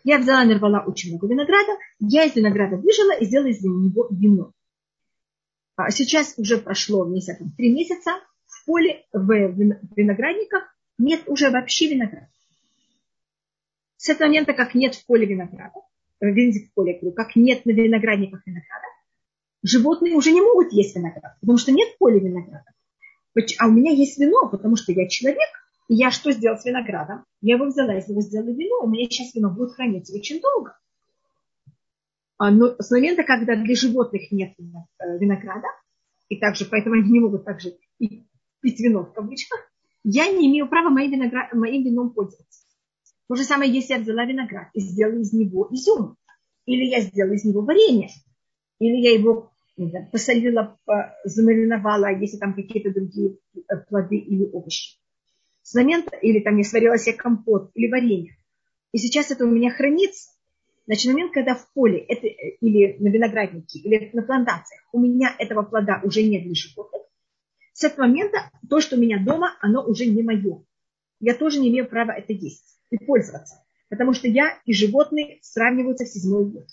Я 0.03 0.19
взяла 0.19 0.43
и 0.43 0.47
нарвала 0.47 0.83
очень 0.85 1.11
много 1.11 1.27
винограда, 1.27 1.71
я 1.99 2.25
из 2.25 2.35
винограда 2.35 2.75
выжила 2.75 3.15
и 3.17 3.25
сделала 3.25 3.47
из 3.47 3.63
него 3.63 4.07
вино. 4.11 4.51
А 5.75 5.89
сейчас 5.91 6.35
уже 6.37 6.57
прошло 6.57 7.05
месяца, 7.05 7.45
три 7.57 7.73
месяца, 7.73 8.11
в 8.45 8.65
поле, 8.65 9.05
в 9.11 9.27
виноградниках 9.95 10.75
нет 10.97 11.23
уже 11.27 11.49
вообще 11.49 11.89
винограда. 11.89 12.29
С 13.97 14.09
этого 14.09 14.27
момента, 14.27 14.53
как 14.53 14.75
нет 14.75 14.95
в 14.95 15.05
поле 15.05 15.25
винограда, 15.25 15.79
э, 16.19 16.31
в 16.31 16.73
поле, 16.73 16.99
как 17.15 17.35
нет 17.35 17.65
на 17.65 17.71
виноградниках 17.71 18.45
винограда, 18.45 18.85
животные 19.63 20.15
уже 20.15 20.31
не 20.31 20.41
могут 20.41 20.73
есть 20.73 20.95
виноград, 20.95 21.37
потому 21.39 21.57
что 21.57 21.71
нет 21.71 21.97
поля 21.97 22.19
винограда. 22.19 22.65
А 23.59 23.67
у 23.67 23.71
меня 23.71 23.91
есть 23.91 24.19
вино, 24.19 24.49
потому 24.49 24.75
что 24.75 24.91
я 24.91 25.07
человек, 25.07 25.49
и 25.87 25.95
я 25.95 26.11
что 26.11 26.31
сделал 26.31 26.57
с 26.57 26.65
виноградом? 26.65 27.25
Я 27.41 27.55
его 27.55 27.65
взяла, 27.65 27.97
из 27.97 28.07
него 28.07 28.21
сделала 28.21 28.51
вино, 28.51 28.83
у 28.83 28.89
меня 28.89 29.05
сейчас 29.05 29.33
вино 29.33 29.49
будет 29.49 29.73
храниться 29.73 30.15
очень 30.15 30.39
долго. 30.39 30.77
А, 32.37 32.51
но 32.51 32.75
с 32.77 32.91
момента, 32.91 33.23
когда 33.23 33.55
для 33.55 33.75
животных 33.75 34.31
нет 34.31 34.53
э, 34.59 35.17
винограда, 35.17 35.67
и 36.29 36.37
также 36.37 36.65
поэтому 36.65 36.95
они 36.95 37.09
не 37.09 37.19
могут 37.19 37.45
также 37.45 37.77
пить 37.97 38.79
вино 38.79 39.05
в 39.05 39.13
кавычках, 39.13 39.59
я 40.03 40.29
не 40.31 40.49
имею 40.49 40.67
права 40.67 40.89
моим, 40.89 41.11
виноград, 41.11 41.53
моим 41.53 41.83
вином 41.83 42.11
пользоваться. 42.11 42.65
То 43.27 43.35
же 43.35 43.43
самое, 43.43 43.71
если 43.71 43.93
я 43.93 43.99
взяла 43.99 44.25
виноград 44.25 44.67
и 44.73 44.81
сделала 44.81 45.19
из 45.19 45.31
него 45.31 45.67
изюм, 45.71 46.17
или 46.65 46.85
я 46.85 47.01
сделала 47.01 47.33
из 47.33 47.45
него 47.45 47.61
варенье, 47.61 48.09
или 48.79 48.97
я 48.97 49.13
его 49.13 49.52
знаю, 49.77 50.09
посолила, 50.11 50.77
замариновала, 51.23 52.15
если 52.19 52.37
там 52.37 52.53
какие-то 52.53 52.91
другие 52.91 53.37
э, 53.55 53.77
плоды 53.89 54.17
или 54.17 54.45
овощи. 54.51 54.97
С 55.61 55.73
момента, 55.75 56.15
или 56.17 56.39
там 56.39 56.57
я 56.57 56.63
сварила 56.63 56.97
себе 56.97 57.15
компот 57.15 57.71
или 57.73 57.89
варенье, 57.89 58.35
и 58.91 58.97
сейчас 58.97 59.31
это 59.31 59.45
у 59.45 59.49
меня 59.49 59.71
хранится, 59.71 60.31
значит, 60.85 61.11
момент, 61.11 61.33
когда 61.33 61.55
в 61.55 61.71
поле 61.73 61.99
это, 61.99 62.27
э, 62.27 62.57
или 62.61 62.97
на 62.99 63.09
винограднике, 63.09 63.79
или 63.79 64.11
на 64.13 64.21
плантациях 64.21 64.81
у 64.91 64.99
меня 64.99 65.35
этого 65.39 65.63
плода 65.63 66.01
уже 66.03 66.21
нет 66.23 66.43
для 66.43 66.53
животных, 66.53 67.01
с 67.73 67.83
этого 67.83 68.05
момента 68.05 68.51
то, 68.69 68.79
что 68.79 68.95
у 68.95 68.99
меня 68.99 69.23
дома, 69.23 69.57
оно 69.59 69.83
уже 69.83 70.05
не 70.05 70.21
мое. 70.21 70.63
Я 71.19 71.33
тоже 71.33 71.59
не 71.59 71.69
имею 71.69 71.87
права 71.87 72.11
это 72.11 72.33
есть 72.33 72.79
и 72.91 72.97
пользоваться. 72.97 73.55
Потому 73.89 74.13
что 74.13 74.27
я 74.27 74.59
и 74.65 74.73
животные 74.73 75.39
сравниваются 75.41 76.05
в 76.05 76.07
седьмой 76.07 76.45
год. 76.45 76.67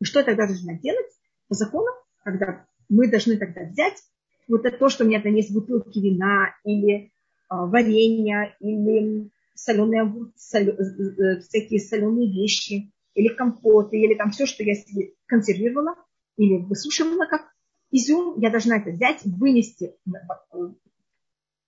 И 0.00 0.04
что 0.04 0.20
я 0.20 0.24
тогда 0.24 0.46
должна 0.46 0.74
делать? 0.74 1.06
По 1.48 1.54
закону, 1.54 1.90
когда 2.24 2.66
мы 2.88 3.08
должны 3.08 3.36
тогда 3.36 3.64
взять 3.64 4.02
вот 4.48 4.64
это 4.64 4.76
то, 4.76 4.88
что 4.88 5.04
у 5.04 5.06
меня 5.06 5.20
там 5.22 5.34
есть 5.34 5.52
бутылки 5.52 5.98
вина 5.98 6.54
или 6.64 7.12
а, 7.48 7.66
варенья, 7.66 8.56
или 8.60 9.30
соленые 9.54 10.02
огурцы, 10.02 10.34
соль, 10.36 10.68
э, 10.68 10.72
э, 10.72 11.40
всякие 11.40 11.80
соленые 11.80 12.30
вещи, 12.30 12.92
или 13.14 13.28
компоты, 13.28 13.96
или 13.96 14.14
там 14.14 14.30
все, 14.30 14.46
что 14.46 14.64
я 14.64 14.74
себе 14.74 15.12
консервировала, 15.26 15.94
или 16.36 16.56
высушивала 16.56 17.26
как 17.26 17.42
изюм, 17.90 18.40
я 18.40 18.50
должна 18.50 18.78
это 18.78 18.90
взять, 18.90 19.24
вынести 19.24 19.94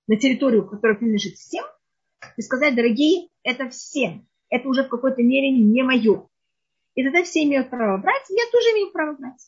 на 0.09 0.16
территорию, 0.16 0.68
которая 0.68 0.98
принадлежит 0.98 1.34
всем, 1.34 1.64
и 2.36 2.42
сказать, 2.42 2.74
дорогие, 2.74 3.28
это 3.42 3.68
всем. 3.70 4.26
Это 4.48 4.68
уже 4.68 4.84
в 4.84 4.88
какой-то 4.88 5.22
мере 5.22 5.50
не 5.50 5.82
мое. 5.82 6.28
И 6.94 7.04
тогда 7.04 7.22
все 7.22 7.44
имеют 7.44 7.70
право 7.70 7.98
брать, 7.98 8.24
я 8.30 8.50
тоже 8.50 8.66
имею 8.74 8.90
право 8.92 9.16
брать. 9.16 9.46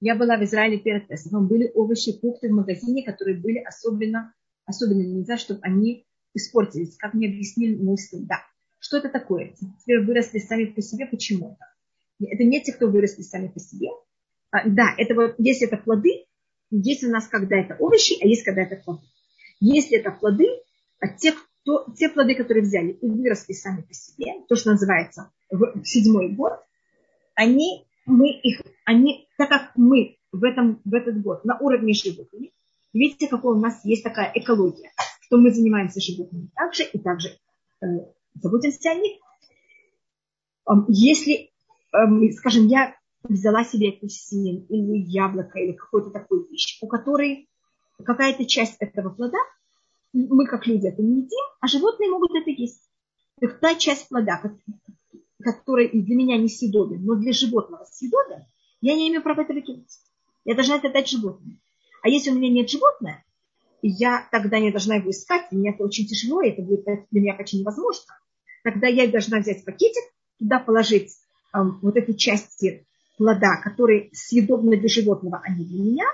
Я 0.00 0.14
была 0.14 0.36
в 0.36 0.44
Израиле 0.44 0.78
перед 0.78 1.08
Песохом. 1.08 1.48
Были 1.48 1.70
овощи, 1.74 2.18
фрукты 2.18 2.48
в 2.48 2.52
магазине, 2.52 3.04
которые 3.04 3.38
были 3.38 3.58
особенно, 3.58 4.34
особенно 4.64 5.02
нельзя, 5.02 5.36
чтобы 5.36 5.60
они 5.62 6.06
испортились. 6.34 6.96
Как 6.96 7.14
мне 7.14 7.28
объяснили 7.28 7.76
мой. 7.76 7.96
Да. 8.12 8.42
Что 8.78 8.98
это 8.98 9.08
такое? 9.08 9.54
Теперь 9.80 10.04
выросли 10.04 10.38
сами 10.38 10.66
по 10.66 10.82
себе. 10.82 11.06
Почему 11.06 11.52
это? 11.52 12.28
Это 12.30 12.44
не 12.44 12.60
те, 12.62 12.72
кто 12.72 12.88
выросли 12.88 13.22
сами 13.22 13.48
по 13.48 13.58
себе. 13.58 13.88
А, 14.50 14.68
да, 14.68 14.94
это 14.96 15.14
вот, 15.14 15.34
если 15.38 15.66
это 15.66 15.76
плоды, 15.76 16.26
есть 16.70 17.04
у 17.04 17.10
нас 17.10 17.28
когда 17.28 17.56
это 17.56 17.76
овощи, 17.78 18.14
а 18.22 18.26
есть 18.26 18.44
когда 18.44 18.62
это 18.62 18.76
плоды. 18.76 19.06
Если 19.60 19.98
это 19.98 20.10
плоды, 20.10 20.46
а 21.00 21.08
те, 21.08 21.32
кто, 21.32 21.86
те 21.96 22.08
плоды, 22.08 22.34
которые 22.34 22.62
взяли 22.62 22.92
и 22.92 23.08
выросли 23.08 23.52
сами 23.52 23.82
по 23.82 23.92
себе, 23.92 24.32
то, 24.48 24.56
что 24.56 24.70
называется 24.70 25.32
в 25.50 25.84
седьмой 25.84 26.32
год, 26.32 26.52
они, 27.34 27.86
мы 28.06 28.30
их, 28.30 28.62
они, 28.84 29.25
так 29.36 29.48
как 29.48 29.72
мы 29.76 30.18
в, 30.32 30.44
этом, 30.44 30.80
в 30.84 30.94
этот 30.94 31.20
год 31.22 31.44
на 31.44 31.58
уровне 31.58 31.92
животных, 31.92 32.50
видите, 32.92 33.28
какая 33.28 33.52
у 33.52 33.60
нас 33.60 33.84
есть 33.84 34.02
такая 34.02 34.32
экология, 34.34 34.90
что 35.20 35.38
мы 35.38 35.50
занимаемся 35.50 36.00
животными 36.00 36.50
также 36.54 36.84
и 36.84 36.98
также 36.98 37.28
э, 37.82 37.86
заботимся 38.34 38.90
о 38.90 38.94
них. 38.94 39.18
Если, 40.88 41.50
э, 41.92 42.32
скажем, 42.32 42.66
я 42.66 42.96
взяла 43.22 43.64
себе 43.64 43.90
апельсин 43.90 44.66
или 44.68 44.98
яблоко 44.98 45.58
или 45.58 45.72
какую-то 45.72 46.10
такую 46.10 46.48
вещь, 46.48 46.78
у 46.80 46.86
которой 46.86 47.48
какая-то 48.04 48.44
часть 48.46 48.76
этого 48.80 49.10
плода, 49.10 49.38
мы 50.12 50.46
как 50.46 50.66
люди 50.66 50.86
это 50.86 51.02
не 51.02 51.22
едим, 51.22 51.44
а 51.60 51.66
животные 51.66 52.10
могут 52.10 52.30
это 52.34 52.50
есть. 52.50 52.82
Так 53.40 53.60
та 53.60 53.74
часть 53.74 54.08
плода, 54.08 54.40
которая 55.42 55.88
для 55.88 56.16
меня 56.16 56.38
не 56.38 56.48
съедобен, 56.48 57.04
но 57.04 57.16
для 57.16 57.32
животного 57.32 57.84
съедобен, 57.84 58.46
я 58.86 58.94
не 58.94 59.08
имею 59.08 59.22
права 59.22 59.42
это 59.42 59.52
выкинуть. 59.52 59.98
Я 60.44 60.54
должна 60.54 60.76
это 60.76 60.90
дать 60.90 61.08
животному. 61.08 61.58
А 62.02 62.08
если 62.08 62.30
у 62.30 62.34
меня 62.34 62.48
нет 62.48 62.70
животного, 62.70 63.22
я 63.82 64.28
тогда 64.30 64.60
не 64.60 64.70
должна 64.70 64.96
его 64.96 65.10
искать, 65.10 65.50
мне 65.50 65.70
это 65.70 65.82
очень 65.82 66.06
тяжело, 66.06 66.40
это 66.40 66.62
будет 66.62 66.84
для 67.10 67.20
меня 67.20 67.34
почти 67.34 67.58
невозможно. 67.58 68.14
Тогда 68.62 68.86
я 68.86 69.08
должна 69.08 69.40
взять 69.40 69.64
пакетик, 69.64 70.02
туда 70.38 70.60
положить 70.60 71.10
э, 71.52 71.58
вот 71.82 71.96
эти 71.96 72.12
части 72.12 72.86
плода, 73.16 73.56
которые 73.62 74.10
съедобны 74.12 74.76
для 74.76 74.88
животного, 74.88 75.42
а 75.44 75.50
не 75.50 75.64
для 75.64 75.82
меня. 75.82 76.06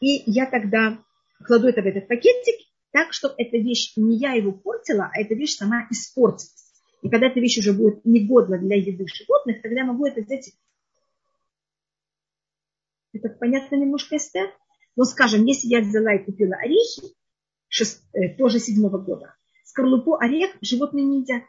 И 0.00 0.22
я 0.26 0.44
тогда 0.46 0.98
кладу 1.46 1.68
это 1.68 1.80
в 1.80 1.86
этот 1.86 2.06
пакетик 2.06 2.66
так, 2.92 3.12
чтобы 3.12 3.34
эта 3.38 3.56
вещь, 3.56 3.94
не 3.96 4.18
я 4.18 4.34
его 4.34 4.52
портила, 4.52 5.10
а 5.12 5.20
эта 5.20 5.34
вещь 5.34 5.56
сама 5.56 5.86
испортилась. 5.90 6.72
И 7.00 7.08
когда 7.08 7.28
эта 7.28 7.40
вещь 7.40 7.58
уже 7.58 7.72
будет 7.72 8.04
негодна 8.04 8.58
для 8.58 8.76
еды 8.76 9.06
животных, 9.06 9.62
тогда 9.62 9.80
я 9.80 9.86
могу 9.86 10.06
это 10.06 10.20
взять. 10.20 10.52
Это 13.14 13.28
понятно 13.28 13.76
немножко, 13.76 14.16
Эстер? 14.16 14.52
Но, 14.96 15.04
скажем, 15.04 15.44
если 15.44 15.68
я 15.68 15.80
взяла 15.80 16.14
и 16.14 16.24
купила 16.24 16.56
орехи, 16.56 17.14
шест, 17.68 18.04
э, 18.12 18.34
тоже 18.36 18.58
седьмого 18.58 18.98
года, 18.98 19.34
скорлупу 19.64 20.16
орех 20.16 20.50
животные 20.60 21.04
не 21.04 21.20
едят. 21.20 21.42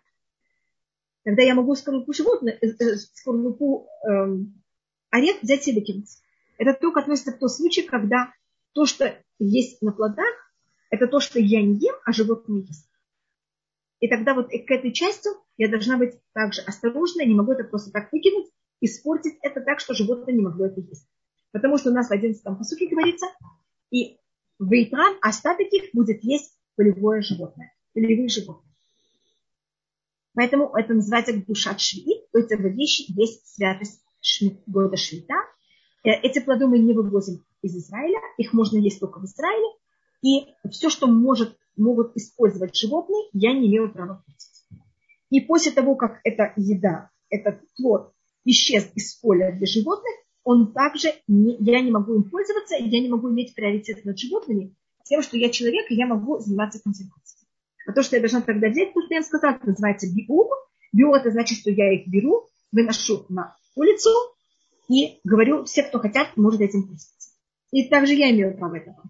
Тогда 1.24 1.42
я 1.44 1.56
могу 1.56 1.76
скорлупу 1.76 2.14
животных, 2.14 2.56
э, 2.62 2.68
э, 2.68 2.96
скорлупу 2.98 3.88
э, 4.08 4.38
орех 5.10 5.42
взять 5.42 5.68
и 5.68 5.74
выкинуть. 5.74 6.10
Это 6.58 6.74
только 6.80 7.02
относится 7.02 7.32
к 7.32 7.40
тому 7.40 7.50
случаю, 7.50 7.88
когда 7.88 8.32
то, 8.74 8.86
что 8.86 9.22
есть 9.40 9.82
на 9.82 9.92
плодах, 9.92 10.34
это 10.90 11.08
то, 11.08 11.20
что 11.20 11.40
я 11.40 11.62
не 11.62 11.76
ем, 11.76 11.96
а 12.06 12.14
животные 12.14 12.62
ест. 12.62 12.90
И 14.00 14.08
тогда 14.08 14.34
вот 14.34 14.50
к 14.50 14.72
этой 14.72 14.92
части 14.92 15.30
я 15.58 15.70
должна 15.70 15.98
быть 15.98 16.14
также 16.34 16.62
осторожна, 16.62 17.26
не 17.26 17.34
могу 17.34 17.54
это 17.54 17.64
просто 17.64 17.92
так 17.92 18.12
выкинуть, 18.12 18.52
испортить 18.82 19.38
это 19.42 19.62
так, 19.62 19.80
что 19.80 19.94
животное 19.94 20.34
не 20.34 20.42
могло 20.42 20.68
это 20.68 20.82
есть. 20.82 21.08
Потому 21.56 21.78
что 21.78 21.90
у 21.90 21.94
нас 21.94 22.10
в 22.10 22.12
11 22.12 22.44
посуке 22.44 22.90
говорится, 22.90 23.28
и 23.90 24.18
в 24.60 24.70
Итран 24.74 25.16
остаток 25.22 25.68
их 25.72 25.92
будет 25.94 26.22
есть 26.22 26.54
полевое 26.76 27.22
животное, 27.22 27.72
полевые 27.94 28.28
животные. 28.28 28.76
Поэтому 30.34 30.76
это 30.76 30.94
называется 30.94 31.32
душа 31.48 31.78
шви, 31.78 32.28
то 32.34 32.40
есть 32.40 32.52
в 32.52 32.62
вещи 32.62 33.06
есть 33.18 33.48
святость 33.56 34.04
года 34.68 34.98
Швита. 34.98 35.36
Э, 36.04 36.10
эти 36.24 36.40
плоды 36.40 36.68
мы 36.68 36.78
не 36.78 36.92
вывозим 36.92 37.46
из 37.62 37.74
Израиля, 37.74 38.20
их 38.38 38.52
можно 38.52 38.76
есть 38.78 39.00
только 39.00 39.22
в 39.22 39.24
Израиле. 39.24 39.78
И 40.24 40.54
все, 40.72 40.90
что 40.90 41.08
может, 41.08 41.58
могут 41.78 42.18
использовать 42.18 42.76
животные, 42.76 43.30
я 43.32 43.54
не 43.54 43.70
имею 43.70 43.94
права 43.94 44.22
портить. 44.26 44.68
И 45.30 45.40
после 45.40 45.72
того, 45.72 45.96
как 45.96 46.20
эта 46.26 46.52
еда, 46.58 47.12
этот 47.30 47.62
плод 47.78 48.12
исчез 48.44 48.92
из 48.94 49.16
поля 49.16 49.54
для 49.54 49.66
животных, 49.66 50.12
он 50.46 50.72
также, 50.74 51.12
не, 51.28 51.58
я 51.60 51.82
не 51.82 51.92
могу 51.92 52.14
им 52.14 52.24
пользоваться, 52.30 52.76
я 52.76 53.02
не 53.02 53.10
могу 53.10 53.30
иметь 53.32 53.56
приоритет 53.56 54.06
над 54.06 54.18
животными, 54.18 54.76
тем, 55.04 55.22
что 55.24 55.38
я 55.38 55.50
человек, 55.50 55.90
и 55.90 55.96
я 55.96 56.06
могу 56.06 56.38
заниматься 56.40 56.80
консервацией. 56.82 57.48
А 57.88 57.94
то, 57.94 58.04
что 58.04 58.16
я 58.16 58.22
должна 58.22 58.42
тогда 58.42 58.70
взять, 58.70 58.94
то, 58.94 59.02
что 59.02 59.14
я 59.14 59.24
сказала, 59.24 59.56
это 59.56 59.68
называется 59.68 60.08
биум. 60.08 60.50
Биум 60.94 61.16
это 61.16 61.32
значит, 61.32 61.58
что 61.58 61.72
я 61.72 61.92
их 61.94 62.08
беру, 62.08 62.48
выношу 62.72 63.26
на 63.28 63.58
улицу 63.76 64.10
и 64.88 65.20
говорю, 65.24 65.66
все, 65.66 65.84
кто 65.84 66.00
хотят, 66.00 66.38
может 66.38 66.62
этим 66.62 66.84
пользоваться. 66.84 67.30
И 67.72 67.90
также 67.90 68.14
я 68.14 68.30
имею 68.30 68.56
право 68.56 68.76
этого. 68.76 69.04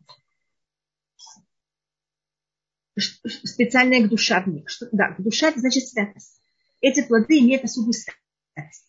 Специальная 2.98 4.06
гдуша 4.08 4.42
в 4.42 4.48
них. 4.48 4.70
Что, 4.70 4.88
да, 4.94 5.16
гдуша 5.18 5.48
это 5.48 5.60
значит 5.60 5.86
святость. 5.86 6.42
Эти 6.80 7.06
плоды 7.06 7.40
имеют 7.40 7.66
особую 7.66 7.94
святость. 7.94 8.86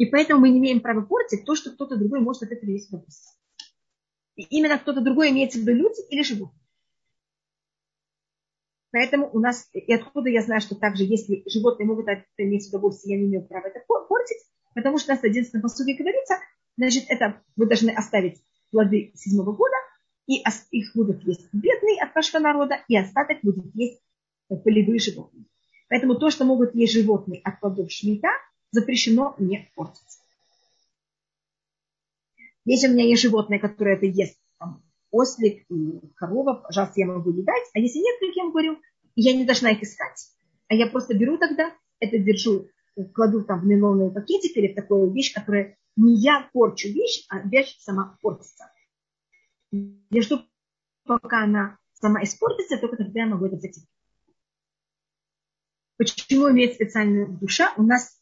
И 0.00 0.06
поэтому 0.06 0.40
мы 0.40 0.48
не 0.48 0.60
имеем 0.60 0.80
права 0.80 1.02
портить 1.02 1.44
то, 1.44 1.54
что 1.54 1.72
кто-то 1.72 1.96
другой 1.96 2.20
может 2.20 2.44
от 2.44 2.52
этого 2.52 2.70
есть 2.70 2.88
удовольствие. 2.88 3.36
И 4.34 4.44
именно 4.44 4.78
кто-то 4.78 5.02
другой 5.02 5.28
имеется 5.28 5.58
в 5.58 5.60
виду 5.60 5.74
люди 5.74 6.00
или 6.08 6.22
животные. 6.22 6.64
Поэтому 8.92 9.28
у 9.30 9.38
нас, 9.40 9.68
и 9.74 9.92
откуда 9.92 10.30
я 10.30 10.40
знаю, 10.40 10.62
что 10.62 10.74
также, 10.74 11.04
если 11.04 11.42
животные 11.46 11.86
могут 11.86 12.08
от 12.08 12.20
этого 12.20 12.48
иметь 12.48 12.66
удовольствие, 12.68 13.16
я 13.16 13.22
не 13.22 13.28
имею 13.28 13.46
права 13.46 13.66
это 13.66 13.80
портить, 13.86 14.38
потому 14.74 14.96
что 14.96 15.12
у 15.12 15.16
нас 15.16 15.22
11 15.22 15.60
посуде 15.60 15.92
говорится, 15.92 16.36
значит, 16.78 17.04
это 17.08 17.42
вы 17.56 17.66
должны 17.66 17.90
оставить 17.90 18.40
плоды 18.70 19.12
седьмого 19.16 19.52
года, 19.52 19.76
и 20.26 20.42
их 20.70 20.92
будут 20.94 21.22
есть 21.24 21.46
бедные 21.52 22.00
от 22.02 22.14
вашего 22.14 22.40
народа, 22.40 22.76
и 22.88 22.96
остаток 22.96 23.40
будет 23.42 23.66
есть 23.74 24.00
полевые 24.48 24.98
животные. 24.98 25.44
Поэтому 25.90 26.14
то, 26.14 26.30
что 26.30 26.46
могут 26.46 26.74
есть 26.74 26.94
животные 26.94 27.42
от 27.44 27.60
плодов 27.60 27.92
шмита, 27.92 28.30
запрещено 28.70 29.34
не 29.38 29.70
портить. 29.74 30.18
Если 32.64 32.88
у 32.88 32.92
меня 32.92 33.04
есть 33.04 33.22
животное, 33.22 33.58
которое 33.58 33.96
это 33.96 34.06
ест, 34.06 34.38
там, 34.58 34.82
ослик 35.10 35.66
корова, 36.14 36.54
пожалуйста, 36.54 37.00
я 37.00 37.06
могу 37.06 37.32
не 37.32 37.42
дать. 37.42 37.64
А 37.74 37.78
если 37.78 37.98
нет, 37.98 38.16
как 38.20 38.36
я 38.36 38.48
говорю, 38.48 38.80
я 39.16 39.36
не 39.36 39.44
должна 39.44 39.70
их 39.70 39.82
искать. 39.82 40.30
А 40.68 40.74
я 40.74 40.86
просто 40.86 41.14
беру 41.16 41.38
тогда, 41.38 41.74
это 41.98 42.18
держу, 42.18 42.68
кладу 43.14 43.44
там 43.44 43.60
в 43.60 43.66
нейлоновый 43.66 44.12
пакетик 44.12 44.56
или 44.56 44.68
в 44.68 44.74
такую 44.74 45.12
вещь, 45.12 45.32
которая 45.34 45.76
не 45.96 46.14
я 46.14 46.48
порчу 46.52 46.88
вещь, 46.88 47.24
а 47.28 47.40
вещь 47.40 47.76
сама 47.80 48.16
портится. 48.20 48.70
Я 49.72 50.22
жду, 50.22 50.40
пока 51.04 51.44
она 51.44 51.78
сама 51.94 52.22
испортится, 52.22 52.78
только 52.78 52.96
тогда 52.96 53.20
я 53.20 53.26
могу 53.26 53.46
это 53.46 53.56
взять. 53.56 53.78
Почему 55.96 56.50
имеет 56.50 56.74
специальную 56.74 57.28
душа? 57.28 57.74
У 57.76 57.82
нас 57.82 58.19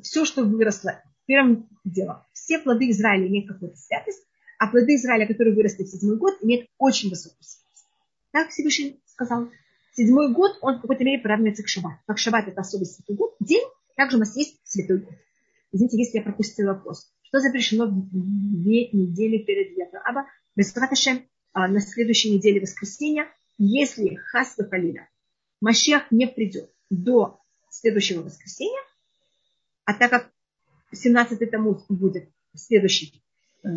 все, 0.00 0.24
что 0.24 0.44
выросло, 0.44 1.02
первым 1.26 1.68
делом, 1.84 2.22
все 2.32 2.58
плоды 2.58 2.90
Израиля 2.90 3.28
имеют 3.28 3.48
какую-то 3.48 3.76
святость, 3.76 4.22
а 4.58 4.68
плоды 4.68 4.94
Израиля, 4.94 5.26
которые 5.26 5.54
выросли 5.54 5.84
в 5.84 5.88
седьмой 5.88 6.16
год, 6.16 6.38
имеют 6.40 6.68
очень 6.78 7.10
высокую 7.10 7.42
святость. 7.42 7.86
Так 8.30 8.50
Всевышний 8.50 9.02
сказал. 9.06 9.50
Седьмой 9.94 10.32
год, 10.32 10.56
он 10.62 10.78
в 10.78 10.80
какой-то 10.80 11.04
мере 11.04 11.20
приравнивается 11.20 11.62
к 11.62 11.68
шаббату. 11.68 11.98
Как 12.06 12.16
шаббат 12.16 12.48
это 12.48 12.62
особый 12.62 12.86
святой 12.86 13.14
год, 13.14 13.34
день, 13.40 13.64
также 13.94 14.16
у 14.16 14.20
нас 14.20 14.34
есть 14.36 14.58
святой 14.64 15.00
год. 15.00 15.14
Извините, 15.70 15.98
если 15.98 16.18
я 16.18 16.24
пропустила 16.24 16.72
вопрос. 16.72 17.12
Что 17.24 17.40
запрещено 17.40 17.88
две 17.90 18.88
недели 18.88 19.38
перед 19.38 19.76
Ветром 19.76 20.02
Аба? 20.06 20.26
Бесраташем 20.56 21.26
на 21.54 21.80
следующей 21.80 22.34
неделе 22.34 22.60
воскресенья, 22.60 23.26
если 23.58 24.14
Хас 24.14 24.56
Халиля, 24.56 25.08
Машех 25.60 26.10
не 26.10 26.26
придет 26.26 26.70
до 26.88 27.40
следующего 27.70 28.22
воскресенья, 28.22 28.80
а 29.84 29.94
так 29.94 30.10
как 30.10 30.32
17-й 30.94 31.46
тому 31.46 31.84
будет 31.88 32.28
следующий 32.54 33.22
э, 33.64 33.68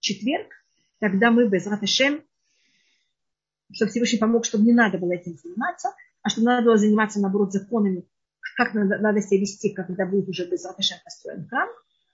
четверг, 0.00 0.48
тогда 0.98 1.30
мы 1.30 1.48
без 1.48 1.66
Раташем, 1.66 2.24
чтобы 3.72 3.90
Всевышний 3.90 4.18
помог, 4.18 4.44
чтобы 4.44 4.64
не 4.64 4.72
надо 4.72 4.98
было 4.98 5.12
этим 5.12 5.36
заниматься, 5.36 5.94
а 6.22 6.28
чтобы 6.28 6.46
надо 6.46 6.64
было 6.66 6.76
заниматься, 6.76 7.20
наоборот, 7.20 7.52
законами, 7.52 8.04
как 8.56 8.74
надо, 8.74 8.98
надо 8.98 9.20
себя 9.20 9.40
вести, 9.40 9.72
когда 9.72 10.06
будет 10.06 10.28
уже 10.28 10.48
без 10.48 10.64
Раташем 10.64 10.98
построен 11.04 11.46
храм. 11.48 11.68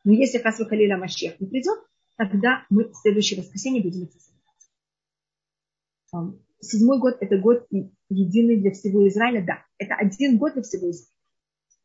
Но 0.05 0.13
если 0.13 0.39
Хасва 0.39 0.67
Халиля 0.67 0.97
Машех 0.99 1.41
не 1.41 1.47
придет, 1.47 1.79
тогда 2.17 2.67
мы 2.71 2.89
в 2.89 2.95
следующее 2.95 3.41
воскресенье 3.41 3.83
будем 3.83 4.03
этим 4.03 4.19
заниматься. 6.11 6.41
Седьмой 6.61 6.99
год– 6.99 7.17
это 7.21 7.39
год 7.39 7.67
единый 8.09 8.61
для 8.61 8.73
всего 8.73 9.07
Израиля. 9.09 9.45
Да, 9.45 9.65
это 9.79 9.95
один 9.95 10.39
год 10.39 10.55
для 10.55 10.63
всего 10.63 10.91
Израиля. 10.91 11.22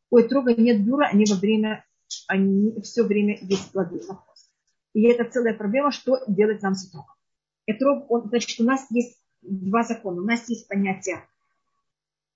У 0.10 0.20
Этрога 0.20 0.56
нет 0.56 0.84
бюра, 0.86 1.08
они 1.08 1.26
во 1.26 1.36
время, 1.36 1.86
они 2.28 2.82
все 2.82 3.04
время 3.04 3.38
есть 3.42 3.72
плоды. 3.72 4.02
И 4.94 5.04
это 5.04 5.30
целая 5.30 5.54
проблема, 5.54 5.92
что 5.92 6.20
делать 6.28 6.62
нам 6.62 6.76
с 6.76 6.88
Этрогом. 6.88 7.14
Этрог, 7.66 8.10
он, 8.10 8.30
значит, 8.30 8.60
у 8.60 8.64
нас 8.64 8.90
есть 8.92 9.22
два 9.42 9.84
закона. 9.84 10.22
У 10.22 10.26
нас 10.26 10.48
есть 10.48 10.68
понятие 10.68 11.28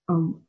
эм, 0.09 0.45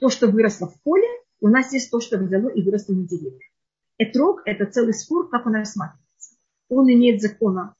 то, 0.00 0.08
что 0.08 0.28
выросло 0.28 0.68
в 0.68 0.80
поле, 0.82 1.08
у 1.40 1.48
нас 1.48 1.72
есть 1.72 1.90
то, 1.90 2.00
что 2.00 2.18
взяло 2.18 2.48
и 2.48 2.62
выросло 2.62 2.94
на 2.94 3.06
деревьях. 3.06 3.42
Этрог– 3.98 4.42
это 4.44 4.66
целый 4.66 4.94
спор, 4.94 5.28
как 5.28 5.46
он 5.46 5.56
рассматривается. 5.56 6.36
Он 6.68 6.90
имеет 6.90 7.20
закона, 7.20 7.74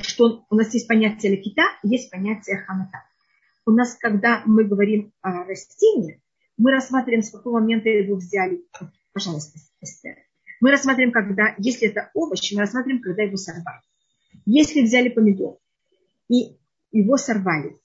что 0.00 0.44
у 0.50 0.54
нас 0.54 0.74
есть 0.74 0.88
понятие 0.88 1.36
лекита, 1.36 1.62
есть 1.82 2.10
понятие 2.10 2.58
ханата 2.58 3.07
у 3.68 3.70
нас, 3.70 3.96
когда 3.96 4.42
мы 4.46 4.64
говорим 4.64 5.12
о 5.20 5.44
растении, 5.44 6.22
мы 6.56 6.70
рассматриваем, 6.72 7.22
с 7.22 7.30
какого 7.30 7.60
момента 7.60 7.90
его 7.90 8.16
взяли. 8.16 8.64
Пожалуйста, 9.12 9.58
Эстер. 9.82 10.16
Мы 10.62 10.70
рассматриваем, 10.70 11.12
когда, 11.12 11.54
если 11.58 11.88
это 11.88 12.10
овощ, 12.14 12.50
мы 12.52 12.60
рассматриваем, 12.60 13.02
когда 13.02 13.24
его 13.24 13.36
сорвали. 13.36 13.82
Если 14.46 14.80
взяли 14.80 15.10
помидор 15.10 15.58
и 16.30 16.56
его 16.92 17.18
сорвали 17.18 17.76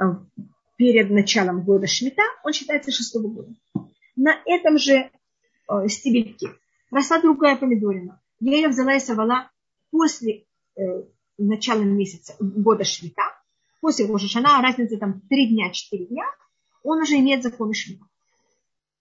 э, 0.00 0.04
перед 0.76 1.10
началом 1.10 1.62
года 1.62 1.86
шмита, 1.86 2.24
он 2.42 2.52
считается 2.52 2.90
шестого 2.90 3.28
года. 3.28 3.54
На 4.16 4.34
этом 4.46 4.78
же 4.78 4.94
э, 4.94 5.88
стебельке 5.88 6.48
росла 6.90 7.20
другая 7.20 7.54
помидорина. 7.54 8.20
Я 8.40 8.56
ее 8.56 8.68
взяла 8.68 8.96
и 8.96 9.00
сорвала 9.00 9.48
после 9.92 10.46
э, 10.76 10.82
начала 11.38 11.82
месяца 11.82 12.34
года 12.40 12.82
шмита 12.82 13.22
после 13.84 14.06
Рошашана, 14.06 14.62
разница 14.62 14.96
там 14.96 15.20
3 15.28 15.48
дня, 15.48 15.70
4 15.70 16.06
дня, 16.06 16.24
он 16.82 17.02
уже 17.02 17.16
имеет 17.18 17.42
закон 17.42 17.74
Шмита. 17.74 18.06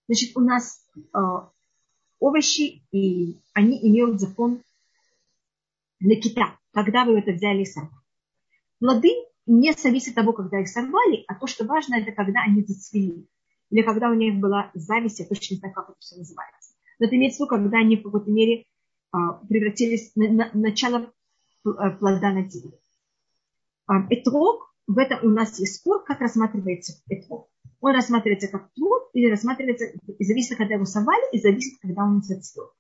Значит, 0.10 0.36
у 0.36 0.42
нас 0.42 0.86
э, 0.96 1.20
овощи, 2.20 2.84
и 2.92 3.40
они 3.54 3.80
имеют 3.82 4.20
закон 4.20 4.62
для 6.02 6.20
кита, 6.20 6.60
когда 6.74 7.06
вы 7.06 7.20
это 7.20 7.32
взяли 7.32 7.62
и 7.62 7.66
сорвали. 7.66 7.96
Плоды 8.80 9.14
не 9.46 9.72
зависит 9.72 10.10
от 10.10 10.16
того, 10.16 10.34
когда 10.34 10.60
их 10.60 10.68
сорвали, 10.68 11.24
а 11.30 11.36
то, 11.36 11.48
что 11.48 11.64
важно, 11.64 11.96
это 11.96 12.12
когда 12.12 12.42
они 12.42 12.62
зацвели. 12.64 13.26
Или 13.70 13.84
когда 13.84 14.10
у 14.10 14.16
них 14.16 14.42
была 14.42 14.70
зависть, 14.74 15.22
я 15.22 15.26
точно 15.26 15.54
не 15.54 15.60
знаю, 15.60 15.74
как 15.74 15.92
это 15.92 16.00
все 16.00 16.18
называется. 16.18 16.74
Но 17.00 17.06
это 17.06 17.16
имеется 17.16 17.38
в 17.38 17.40
виду, 17.48 17.56
когда 17.56 17.78
они 17.78 17.96
в 17.96 18.04
какой-то 18.04 18.30
мере 18.30 18.66
а, 19.12 19.36
превратились 19.48 20.14
на, 20.18 20.28
на 20.28 20.50
начало 20.54 21.14
э, 21.66 21.70
плода 22.00 22.34
на 22.34 22.44
дереве. 22.44 22.78
А, 23.88 24.06
этрог 24.10 24.73
в 24.88 24.98
этом 24.98 25.26
у 25.26 25.30
нас 25.30 25.60
есть 25.60 25.78
спор, 25.78 26.04
как 26.04 26.20
рассматривается 26.20 26.94
этрог. 27.10 27.50
Он 27.80 27.94
рассматривается 27.94 28.48
как 28.48 28.72
плод 28.74 29.10
или 29.14 29.30
рассматривается, 29.30 29.86
и 29.86 30.24
зависит, 30.24 30.58
когда 30.58 30.76
его 30.76 30.86
сорвали, 30.86 31.36
и 31.36 31.42
зависит, 31.42 31.80
когда 31.82 32.04
он 32.04 32.22
зацвел. 32.22 32.72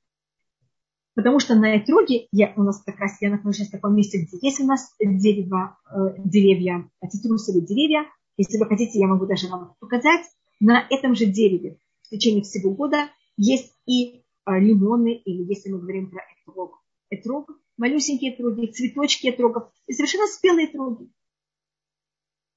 Потому 1.15 1.39
что 1.39 1.55
на 1.55 1.77
этроге, 1.77 2.27
я, 2.31 2.53
у 2.55 2.63
нас 2.63 2.81
как 2.83 2.99
раз, 2.99 3.21
я 3.21 3.29
нахожусь 3.29 3.67
в 3.67 3.71
таком 3.71 3.95
месте, 3.95 4.19
где 4.19 4.37
есть 4.41 4.59
у 4.59 4.65
нас 4.65 4.95
дерево, 4.99 5.77
э, 5.85 6.15
деревья, 6.23 6.89
цитрусовые 7.07 7.65
деревья. 7.65 8.05
Если 8.37 8.57
вы 8.57 8.65
хотите, 8.65 8.97
я 8.97 9.07
могу 9.07 9.27
даже 9.27 9.47
вам 9.47 9.75
показать. 9.79 10.25
На 10.59 10.87
этом 10.89 11.13
же 11.15 11.25
дереве 11.25 11.77
в 12.03 12.09
течение 12.09 12.41
всего 12.43 12.71
года 12.71 13.09
есть 13.37 13.75
и 13.85 14.23
э, 14.45 14.59
лимоны, 14.59 15.15
или 15.15 15.43
если 15.43 15.71
мы 15.71 15.79
говорим 15.79 16.09
про 16.09 16.21
этрог, 16.35 16.81
этрог, 17.09 17.51
малюсенькие 17.77 18.33
этроги, 18.33 18.71
цветочки 18.71 19.29
этрогов, 19.29 19.71
и 19.87 19.93
совершенно 19.93 20.27
спелые 20.27 20.67
этроги. 20.67 21.09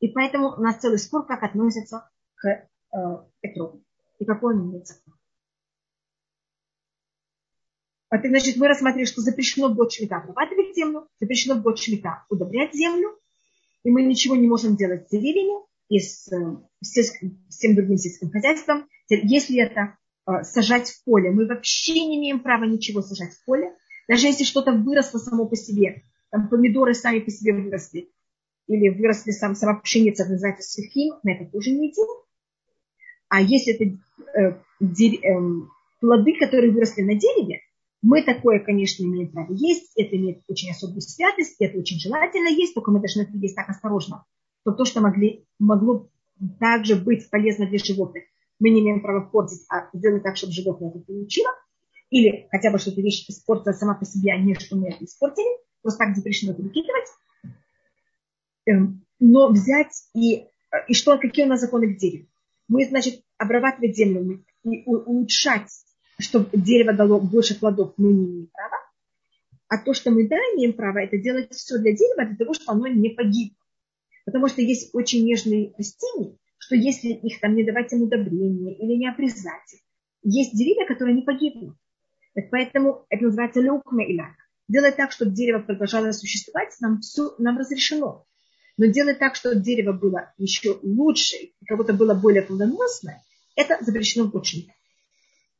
И 0.07 0.09
поэтому 0.12 0.54
у 0.57 0.61
нас 0.61 0.78
целый 0.78 0.98
спор, 0.98 1.26
как 1.26 1.42
относится 1.42 2.09
к 2.36 2.46
э, 2.46 2.66
Петру 3.40 3.82
и 4.20 4.24
какой 4.24 4.54
он 4.54 4.70
имеет 4.70 4.86
закон. 4.86 5.14
А 8.09 8.18
ты, 8.18 8.28
значит, 8.28 8.57
мы 8.57 8.68
рассмотрели, 8.68 9.04
что 9.04 9.20
запрещено 9.20 9.68
в 9.68 9.74
год 9.74 9.92
шмита 9.92 10.18
обрабатывать 10.18 10.76
землю, 10.76 11.09
запрещено 11.18 11.57
в 11.57 11.62
год 11.62 11.80
шмита 11.80 12.24
удобрять 12.30 12.72
землю, 12.72 13.18
и 13.82 13.90
мы 13.90 14.04
ничего 14.04 14.36
не 14.36 14.46
можем 14.46 14.76
делать 14.76 15.09
с 15.09 15.11
деревьями 15.11 15.61
и 15.88 15.98
с, 15.98 16.30
э, 16.32 16.57
с 16.82 17.12
всем 17.48 17.74
другим 17.74 17.96
сельским 17.96 18.30
хозяйством. 18.30 18.86
Если 19.09 19.61
это 19.61 19.98
э, 20.28 20.44
сажать 20.44 20.88
в 20.88 21.02
поле, 21.02 21.32
мы 21.32 21.48
вообще 21.48 21.94
не 21.94 22.18
имеем 22.18 22.44
права 22.44 22.62
ничего 22.62 23.02
сажать 23.02 23.32
в 23.32 23.44
поле. 23.44 23.74
Даже 24.07 24.28
если 24.28 24.44
что-то 24.44 24.70
выросло 24.70 25.18
само 25.18 25.48
по 25.48 25.57
себе, 25.57 26.04
там 26.30 26.48
помидоры 26.48 26.94
сами 26.94 27.18
по 27.18 27.32
себе 27.32 27.54
выросли, 27.54 28.12
или 28.69 28.89
выросли 28.89 29.31
сам, 29.31 29.55
сама 29.55 29.81
пшеница, 29.81 30.29
называется 30.29 30.69
сухим, 30.69 31.14
на 31.23 31.31
это 31.31 31.51
тоже 31.51 31.71
не 31.71 31.89
едим. 31.89 32.07
А 33.29 33.41
если 33.41 33.75
это 33.75 33.99
э, 34.39 34.61
дерь, 34.81 35.21
э, 35.25 35.39
плоды, 36.01 36.39
которые 36.39 36.73
выросли 36.73 37.03
на 37.03 37.14
дереве, 37.14 37.61
мы 38.03 38.23
такое, 38.23 38.61
конечно, 38.61 39.05
имеем 39.05 39.33
право 39.33 39.53
есть, 39.53 39.93
это 39.97 40.17
имеет 40.17 40.43
очень 40.49 40.71
особую 40.71 41.01
святость, 41.01 41.57
это 41.59 41.79
очень 41.79 41.99
желательно 41.99 42.49
есть, 42.49 42.75
только 42.75 42.91
мы 42.91 43.01
должны 43.01 43.23
это 43.23 43.37
есть 43.37 43.57
так 43.57 43.69
осторожно, 43.69 44.25
что 44.61 44.73
то, 44.73 44.85
что 44.85 45.01
могли, 45.01 45.45
могло 45.59 46.09
также 46.61 46.97
быть 46.97 47.29
полезно 47.31 47.67
для 47.67 47.79
животных, 47.79 48.25
мы 48.61 48.71
не 48.71 48.81
имеем 48.81 49.01
права 49.01 49.29
портить, 49.29 49.64
а 49.69 49.89
сделать 49.93 50.23
так, 50.23 50.37
чтобы 50.37 50.53
животное 50.53 50.91
это 50.91 51.01
получило, 51.01 51.51
или 52.11 52.47
хотя 52.51 52.71
бы 52.71 52.79
что-то 52.79 53.01
вещь 53.01 53.29
испортила 53.29 53.73
сама 53.73 53.95
по 53.95 54.05
себе, 54.05 54.33
а 54.33 54.39
не 54.39 54.55
что 54.55 54.77
мы 54.77 54.89
это 54.89 55.05
испортили, 55.05 55.49
просто 55.83 56.05
так 56.05 56.17
запрещено 56.17 56.53
это 56.53 56.62
выкидывать. 56.62 57.09
Эм, 58.67 59.05
но 59.21 59.49
взять 59.49 59.95
и, 60.14 60.45
и 60.89 60.95
что, 60.95 61.19
какие 61.19 61.45
у 61.45 61.49
нас 61.49 61.61
законы 61.61 61.95
к 61.95 61.99
дереву. 61.99 62.27
Мы, 62.69 62.85
значит, 62.85 63.23
обрабатывать 63.39 63.97
землю 63.97 64.45
и 64.64 64.83
улучшать, 64.85 65.71
чтобы 66.19 66.51
дерево 66.53 66.93
дало 66.93 67.21
больше 67.21 67.59
плодов, 67.59 67.95
мы 67.97 68.12
не 68.12 68.27
имеем 68.27 68.47
права. 68.49 68.77
А 69.69 69.79
то, 69.79 69.95
что 69.95 70.11
мы 70.11 70.29
да 70.29 70.37
имеем 70.37 70.73
право, 70.73 70.99
это 70.99 71.19
делать 71.19 71.53
все 71.53 71.79
для 71.79 71.93
дерева, 71.93 72.27
для 72.27 72.37
того, 72.37 72.55
чтобы 72.55 72.73
оно 72.73 72.87
не 72.89 73.11
погибло. 73.11 73.57
Потому 74.25 74.49
что 74.49 74.62
есть 74.62 74.95
очень 74.95 75.25
нежные 75.25 75.73
растения, 75.79 76.37
что 76.59 76.75
если 76.75 77.09
их 77.09 77.41
там 77.41 77.55
не 77.55 77.64
давать 77.64 77.93
им 77.93 78.03
удобрения 78.03 78.75
или 78.77 78.97
не 78.99 79.09
обрезать, 79.09 79.83
есть 80.23 80.57
деревья, 80.57 80.87
которые 80.87 81.14
не 81.14 81.23
погибнут. 81.23 81.77
Поэтому 82.51 83.07
это 83.09 83.25
называется 83.25 83.61
леукма 83.61 84.05
иляк. 84.05 84.35
Делать 84.69 84.97
так, 84.97 85.12
чтобы 85.12 85.31
дерево 85.31 85.61
продолжало 85.61 86.11
существовать, 86.11 86.75
нам, 86.81 87.01
все, 87.01 87.35
нам 87.39 87.57
разрешено. 87.57 88.27
Но 88.77 88.87
делать 88.87 89.18
так, 89.18 89.37
чтобы 89.37 89.57
дерево 89.57 89.93
было 89.93 90.33
еще 90.39 90.79
лучше, 90.83 91.37
как 91.66 91.79
будто 91.79 91.95
было 91.95 92.14
более 92.14 92.43
плодоносное, 92.43 93.22
это 93.55 93.83
запрещено 93.83 94.29
в 94.31 94.37
очень. 94.37 94.68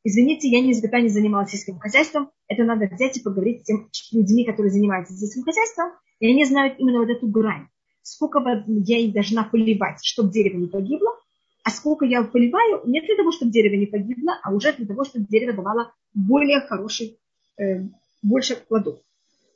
Извините, 0.03 0.47
я 0.47 0.61
никогда 0.61 1.01
не 1.01 1.09
занималась 1.09 1.51
сельским 1.51 1.79
хозяйством. 1.79 2.29
Это 2.47 2.63
надо 2.63 2.85
взять 2.85 3.17
и 3.17 3.21
поговорить 3.21 3.61
с 3.61 3.65
теми 3.65 3.87
людьми, 4.11 4.45
которые 4.45 4.71
занимаются 4.71 5.13
сельским 5.13 5.43
хозяйством. 5.43 5.91
И 6.19 6.27
они 6.27 6.45
знают 6.45 6.79
именно 6.79 6.99
вот 6.99 7.09
эту 7.09 7.27
грань. 7.27 7.67
Сколько 8.03 8.39
я 8.67 8.99
их 8.99 9.13
должна 9.13 9.43
поливать, 9.43 9.99
чтобы 10.03 10.31
дерево 10.31 10.57
не 10.57 10.67
погибло, 10.67 11.11
а 11.63 11.71
сколько 11.71 12.05
я 12.05 12.23
поливаю, 12.23 12.81
не 12.85 13.01
для 13.01 13.17
того, 13.17 13.33
чтобы 13.33 13.51
дерево 13.51 13.75
не 13.75 13.85
погибло, 13.85 14.39
а 14.41 14.53
уже 14.53 14.71
для 14.71 14.85
того, 14.85 15.03
чтобы 15.03 15.25
дерево 15.29 15.51
давало 15.51 15.93
более 16.13 16.61
хороший, 16.61 17.19
э, 17.57 17.81
больше 18.23 18.55
плодов. 18.55 18.99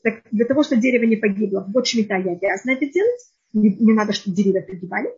Так 0.04 0.24
для 0.32 0.46
того, 0.46 0.64
чтобы 0.64 0.82
дерево 0.82 1.06
не 1.06 1.16
погибло, 1.16 1.66
вот 1.74 1.88
шмита 1.88 2.16
я 2.16 2.34
обязана 2.34 2.74
это 2.74 2.86
делать. 2.88 3.22
Не, 3.54 3.76
не 3.76 3.94
надо, 3.94 4.14
чтобы 4.14 4.36
деревья 4.36 4.62
погибали. 4.62 5.10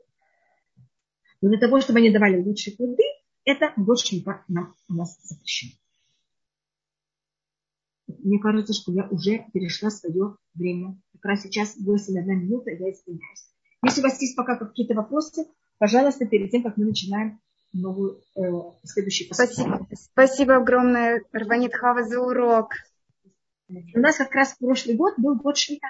Но 1.41 1.49
для 1.49 1.59
того, 1.59 1.81
чтобы 1.81 1.99
они 1.99 2.09
давали 2.09 2.41
лучшие 2.41 2.75
плоды, 2.75 3.03
это 3.45 3.73
больше 3.75 4.07
шмита 4.07 4.43
нам, 4.47 4.73
у 4.89 4.93
нас 4.93 5.19
запрещено. 5.23 5.73
Мне 8.07 8.39
кажется, 8.39 8.73
что 8.73 8.91
я 8.93 9.07
уже 9.09 9.45
перешла 9.53 9.89
свое 9.89 10.37
время. 10.53 10.97
Как 11.13 11.25
раз 11.25 11.43
сейчас 11.43 11.75
81 11.77 12.45
минута, 12.45 12.71
я 12.71 12.91
извиняюсь. 12.91 13.49
Если 13.83 13.99
у 13.99 14.03
вас 14.03 14.21
есть 14.21 14.35
пока 14.35 14.55
какие-то 14.55 14.93
вопросы, 14.93 15.45
Пожалуйста, 15.83 16.25
перед 16.25 16.49
тем, 16.49 16.63
как 16.63 16.77
мы 16.77 16.85
начинаем 16.85 17.41
новую, 17.73 18.21
э, 18.37 18.41
следующий 18.85 19.27
Спасибо. 19.33 19.85
Спасибо 19.93 20.55
огромное, 20.55 21.23
Рванит 21.33 21.73
Хава, 21.73 22.03
за 22.03 22.21
урок. 22.21 22.71
У 23.67 23.99
нас 23.99 24.15
как 24.15 24.33
раз 24.33 24.55
прошлый 24.57 24.95
год 24.95 25.15
был 25.17 25.35
год 25.35 25.57
шмита. 25.57 25.87